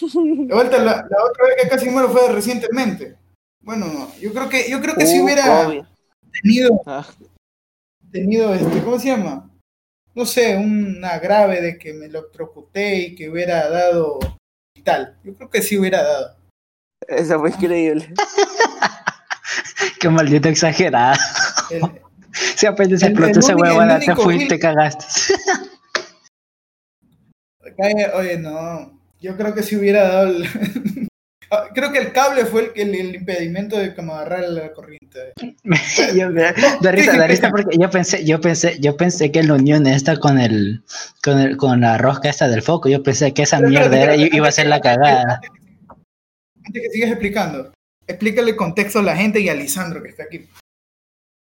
De 0.00 0.54
vuelta, 0.54 0.78
la, 0.78 1.06
la 1.08 1.24
otra 1.24 1.46
vez 1.46 1.62
que 1.62 1.68
casi 1.68 1.88
muero 1.88 2.08
fue 2.10 2.30
recientemente. 2.32 3.16
Bueno, 3.62 4.12
yo 4.20 4.32
creo 4.32 4.48
que, 4.48 4.68
yo 4.70 4.80
creo 4.80 4.94
que 4.96 5.06
si 5.06 5.20
Uh, 5.20 5.24
hubiera 5.24 5.64
COVID. 5.64 5.82
tenido 6.42 6.80
Ah, 6.86 7.06
tenido, 8.12 8.54
este, 8.54 8.82
¿cómo 8.82 8.98
se 8.98 9.08
llama? 9.08 9.50
No 10.14 10.24
sé, 10.24 10.56
una 10.56 11.18
grave 11.18 11.60
de 11.60 11.78
que 11.78 11.92
me 11.92 12.06
electrocuté 12.06 12.96
y 13.00 13.14
que 13.14 13.28
hubiera 13.30 13.68
dado 13.68 14.18
y 14.74 14.82
tal. 14.82 15.18
Yo 15.24 15.34
creo 15.34 15.50
que 15.50 15.62
sí 15.62 15.78
hubiera 15.78 16.02
dado. 16.02 16.36
Eso 17.06 17.38
fue 17.38 17.50
increíble. 17.50 18.12
Qué 20.00 20.08
maldito 20.08 20.48
exagerado. 20.48 21.16
El- 21.70 21.82
Si 22.54 22.66
apenas 22.66 23.00
se 23.00 23.06
explotó 23.06 23.40
huevo, 23.56 23.80
el 23.82 24.04
te 24.04 24.14
fuiste, 24.14 24.46
te 24.46 24.58
cagaste. 24.58 25.06
Oye, 27.78 28.10
oye, 28.14 28.38
no. 28.38 29.00
Yo 29.20 29.36
creo 29.36 29.54
que 29.54 29.62
sí 29.62 29.76
hubiera 29.76 30.06
dado 30.08 30.26
el... 30.28 31.08
Ah, 31.50 31.68
Creo 31.74 31.92
que 31.92 31.98
el 31.98 32.12
cable 32.12 32.44
fue 32.44 32.62
el, 32.66 32.72
que- 32.72 32.82
el, 32.82 32.94
el 32.94 33.14
impedimento 33.14 33.78
de 33.78 33.94
que 33.94 34.02
me 34.02 34.12
agarrara 34.12 34.48
la 34.48 34.72
corriente. 34.72 35.05
yo, 36.14 36.32
da 36.32 36.92
risa, 36.92 37.16
da 37.16 37.26
risa 37.26 37.50
porque 37.50 37.76
yo 37.78 37.90
pensé, 37.90 38.24
yo 38.24 38.40
pensé, 38.40 38.78
yo 38.80 38.96
pensé 38.96 39.30
que 39.30 39.42
la 39.42 39.54
unión 39.54 39.86
esta 39.86 40.16
con 40.16 40.38
el, 40.38 40.82
con 41.22 41.38
el, 41.38 41.56
con 41.56 41.80
la 41.80 41.98
rosca 41.98 42.28
esta 42.28 42.48
del 42.48 42.62
foco, 42.62 42.88
yo 42.88 43.02
pensé 43.02 43.32
que 43.34 43.42
esa 43.42 43.60
mierda 43.60 44.00
era, 44.00 44.16
iba 44.16 44.48
a 44.48 44.52
ser 44.52 44.66
la 44.66 44.80
cagada. 44.80 45.40
Antes 46.64 46.82
que 46.82 46.90
sigas 46.90 47.10
explicando, 47.10 47.72
explícale 48.06 48.50
el 48.50 48.56
contexto 48.56 48.98
a 48.98 49.02
la 49.02 49.16
gente 49.16 49.40
y 49.40 49.48
a 49.48 49.54
Lisandro 49.54 50.02
que 50.02 50.10
está 50.10 50.24
aquí. 50.24 50.46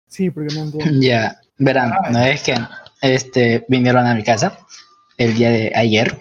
Sí, 0.08 0.30
porque 0.30 0.54
no 0.54 0.64
entiendo. 0.64 1.00
Ya, 1.00 1.40
verán, 1.58 1.92
Ah, 1.92 2.10
no 2.10 2.20
es 2.20 2.42
que 2.42 2.54
este 3.02 3.64
vinieron 3.68 4.06
a 4.06 4.14
mi 4.14 4.22
casa 4.22 4.58
el 5.16 5.34
día 5.34 5.50
de 5.50 5.72
ayer 5.74 6.18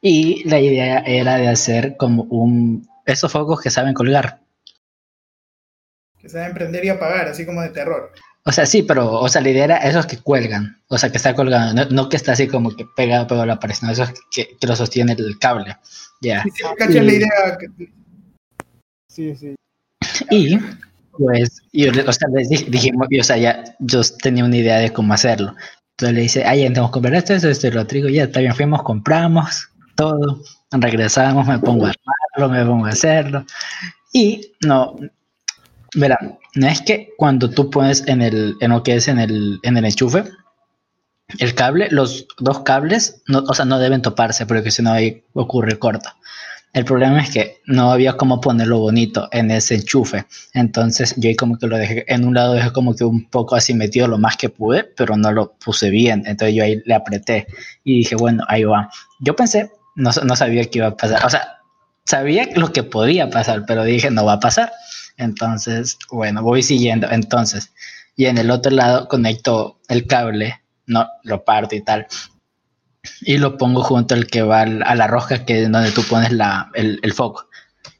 y 0.00 0.48
la 0.48 0.60
idea 0.60 0.98
era 1.00 1.36
de 1.36 1.48
hacer 1.48 1.96
como 1.96 2.24
un 2.24 2.88
esos 3.06 3.30
focos 3.30 3.60
que 3.60 3.70
saben 3.70 3.94
colgar. 3.94 4.40
Que 6.26 6.30
se 6.32 6.38
va 6.38 6.44
a 6.46 6.48
emprender 6.48 6.84
y 6.84 6.88
apagar, 6.88 7.28
así 7.28 7.46
como 7.46 7.62
de 7.62 7.68
terror. 7.68 8.10
O 8.44 8.50
sea, 8.50 8.66
sí, 8.66 8.82
pero 8.82 9.12
o 9.12 9.28
sea, 9.28 9.40
la 9.42 9.50
idea 9.50 9.64
era 9.64 9.76
esos 9.78 10.06
que 10.06 10.18
cuelgan, 10.18 10.80
o 10.88 10.98
sea, 10.98 11.10
que 11.10 11.18
está 11.18 11.34
colgando, 11.34 11.84
no, 11.84 11.90
no 11.90 12.08
que 12.08 12.16
está 12.16 12.32
así 12.32 12.48
como 12.48 12.74
que 12.74 12.84
pegado 12.96 13.28
pegado 13.28 13.42
a 13.44 13.46
la 13.46 13.60
pared, 13.60 13.76
no 13.82 13.90
esos 13.92 14.10
que, 14.34 14.56
que 14.60 14.66
lo 14.66 14.74
sostiene 14.74 15.12
el 15.12 15.38
cable. 15.38 15.76
Ya. 16.20 16.42
Y 16.44 16.50
si 16.50 16.62
cachas 16.76 16.94
la 17.04 17.12
idea 17.12 17.58
que- 17.60 17.90
Sí, 19.08 19.36
sí. 19.36 19.54
Y 20.30 20.58
pues, 21.12 21.60
yo, 21.72 21.92
le- 21.92 22.02
o 22.02 22.12
sea, 22.12 22.28
les 22.34 22.48
dij- 22.50 22.66
dijimos, 22.66 23.06
y, 23.10 23.20
o 23.20 23.24
sea, 23.24 23.36
ya 23.36 23.62
yo 23.78 24.00
tenía 24.22 24.44
una 24.44 24.56
idea 24.56 24.78
de 24.78 24.92
cómo 24.92 25.14
hacerlo. 25.14 25.54
Entonces 25.92 26.14
le 26.14 26.20
dice, 26.22 26.44
ay, 26.44 26.62
tenemos 26.64 26.90
que 26.90 26.94
comprar 26.94 27.14
esto, 27.14 27.34
esto, 27.34 27.48
esto 27.48 27.68
y 27.68 27.70
lo 27.70 27.82
otro. 27.82 27.94
Digo, 27.96 28.08
ya 28.08 28.24
está 28.24 28.40
bien, 28.40 28.54
fuimos, 28.54 28.82
compramos 28.82 29.68
todo, 29.94 30.42
regresamos, 30.70 31.46
me 31.46 31.58
pongo 31.58 31.86
a 31.86 31.92
armarlo, 32.36 32.54
me 32.58 32.66
pongo 32.66 32.86
a 32.86 32.90
hacerlo. 32.90 33.44
Y 34.12 34.52
no, 34.66 34.96
verán, 35.96 36.38
no 36.54 36.68
es 36.68 36.80
que 36.82 37.10
cuando 37.16 37.50
tú 37.50 37.70
pones 37.70 38.06
en 38.06 38.22
el, 38.22 38.56
en 38.60 38.70
lo 38.70 38.82
que 38.82 38.94
es 38.94 39.08
en 39.08 39.18
el, 39.18 39.58
en 39.62 39.76
el 39.76 39.84
enchufe, 39.84 40.24
el 41.38 41.54
cable, 41.54 41.88
los 41.90 42.28
dos 42.38 42.60
cables, 42.60 43.22
no, 43.26 43.40
o 43.40 43.54
sea, 43.54 43.64
no 43.64 43.78
deben 43.78 44.02
toparse 44.02 44.46
porque 44.46 44.70
si 44.70 44.82
no 44.82 44.92
ahí 44.92 45.24
ocurre 45.32 45.78
corto. 45.78 46.10
El 46.72 46.84
problema 46.84 47.22
es 47.22 47.30
que 47.30 47.62
no 47.64 47.90
había 47.90 48.18
cómo 48.18 48.38
ponerlo 48.40 48.78
bonito 48.78 49.28
en 49.32 49.50
ese 49.50 49.76
enchufe. 49.76 50.26
Entonces 50.52 51.14
yo 51.16 51.30
ahí 51.30 51.34
como 51.34 51.58
que 51.58 51.66
lo 51.66 51.78
dejé, 51.78 52.04
en 52.06 52.26
un 52.26 52.34
lado 52.34 52.52
dejé 52.52 52.70
como 52.70 52.94
que 52.94 53.04
un 53.04 53.30
poco 53.30 53.56
así 53.56 53.72
metido 53.72 54.06
lo 54.08 54.18
más 54.18 54.36
que 54.36 54.50
pude, 54.50 54.84
pero 54.84 55.16
no 55.16 55.32
lo 55.32 55.54
puse 55.54 55.88
bien. 55.88 56.22
Entonces 56.26 56.54
yo 56.54 56.62
ahí 56.62 56.82
le 56.84 56.94
apreté 56.94 57.46
y 57.82 57.98
dije, 57.98 58.14
bueno, 58.14 58.44
ahí 58.48 58.64
va. 58.64 58.90
Yo 59.20 59.34
pensé, 59.34 59.70
no, 59.94 60.10
no 60.22 60.36
sabía 60.36 60.66
qué 60.66 60.78
iba 60.80 60.88
a 60.88 60.96
pasar. 60.96 61.24
O 61.24 61.30
sea, 61.30 61.56
sabía 62.04 62.46
lo 62.54 62.72
que 62.72 62.82
podía 62.82 63.30
pasar, 63.30 63.64
pero 63.66 63.82
dije, 63.82 64.10
no 64.10 64.26
va 64.26 64.34
a 64.34 64.40
pasar. 64.40 64.70
Entonces, 65.16 65.98
bueno, 66.10 66.42
voy 66.42 66.62
siguiendo. 66.62 67.10
Entonces, 67.10 67.72
y 68.16 68.26
en 68.26 68.38
el 68.38 68.50
otro 68.50 68.72
lado 68.72 69.08
conecto 69.08 69.78
el 69.88 70.06
cable, 70.06 70.60
no 70.86 71.08
lo 71.24 71.44
parto 71.44 71.74
y 71.74 71.82
tal 71.82 72.06
y 73.22 73.38
lo 73.38 73.56
pongo 73.56 73.82
junto 73.82 74.14
al 74.14 74.26
que 74.26 74.42
va 74.42 74.62
a 74.62 74.94
la 74.94 75.06
roja, 75.06 75.44
que 75.44 75.62
es 75.62 75.72
donde 75.72 75.90
tú 75.92 76.02
pones 76.02 76.32
la, 76.32 76.70
el, 76.74 77.12
foco. 77.12 77.48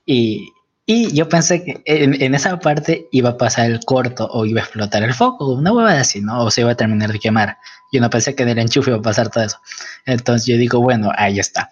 Y, 0.04 0.52
y, 0.84 1.12
yo 1.14 1.28
pensé 1.28 1.64
que 1.64 1.82
en, 1.84 2.20
en, 2.22 2.34
esa 2.34 2.58
parte 2.58 3.08
iba 3.12 3.30
a 3.30 3.36
pasar 3.36 3.70
el 3.70 3.80
corto 3.84 4.28
o 4.30 4.44
iba 4.46 4.60
a 4.60 4.64
explotar 4.64 5.02
el 5.02 5.14
foco, 5.14 5.52
una 5.52 5.72
huevada 5.72 6.00
así, 6.00 6.20
¿no? 6.20 6.44
O 6.44 6.50
se 6.50 6.62
iba 6.62 6.72
a 6.72 6.76
terminar 6.76 7.12
de 7.12 7.18
quemar. 7.18 7.58
Yo 7.92 8.00
no 8.00 8.10
pensé 8.10 8.34
que 8.34 8.42
en 8.42 8.50
el 8.50 8.58
enchufe 8.58 8.90
iba 8.90 8.98
a 8.98 9.02
pasar 9.02 9.30
todo 9.30 9.44
eso. 9.44 9.58
Entonces 10.04 10.46
yo 10.46 10.56
digo, 10.56 10.80
bueno, 10.80 11.10
ahí 11.16 11.38
está. 11.38 11.70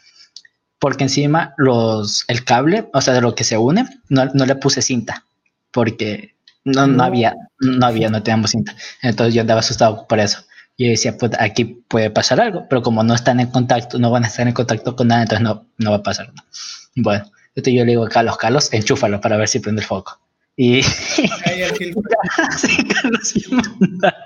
Porque 0.78 1.04
encima 1.04 1.54
los, 1.56 2.24
el 2.28 2.44
cable, 2.44 2.88
o 2.92 3.00
sea, 3.00 3.14
de 3.14 3.20
lo 3.20 3.34
que 3.34 3.44
se 3.44 3.56
une, 3.56 3.86
no, 4.08 4.26
no 4.26 4.46
le 4.46 4.56
puse 4.56 4.82
cinta. 4.82 5.24
Porque 5.74 6.34
no, 6.64 6.86
no 6.86 7.04
había, 7.04 7.34
no 7.60 7.86
había, 7.86 8.08
no 8.08 8.22
teníamos 8.22 8.52
cinta. 8.52 8.74
Entonces 9.02 9.34
yo 9.34 9.42
andaba 9.42 9.60
asustado 9.60 10.06
por 10.06 10.18
eso. 10.20 10.44
Y 10.76 10.86
yo 10.86 10.90
decía, 10.90 11.16
pues 11.16 11.32
aquí 11.38 11.64
puede 11.64 12.10
pasar 12.10 12.40
algo, 12.40 12.66
pero 12.68 12.82
como 12.82 13.04
no 13.04 13.14
están 13.14 13.38
en 13.40 13.48
contacto, 13.48 13.98
no 13.98 14.10
van 14.10 14.24
a 14.24 14.28
estar 14.28 14.46
en 14.46 14.54
contacto 14.54 14.96
con 14.96 15.08
nada, 15.08 15.22
entonces 15.22 15.44
no, 15.44 15.66
no 15.78 15.90
va 15.90 15.98
a 15.98 16.02
pasar 16.02 16.28
nada. 16.28 16.48
Bueno, 16.96 17.30
entonces 17.54 17.74
yo 17.74 17.84
le 17.84 17.92
digo 17.92 18.04
a 18.04 18.08
Carlos, 18.08 18.36
Carlos, 18.36 18.72
enchúfalo 18.72 19.20
para 19.20 19.36
ver 19.36 19.48
si 19.48 19.60
prende 19.60 19.82
el 19.82 19.86
foco. 19.86 20.18
Y 20.56 20.76
Ahí 21.46 21.62
el 21.62 21.74
sí, 22.56 22.88
Carlos 22.88 23.34
mandaba 23.78 24.16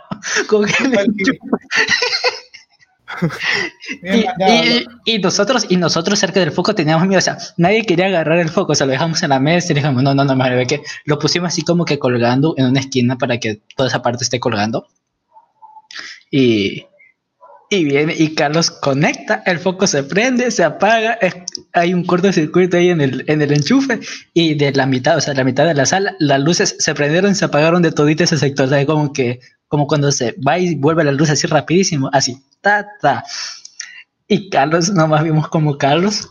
con 0.47 0.69
el 0.69 0.99
enchufe. 0.99 1.39
Y, 4.03 4.19
y- 4.21 4.87
y 5.05 5.19
nosotros, 5.19 5.67
y 5.69 5.77
nosotros 5.77 6.19
cerca 6.19 6.41
del 6.41 6.53
foco 6.53 6.75
teníamos 6.75 7.07
miedo, 7.07 7.19
o 7.19 7.23
sea, 7.23 7.39
nadie 7.57 7.85
quería 7.85 8.07
agarrar 8.07 8.39
el 8.39 8.49
foco, 8.49 8.73
o 8.73 8.75
sea, 8.75 8.87
lo 8.87 8.93
dejamos 8.93 9.23
en 9.23 9.31
la 9.31 9.41
mesa 9.41 9.73
y 9.73 9.77
dijimos, 9.77 10.03
no, 10.03 10.15
no, 10.15 10.25
no, 10.25 10.37
madre, 10.37 10.67
que 10.67 10.83
lo 11.05 11.19
pusimos 11.19 11.49
así 11.49 11.63
como 11.63 11.85
que 11.85 11.99
colgando 11.99 12.55
en 12.57 12.67
una 12.67 12.81
esquina 12.81 13.17
para 13.17 13.39
que 13.39 13.61
toda 13.77 13.89
esa 13.89 14.03
parte 14.03 14.25
esté 14.25 14.41
colgando. 14.41 14.87
Y, 16.31 16.85
y 17.71 17.85
viene, 17.85 18.15
y 18.17 18.35
Carlos 18.35 18.71
conecta, 18.71 19.43
el 19.47 19.59
foco 19.59 19.87
se 19.87 20.03
prende, 20.05 20.51
se 20.51 20.65
apaga, 20.65 21.15
es- 21.15 21.37
hay 21.73 21.95
un 21.95 22.05
cortocircuito 22.05 22.77
ahí 22.77 22.91
en 22.91 23.01
el, 23.01 23.25
en 23.29 23.43
el 23.43 23.53
enchufe, 23.53 24.01
y 24.35 24.55
de 24.55 24.73
la 24.73 24.87
mitad, 24.87 25.17
o 25.17 25.21
sea, 25.21 25.35
la 25.35 25.45
mitad 25.45 25.67
de 25.67 25.75
la 25.75 25.87
sala, 25.87 26.15
las 26.19 26.41
luces 26.41 26.77
se 26.79 26.95
prendieron 26.95 27.35
se 27.35 27.45
apagaron 27.47 27.83
de 27.83 27.93
todito 27.93 28.25
ese 28.25 28.39
sector, 28.39 28.67
o 28.67 28.69
sea, 28.69 28.85
como 28.87 29.13
que, 29.13 29.41
como 29.69 29.87
cuando 29.87 30.11
se 30.13 30.35
va 30.47 30.59
y 30.59 30.75
vuelve 30.75 31.05
la 31.05 31.13
luz 31.13 31.31
así 31.31 31.47
rapidísimo, 31.47 32.11
así, 32.13 32.43
ta, 32.61 32.87
ta. 33.01 33.25
Y 34.27 34.51
Carlos, 34.51 34.91
nomás 34.93 35.23
vimos 35.23 35.49
como 35.49 35.79
Carlos 35.79 36.31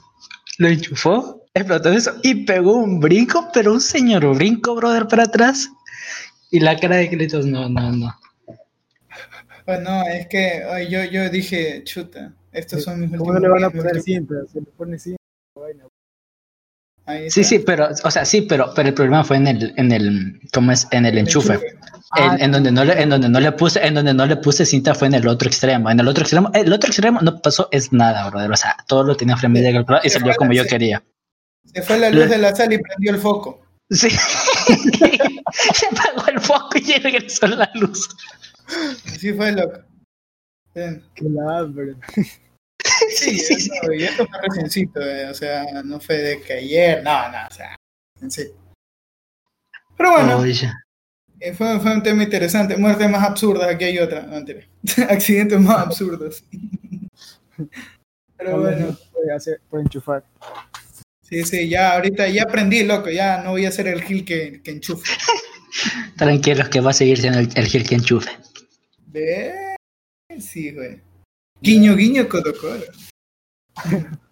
lo 0.59 0.67
enchufó, 0.67 1.45
explotó 1.53 1.91
eso 1.91 2.13
y 2.23 2.45
pegó 2.45 2.73
un 2.77 2.99
brinco, 2.99 3.47
pero 3.53 3.73
un 3.73 3.81
señor 3.81 4.25
brinco, 4.35 4.75
brother, 4.75 5.07
para 5.07 5.23
atrás. 5.23 5.69
Y 6.51 6.59
la 6.59 6.79
cara 6.79 6.95
de 6.97 7.07
gritos, 7.07 7.45
no, 7.45 7.69
no, 7.69 7.91
no. 7.91 8.15
Pues 9.65 9.81
no, 9.81 10.01
es 10.07 10.27
que 10.27 10.63
ay, 10.63 10.89
yo, 10.89 11.03
yo 11.03 11.29
dije, 11.29 11.83
chuta, 11.83 12.33
estos 12.53 12.83
son 12.83 13.01
mis 13.01 13.09
¿Cómo 13.11 13.31
últimos 13.31 13.33
no 13.35 13.39
le 13.41 13.49
van 13.49 13.63
a 13.65 13.67
días, 13.69 13.77
poner 13.83 13.97
últimos- 13.97 14.03
cinta? 14.05 14.35
Se 14.51 14.59
le 14.61 14.65
pone 14.67 14.97
cinta. 14.97 15.21
vaina. 15.55 15.83
Sí, 17.29 17.43
sí, 17.43 17.59
pero, 17.59 17.89
o 18.03 18.11
sea, 18.11 18.25
sí, 18.25 18.41
pero, 18.41 18.73
pero 18.75 18.89
el 18.89 18.93
problema 18.93 19.23
fue 19.23 19.37
en 19.37 19.47
el, 19.47 19.73
en 19.77 19.91
el, 19.93 20.41
¿cómo 20.53 20.73
es? 20.73 20.87
En 20.91 21.05
el 21.05 21.17
enchufe. 21.17 21.59
Ah, 22.11 22.35
En, 22.35 22.43
en 22.43 22.51
donde 22.51 22.71
no 22.71 22.83
le, 22.83 23.01
en 23.01 23.09
donde 23.09 23.29
no 23.29 23.39
le 23.39 23.51
puse, 23.53 23.85
en 23.85 23.93
donde 23.93 24.13
no 24.13 24.25
le 24.25 24.35
puse 24.37 24.65
cinta 24.65 24.93
fue 24.93 25.07
en 25.07 25.13
el 25.13 25.27
otro 25.27 25.47
extremo. 25.47 25.89
En 25.89 25.99
el 25.99 26.07
otro 26.07 26.23
extremo, 26.23 26.49
el 26.53 26.71
otro 26.71 26.89
extremo 26.89 27.21
no 27.21 27.41
pasó 27.41 27.69
es 27.71 27.93
nada, 27.93 28.29
brother. 28.29 28.51
O 28.51 28.57
sea, 28.57 28.75
todo 28.87 29.03
lo 29.03 29.15
tenía 29.15 29.37
frenamente 29.37 29.71
calculado 29.73 30.05
y 30.05 30.09
salió 30.09 30.33
como 30.35 30.51
yo 30.51 30.65
quería. 30.65 31.03
Se 31.73 31.81
fue 31.81 31.97
la 31.97 32.09
luz 32.09 32.29
de 32.29 32.37
la 32.37 32.55
sala 32.55 32.73
y 32.75 32.77
prendió 32.79 33.11
el 33.11 33.19
foco. 33.19 33.61
Sí. 33.89 34.09
Se 35.73 35.87
apagó 35.87 36.27
el 36.27 36.41
foco 36.41 36.77
y 36.77 36.99
regresó 36.99 37.47
la 37.47 37.69
luz. 37.75 38.09
Así 39.05 39.31
fue, 39.33 39.53
loco. 39.53 39.79
Bien. 40.75 41.03
qué 41.15 41.25
hambre. 41.49 41.95
Sí, 43.15 43.39
eso, 43.39 43.93
y 43.93 44.03
esto 44.03 44.27
fue 44.27 44.39
reciencito, 44.41 45.01
eh, 45.01 45.29
o 45.29 45.33
sea, 45.33 45.65
no 45.83 45.99
fue 45.99 46.17
de 46.17 46.41
que 46.41 46.53
ayer, 46.53 47.03
no, 47.03 47.29
no, 47.29 47.37
o 47.49 47.53
sea, 47.53 47.75
en 48.21 48.31
serio. 48.31 48.53
Pero 49.97 50.11
bueno, 50.11 50.45
eh, 51.39 51.53
fue, 51.53 51.79
fue 51.79 51.93
un 51.93 52.03
tema 52.03 52.23
interesante. 52.23 52.77
Muertes 52.77 53.09
más 53.09 53.23
absurdas, 53.23 53.69
aquí 53.69 53.85
hay 53.85 53.99
otra, 53.99 54.21
no. 54.23 54.37
Accidentes 55.09 55.59
más 55.59 55.77
absurdos. 55.77 56.43
Pero 58.37 58.59
bueno, 58.59 58.97
Puede 59.11 59.33
hacer, 59.33 59.61
puede 59.69 59.83
enchufar. 59.83 60.23
sí, 61.21 61.43
sí, 61.43 61.67
ya 61.69 61.93
ahorita 61.95 62.27
ya 62.27 62.43
aprendí, 62.43 62.83
loco, 62.83 63.09
ya 63.09 63.41
no 63.41 63.51
voy 63.51 63.65
a 63.65 63.71
ser 63.71 63.87
el 63.87 64.03
gil 64.03 64.23
que, 64.23 64.61
que 64.63 64.71
enchufe. 64.71 65.11
Tranquilos 66.17 66.69
que 66.69 66.79
va 66.79 66.91
a 66.91 66.93
seguir 66.93 67.19
siendo 67.19 67.39
el, 67.39 67.49
el 67.55 67.65
Gil 67.67 67.87
que 67.87 67.95
enchufe. 67.95 68.31
Ve, 69.07 69.75
sí, 70.39 70.71
güey. 70.71 71.01
Guiño, 71.59 71.95
guiño, 71.95 72.29
codo, 72.29 72.53
codo. 72.59 72.83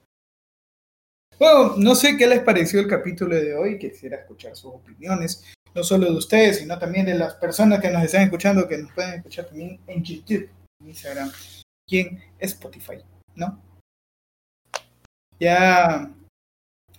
Bueno, 1.38 1.76
no 1.76 1.95
sé 1.95 2.15
qué 2.15 2.28
les 2.28 2.39
pareció 2.43 2.80
el 2.80 2.88
capítulo 2.88 3.36
de 3.36 3.53
hoy. 3.53 3.78
Quisiera 3.78 4.15
escuchar 4.15 4.55
sus 4.55 4.73
opiniones, 4.73 5.43
no 5.73 5.84
solo 5.84 6.05
de 6.05 6.17
ustedes, 6.17 6.59
sino 6.59 6.80
también 6.80 7.05
de 7.05 7.15
las 7.15 7.34
personas 7.34 7.82
que 7.82 7.89
nos 7.89 8.03
están 8.03 8.21
escuchando, 8.21 8.69
que 8.69 8.78
nos 8.78 8.93
pueden 8.93 9.15
escuchar 9.15 9.45
también 9.45 9.78
en 9.86 10.01
YouTube, 10.01 10.49
Instagram 10.80 11.30
y 11.89 11.99
en 11.99 12.23
Spotify, 12.39 13.03
¿no? 13.36 13.61
Ya 15.38 16.09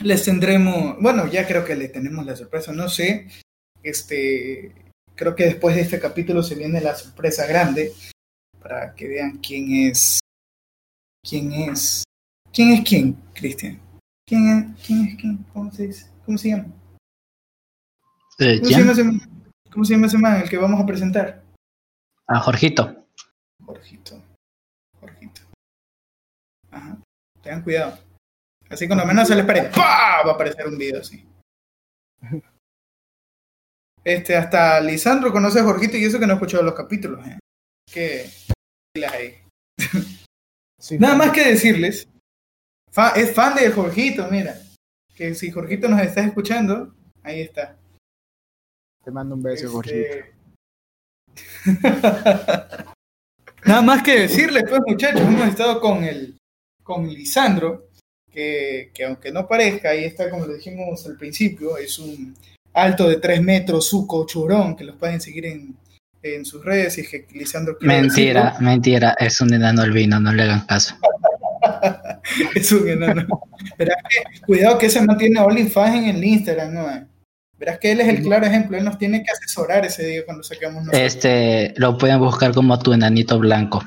les 0.00 0.24
tendremos, 0.24 1.00
bueno, 1.00 1.26
ya 1.26 1.46
creo 1.46 1.64
que 1.64 1.74
le 1.74 1.88
tenemos 1.88 2.26
la 2.26 2.36
sorpresa, 2.36 2.72
no 2.72 2.90
sé, 2.90 3.28
este, 3.82 4.74
creo 5.14 5.34
que 5.34 5.44
después 5.44 5.74
de 5.74 5.80
este 5.80 5.98
capítulo 5.98 6.42
se 6.42 6.56
viene 6.56 6.82
la 6.82 6.94
sorpresa 6.94 7.46
grande 7.46 7.94
para 8.66 8.92
que 8.94 9.06
vean 9.06 9.38
quién 9.38 9.88
es, 9.88 10.18
quién 11.22 11.52
es, 11.52 12.02
quién 12.52 12.70
es 12.70 12.88
quién, 12.88 13.12
Cristian. 13.32 13.80
¿Quién 14.26 14.48
es, 14.48 14.84
quién 14.86 15.06
es 15.06 15.20
quién? 15.20 15.36
¿Cómo 15.52 15.70
se 15.70 15.86
dice? 15.86 16.10
¿Cómo 16.24 16.36
se 16.36 16.48
llama? 16.48 16.66
Eh, 18.38 18.58
¿Cómo 18.58 18.70
se 18.70 18.78
llama 18.80 18.92
ese, 18.92 19.02
cómo 19.70 19.84
se 19.84 19.94
llama 19.94 20.06
ese 20.08 20.18
man, 20.18 20.40
el 20.42 20.48
que 20.48 20.56
vamos 20.56 20.80
a 20.80 20.86
presentar? 20.86 21.44
A 22.26 22.40
Jorgito. 22.40 23.06
Jorgito. 23.64 24.20
Jorgito. 24.98 25.42
Ajá. 26.72 26.98
Tengan 27.42 27.62
cuidado. 27.62 27.98
Así 28.68 28.88
cuando 28.88 29.06
menos 29.06 29.28
se 29.28 29.36
les 29.36 29.46
pare, 29.46 29.70
¡pah! 29.72 30.24
va 30.24 30.32
a 30.32 30.34
aparecer 30.34 30.66
un 30.66 30.76
video 30.76 31.00
así. 31.00 31.24
Este, 34.02 34.36
hasta 34.36 34.80
Lisandro 34.80 35.30
conoce 35.30 35.60
a 35.60 35.64
Jorgito 35.64 35.96
y 35.96 36.04
eso 36.04 36.18
que 36.18 36.26
no 36.26 36.32
ha 36.32 36.36
escuchado 36.36 36.64
los 36.64 36.74
capítulos. 36.74 37.24
¿eh? 37.28 37.38
Que 37.92 38.28
Sí, 40.78 40.98
Nada 40.98 41.14
más 41.16 41.32
que 41.32 41.44
decirles, 41.44 42.08
fa- 42.92 43.10
es 43.10 43.32
fan 43.34 43.54
de 43.54 43.70
Jorgito, 43.70 44.28
mira. 44.30 44.60
Que 45.14 45.34
si 45.34 45.50
Jorgito 45.50 45.88
nos 45.88 46.00
está 46.02 46.22
escuchando, 46.24 46.94
ahí 47.22 47.40
está. 47.40 47.76
Te 49.04 49.10
mando 49.10 49.34
un 49.34 49.42
beso, 49.42 49.70
Jorgito. 49.70 49.96
Este... 49.96 50.32
Nada 53.64 53.82
más 53.82 54.02
que 54.02 54.20
decirles, 54.20 54.64
pues 54.68 54.80
muchachos, 54.86 55.20
hemos 55.22 55.48
estado 55.48 55.80
con 55.80 56.04
el 56.04 56.36
con 56.82 57.08
Lisandro, 57.08 57.88
que, 58.30 58.92
que 58.94 59.04
aunque 59.04 59.32
no 59.32 59.48
parezca, 59.48 59.90
ahí 59.90 60.04
está 60.04 60.30
como 60.30 60.46
lo 60.46 60.54
dijimos 60.54 61.04
al 61.06 61.16
principio, 61.16 61.76
es 61.78 61.98
un 61.98 62.36
alto 62.74 63.08
de 63.08 63.16
3 63.16 63.42
metros, 63.42 63.88
suco 63.88 64.24
churón, 64.24 64.76
que 64.76 64.84
los 64.84 64.94
pueden 64.96 65.20
seguir 65.20 65.46
en, 65.46 65.76
en 66.34 66.44
sus 66.44 66.64
redes, 66.64 66.98
y 66.98 67.02
es 67.02 67.08
que 67.08 67.26
Lisandro 67.32 67.76
Mentira, 67.80 68.56
mentira. 68.60 69.14
Es 69.18 69.40
un 69.40 69.54
enano 69.54 69.82
albino, 69.82 70.18
no 70.18 70.32
le 70.32 70.42
hagan 70.42 70.66
caso. 70.66 70.96
es 72.54 72.72
un 72.72 72.88
enano. 72.88 73.26
Verás 73.78 73.96
que, 74.08 74.40
cuidado 74.40 74.78
que 74.78 74.90
se 74.90 75.00
mantiene 75.02 75.40
OnlyFans 75.40 75.96
en 75.96 76.16
el 76.16 76.24
Instagram, 76.24 76.74
¿no? 76.74 77.08
Verás 77.58 77.78
que 77.78 77.92
él 77.92 78.00
es 78.00 78.08
el 78.08 78.22
claro 78.22 78.46
ejemplo, 78.46 78.76
él 78.76 78.84
nos 78.84 78.98
tiene 78.98 79.22
que 79.22 79.30
asesorar 79.30 79.84
ese 79.86 80.04
día 80.04 80.24
cuando 80.24 80.42
saquemos 80.42 80.84
nosotros. 80.84 81.00
Este, 81.00 81.72
lo 81.76 81.96
pueden 81.96 82.18
buscar 82.18 82.52
como 82.52 82.78
tu 82.78 82.92
enanito 82.92 83.38
blanco. 83.38 83.82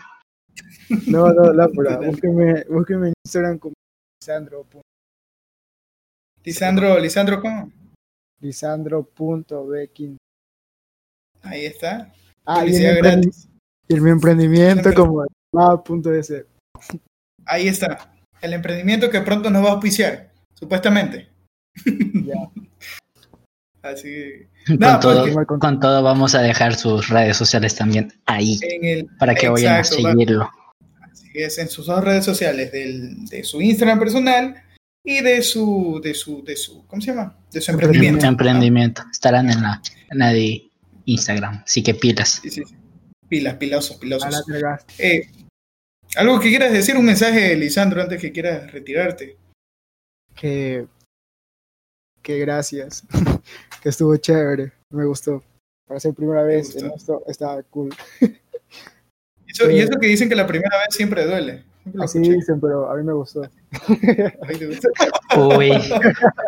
No, 1.06 1.32
no, 1.32 1.54
lámpara. 1.54 1.98
búsqueme, 1.98 2.64
búsqueme 2.68 3.08
en 3.10 3.14
Instagram 3.24 3.60
como 3.60 3.76
Lisandro. 4.20 4.66
Lisandro, 6.44 7.00
Lisandro, 7.00 7.42
¿cómo? 7.42 7.72
Lisandro.bekin. 8.42 10.18
Ahí 11.42 11.66
está. 11.66 12.12
Ah, 12.46 12.66
y 12.66 12.76
el, 12.76 12.98
gratis. 12.98 13.48
y 13.88 13.94
el 13.94 14.02
mi 14.02 14.10
emprendimiento 14.10 14.94
como 14.94 15.26
lava.es. 15.52 16.46
Ahí 17.46 17.68
está. 17.68 18.12
El 18.42 18.54
emprendimiento 18.54 19.10
que 19.10 19.22
pronto 19.22 19.50
nos 19.50 19.64
va 19.64 19.70
a 19.70 19.72
auspiciar. 19.74 20.32
Supuestamente. 20.54 21.30
Ya. 21.86 22.36
Así 23.82 24.48
Con, 24.68 24.80
Nada, 24.80 25.00
pues, 25.00 25.16
todo, 25.16 25.60
con 25.60 25.80
todo 25.80 26.04
vamos 26.04 26.36
a 26.36 26.42
dejar 26.42 26.76
sus 26.76 27.08
redes 27.08 27.38
sociales 27.38 27.76
también 27.76 28.12
ahí 28.26 28.60
el 28.62 29.06
para 29.18 29.34
que 29.34 29.48
vayan 29.48 29.76
a 29.76 29.80
Exacto, 29.80 30.10
seguirlo. 30.10 30.52
Así 31.02 31.30
es, 31.36 31.58
en 31.60 31.70
sus 31.70 31.86
dos 31.86 32.04
redes 32.04 32.26
sociales, 32.26 32.72
del, 32.74 33.26
de 33.26 33.44
su 33.46 33.62
Instagram 33.62 34.00
personal 34.00 34.62
y 35.04 35.22
de 35.22 35.42
su, 35.42 36.02
de 36.04 36.14
su, 36.14 36.44
de 36.44 36.58
su, 36.58 36.86
¿cómo 36.88 37.02
se 37.02 37.12
llama? 37.12 37.38
De 37.52 37.62
su 37.62 37.72
emprendimiento. 37.72 38.26
Emprendimiento. 38.26 39.04
Estarán 39.12 39.50
en 39.50 39.62
la, 39.62 39.82
en 40.10 40.20
la 40.20 40.30
de 40.34 40.69
Instagram. 41.12 41.62
Así 41.64 41.82
que 41.84 41.94
pilas. 41.94 42.40
Sí, 42.42 42.50
sí, 42.50 42.64
sí. 42.66 42.76
Pilas, 43.28 43.56
pilosos, 43.56 43.98
pilosos. 43.98 44.44
Eh, 44.98 45.28
algo 46.16 46.40
que 46.40 46.50
quieras 46.50 46.72
decir, 46.74 46.96
un 46.98 47.06
mensaje, 47.06 47.56
Lisandro, 47.56 48.02
antes 48.02 48.20
que 48.20 48.32
quieras 48.32 48.72
retirarte. 48.72 49.38
que, 50.36 50.88
que 52.24 52.40
gracias, 52.40 53.04
que 53.84 53.90
estuvo 53.90 54.16
chévere, 54.18 54.72
me 54.92 55.06
gustó. 55.06 55.44
Para 55.88 56.00
ser 56.00 56.14
primera 56.14 56.44
vez 56.44 56.76
en 56.76 56.92
esto 56.92 57.24
estaba 57.28 57.62
cool. 57.64 57.90
Eso- 59.48 59.70
y 59.72 59.80
Eh. 59.80 59.84
eso 59.84 60.00
que 60.00 60.08
dicen 60.08 60.30
que 60.30 60.36
la 60.36 60.46
primera 60.48 60.78
vez 60.78 60.88
siempre 60.96 61.26
duele. 61.26 61.64
Siempre 61.84 62.04
Así 62.04 62.18
escuché. 62.20 62.36
dicen, 62.36 62.60
pero 62.62 62.90
a 62.92 62.96
mí 62.96 63.04
me 63.04 63.14
gustó. 63.14 63.42
Uy, 65.38 65.72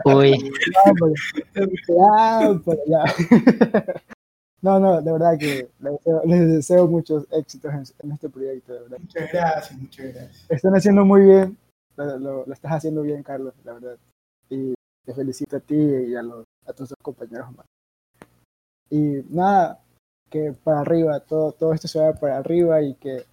uy. 0.05 0.31
Ya, 0.73 0.93
pero- 0.93 1.13
ya, 1.87 2.59
pero 2.63 2.79
ya. 2.87 3.03
No, 4.61 4.79
no, 4.79 5.01
de 5.01 5.11
verdad 5.11 5.37
que 5.39 5.69
les 5.79 5.93
deseo, 5.93 6.21
les 6.25 6.47
deseo 6.49 6.87
muchos 6.87 7.25
éxitos 7.31 7.73
en, 7.73 7.83
en 8.07 8.11
este 8.13 8.29
proyecto, 8.29 8.73
de 8.73 8.79
verdad. 8.81 8.97
Muchas 8.99 9.31
gracias, 9.31 9.79
muchas 9.79 10.13
gracias. 10.13 10.45
Están 10.49 10.75
haciendo 10.75 11.05
muy 11.05 11.21
bien, 11.23 11.57
lo, 11.97 12.17
lo- 12.19 12.45
lo 12.45 12.53
estás 12.53 12.71
haciendo 12.73 13.01
bien, 13.01 13.23
Carlos, 13.23 13.53
la 13.63 13.73
verdad. 13.73 13.97
Y 14.49 14.73
te 15.05 15.13
felicito 15.13 15.57
a 15.57 15.59
ti 15.61 15.75
y 15.75 16.15
a, 16.15 16.21
los, 16.21 16.45
a 16.67 16.73
tus 16.73 16.89
dos 16.89 16.97
compañeros 17.01 17.51
más. 17.55 17.65
Y 18.89 19.23
nada, 19.29 19.79
que 20.29 20.53
para 20.63 20.81
arriba, 20.81 21.19
todo, 21.21 21.53
todo 21.53 21.73
esto 21.73 21.87
se 21.87 21.99
vaya 21.99 22.13
para 22.19 22.37
arriba 22.37 22.81
y 22.81 22.93
que 22.95 23.23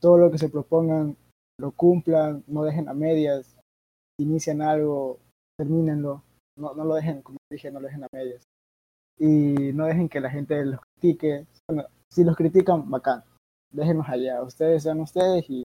todo 0.00 0.18
lo 0.18 0.30
que 0.30 0.38
se 0.38 0.48
propongan 0.48 1.16
lo 1.58 1.70
cumplan, 1.72 2.42
no 2.46 2.64
dejen 2.64 2.88
a 2.88 2.94
medias, 2.94 3.56
si 4.16 4.24
inician 4.24 4.62
algo, 4.62 5.18
termínenlo, 5.58 6.22
no, 6.56 6.74
no 6.74 6.84
lo 6.84 6.94
dejen, 6.94 7.22
como 7.22 7.38
dije, 7.50 7.70
no 7.70 7.80
lo 7.80 7.86
dejen 7.88 8.04
a 8.04 8.08
medias. 8.12 8.42
Y 9.18 9.72
no 9.72 9.86
dejen 9.86 10.08
que 10.08 10.20
la 10.20 10.30
gente 10.30 10.64
los 10.64 10.80
critique. 11.00 11.46
Bueno, 11.68 11.86
si 12.10 12.24
los 12.24 12.36
critican, 12.36 12.88
bacán, 12.90 13.22
déjenlos 13.70 14.08
allá, 14.08 14.42
ustedes 14.42 14.82
sean 14.82 15.00
ustedes 15.00 15.48
y 15.48 15.62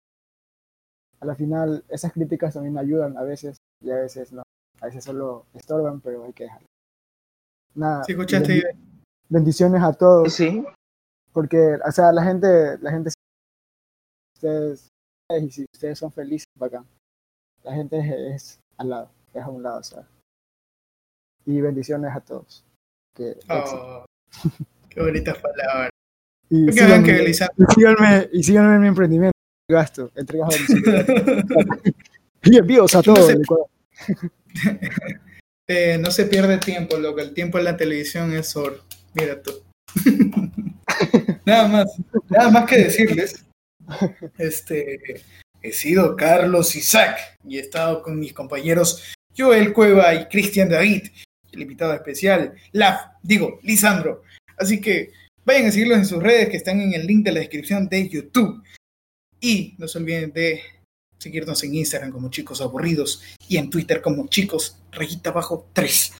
a 1.20 1.24
la 1.26 1.34
final 1.34 1.84
esas 1.88 2.12
críticas 2.12 2.54
también 2.54 2.76
ayudan 2.78 3.16
a 3.16 3.22
veces 3.22 3.56
y 3.82 3.90
a 3.90 3.96
veces 3.96 4.32
no. 4.32 4.42
A 4.80 4.86
veces 4.86 5.04
solo 5.04 5.46
estorban, 5.54 6.00
pero 6.00 6.24
hay 6.24 6.32
que 6.32 6.44
dejarlo. 6.44 6.66
Nada. 7.74 8.04
¿Sí 8.04 8.12
escuchaste? 8.12 8.48
bendi- 8.62 8.76
bendiciones 9.28 9.82
a 9.82 9.92
todos, 9.92 10.32
Sí. 10.34 10.64
porque, 11.32 11.78
o 11.86 11.92
sea, 11.92 12.12
la 12.12 12.22
gente, 12.24 12.78
la 12.78 12.90
gente, 12.90 13.10
ustedes, 14.36 14.88
y 15.40 15.50
si 15.50 15.64
ustedes 15.72 15.98
son 15.98 16.12
felices, 16.12 16.46
bacán. 16.58 16.86
La 17.64 17.72
gente 17.72 17.98
es, 17.98 18.06
es 18.10 18.60
al 18.76 18.90
lado, 18.90 19.10
es 19.32 19.42
a 19.42 19.48
un 19.48 19.62
lado, 19.62 19.80
o 19.80 19.82
sea. 19.82 20.06
Y 21.46 21.60
bendiciones 21.60 22.14
a 22.14 22.20
todos. 22.20 22.64
Que. 23.16 23.34
Oh, 23.48 24.04
qué 24.90 25.00
bonitas 25.00 25.38
palabras. 25.38 25.90
y, 26.50 26.70
síganme, 26.70 27.24
y 27.30 27.34
síganme, 27.34 28.28
y 28.32 28.42
síganme 28.42 28.74
en 28.76 28.80
mi 28.82 28.88
emprendimiento. 28.88 29.36
Gasto, 29.68 30.12
entregas 30.14 30.54
y 32.44 32.56
envíos 32.56 32.94
a 32.94 32.98
No 32.98 33.02
todo 33.02 33.26
sé. 33.26 33.32
el 33.32 33.42
Ecuador. 33.42 33.66
Eh, 35.68 35.98
no 35.98 36.12
se 36.12 36.26
pierde 36.26 36.58
tiempo, 36.58 36.96
loco. 36.96 37.18
El 37.18 37.34
tiempo 37.34 37.58
en 37.58 37.64
la 37.64 37.76
televisión 37.76 38.32
es 38.32 38.54
oro. 38.54 38.84
Mira 39.14 39.42
tú. 39.42 39.50
nada 41.44 41.66
más, 41.66 41.86
nada 42.28 42.50
más 42.50 42.70
que 42.70 42.78
decirles. 42.84 43.44
Este, 44.38 45.24
he 45.60 45.72
sido 45.72 46.14
Carlos 46.14 46.76
Isaac 46.76 47.18
y 47.44 47.58
he 47.58 47.60
estado 47.62 48.00
con 48.00 48.16
mis 48.20 48.32
compañeros 48.32 49.12
Joel 49.36 49.72
Cueva 49.72 50.14
y 50.14 50.26
Cristian 50.26 50.68
David, 50.68 51.08
el 51.56 51.62
invitado 51.62 51.94
especial, 51.94 52.54
la, 52.72 53.18
digo, 53.22 53.58
Lisandro. 53.62 54.22
Así 54.56 54.80
que 54.80 55.12
vayan 55.44 55.66
a 55.66 55.72
seguirlos 55.72 55.98
en 55.98 56.06
sus 56.06 56.22
redes 56.22 56.48
que 56.48 56.56
están 56.56 56.80
en 56.80 56.94
el 56.94 57.06
link 57.06 57.24
de 57.24 57.32
la 57.32 57.40
descripción 57.40 57.88
de 57.88 58.08
YouTube. 58.08 58.62
Y 59.40 59.74
no 59.78 59.88
se 59.88 59.98
olviden 59.98 60.32
de 60.32 60.62
seguirnos 61.18 61.62
en 61.64 61.74
Instagram 61.74 62.10
como 62.10 62.30
chicos 62.30 62.60
aburridos 62.60 63.22
y 63.48 63.56
en 63.56 63.70
Twitter 63.70 64.00
como 64.02 64.28
chicos 64.28 64.78
rayita 64.92 65.30
abajo 65.30 65.68
3. 65.72 66.16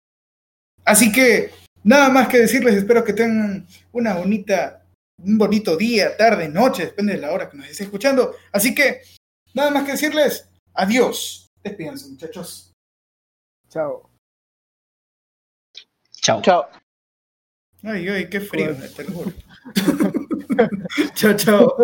Así 0.84 1.12
que 1.12 1.51
nada 1.82 2.09
más 2.09 2.28
que 2.28 2.39
decirles, 2.39 2.74
espero 2.74 3.05
que 3.05 3.12
tengan 3.12 3.66
una 3.93 4.14
bonita, 4.14 4.87
un 5.22 5.39
bonito 5.39 5.76
día, 5.76 6.16
tarde, 6.16 6.49
noche, 6.49 6.87
depende 6.87 7.14
de 7.14 7.20
la 7.20 7.32
hora 7.32 7.51
que 7.51 7.57
nos 7.57 7.68
esté 7.68 7.84
escuchando. 7.84 8.34
Así 8.53 8.74
que 8.74 9.03
nada 9.55 9.70
más 9.70 9.84
que 9.84 9.93
decirles, 9.93 10.49
adiós. 10.74 11.49
Despídense 11.62 12.09
muchachos. 12.09 12.72
Chao. 13.68 14.16
Chao. 16.27 16.43
Chao. 16.43 16.66
Ay, 17.85 18.09
ay, 18.09 18.29
qué 18.29 18.41
frío, 18.41 18.74
te 18.97 19.05
lo 19.05 19.12
juro. 19.12 19.33
chao, 21.14 21.35
chao. 21.37 21.77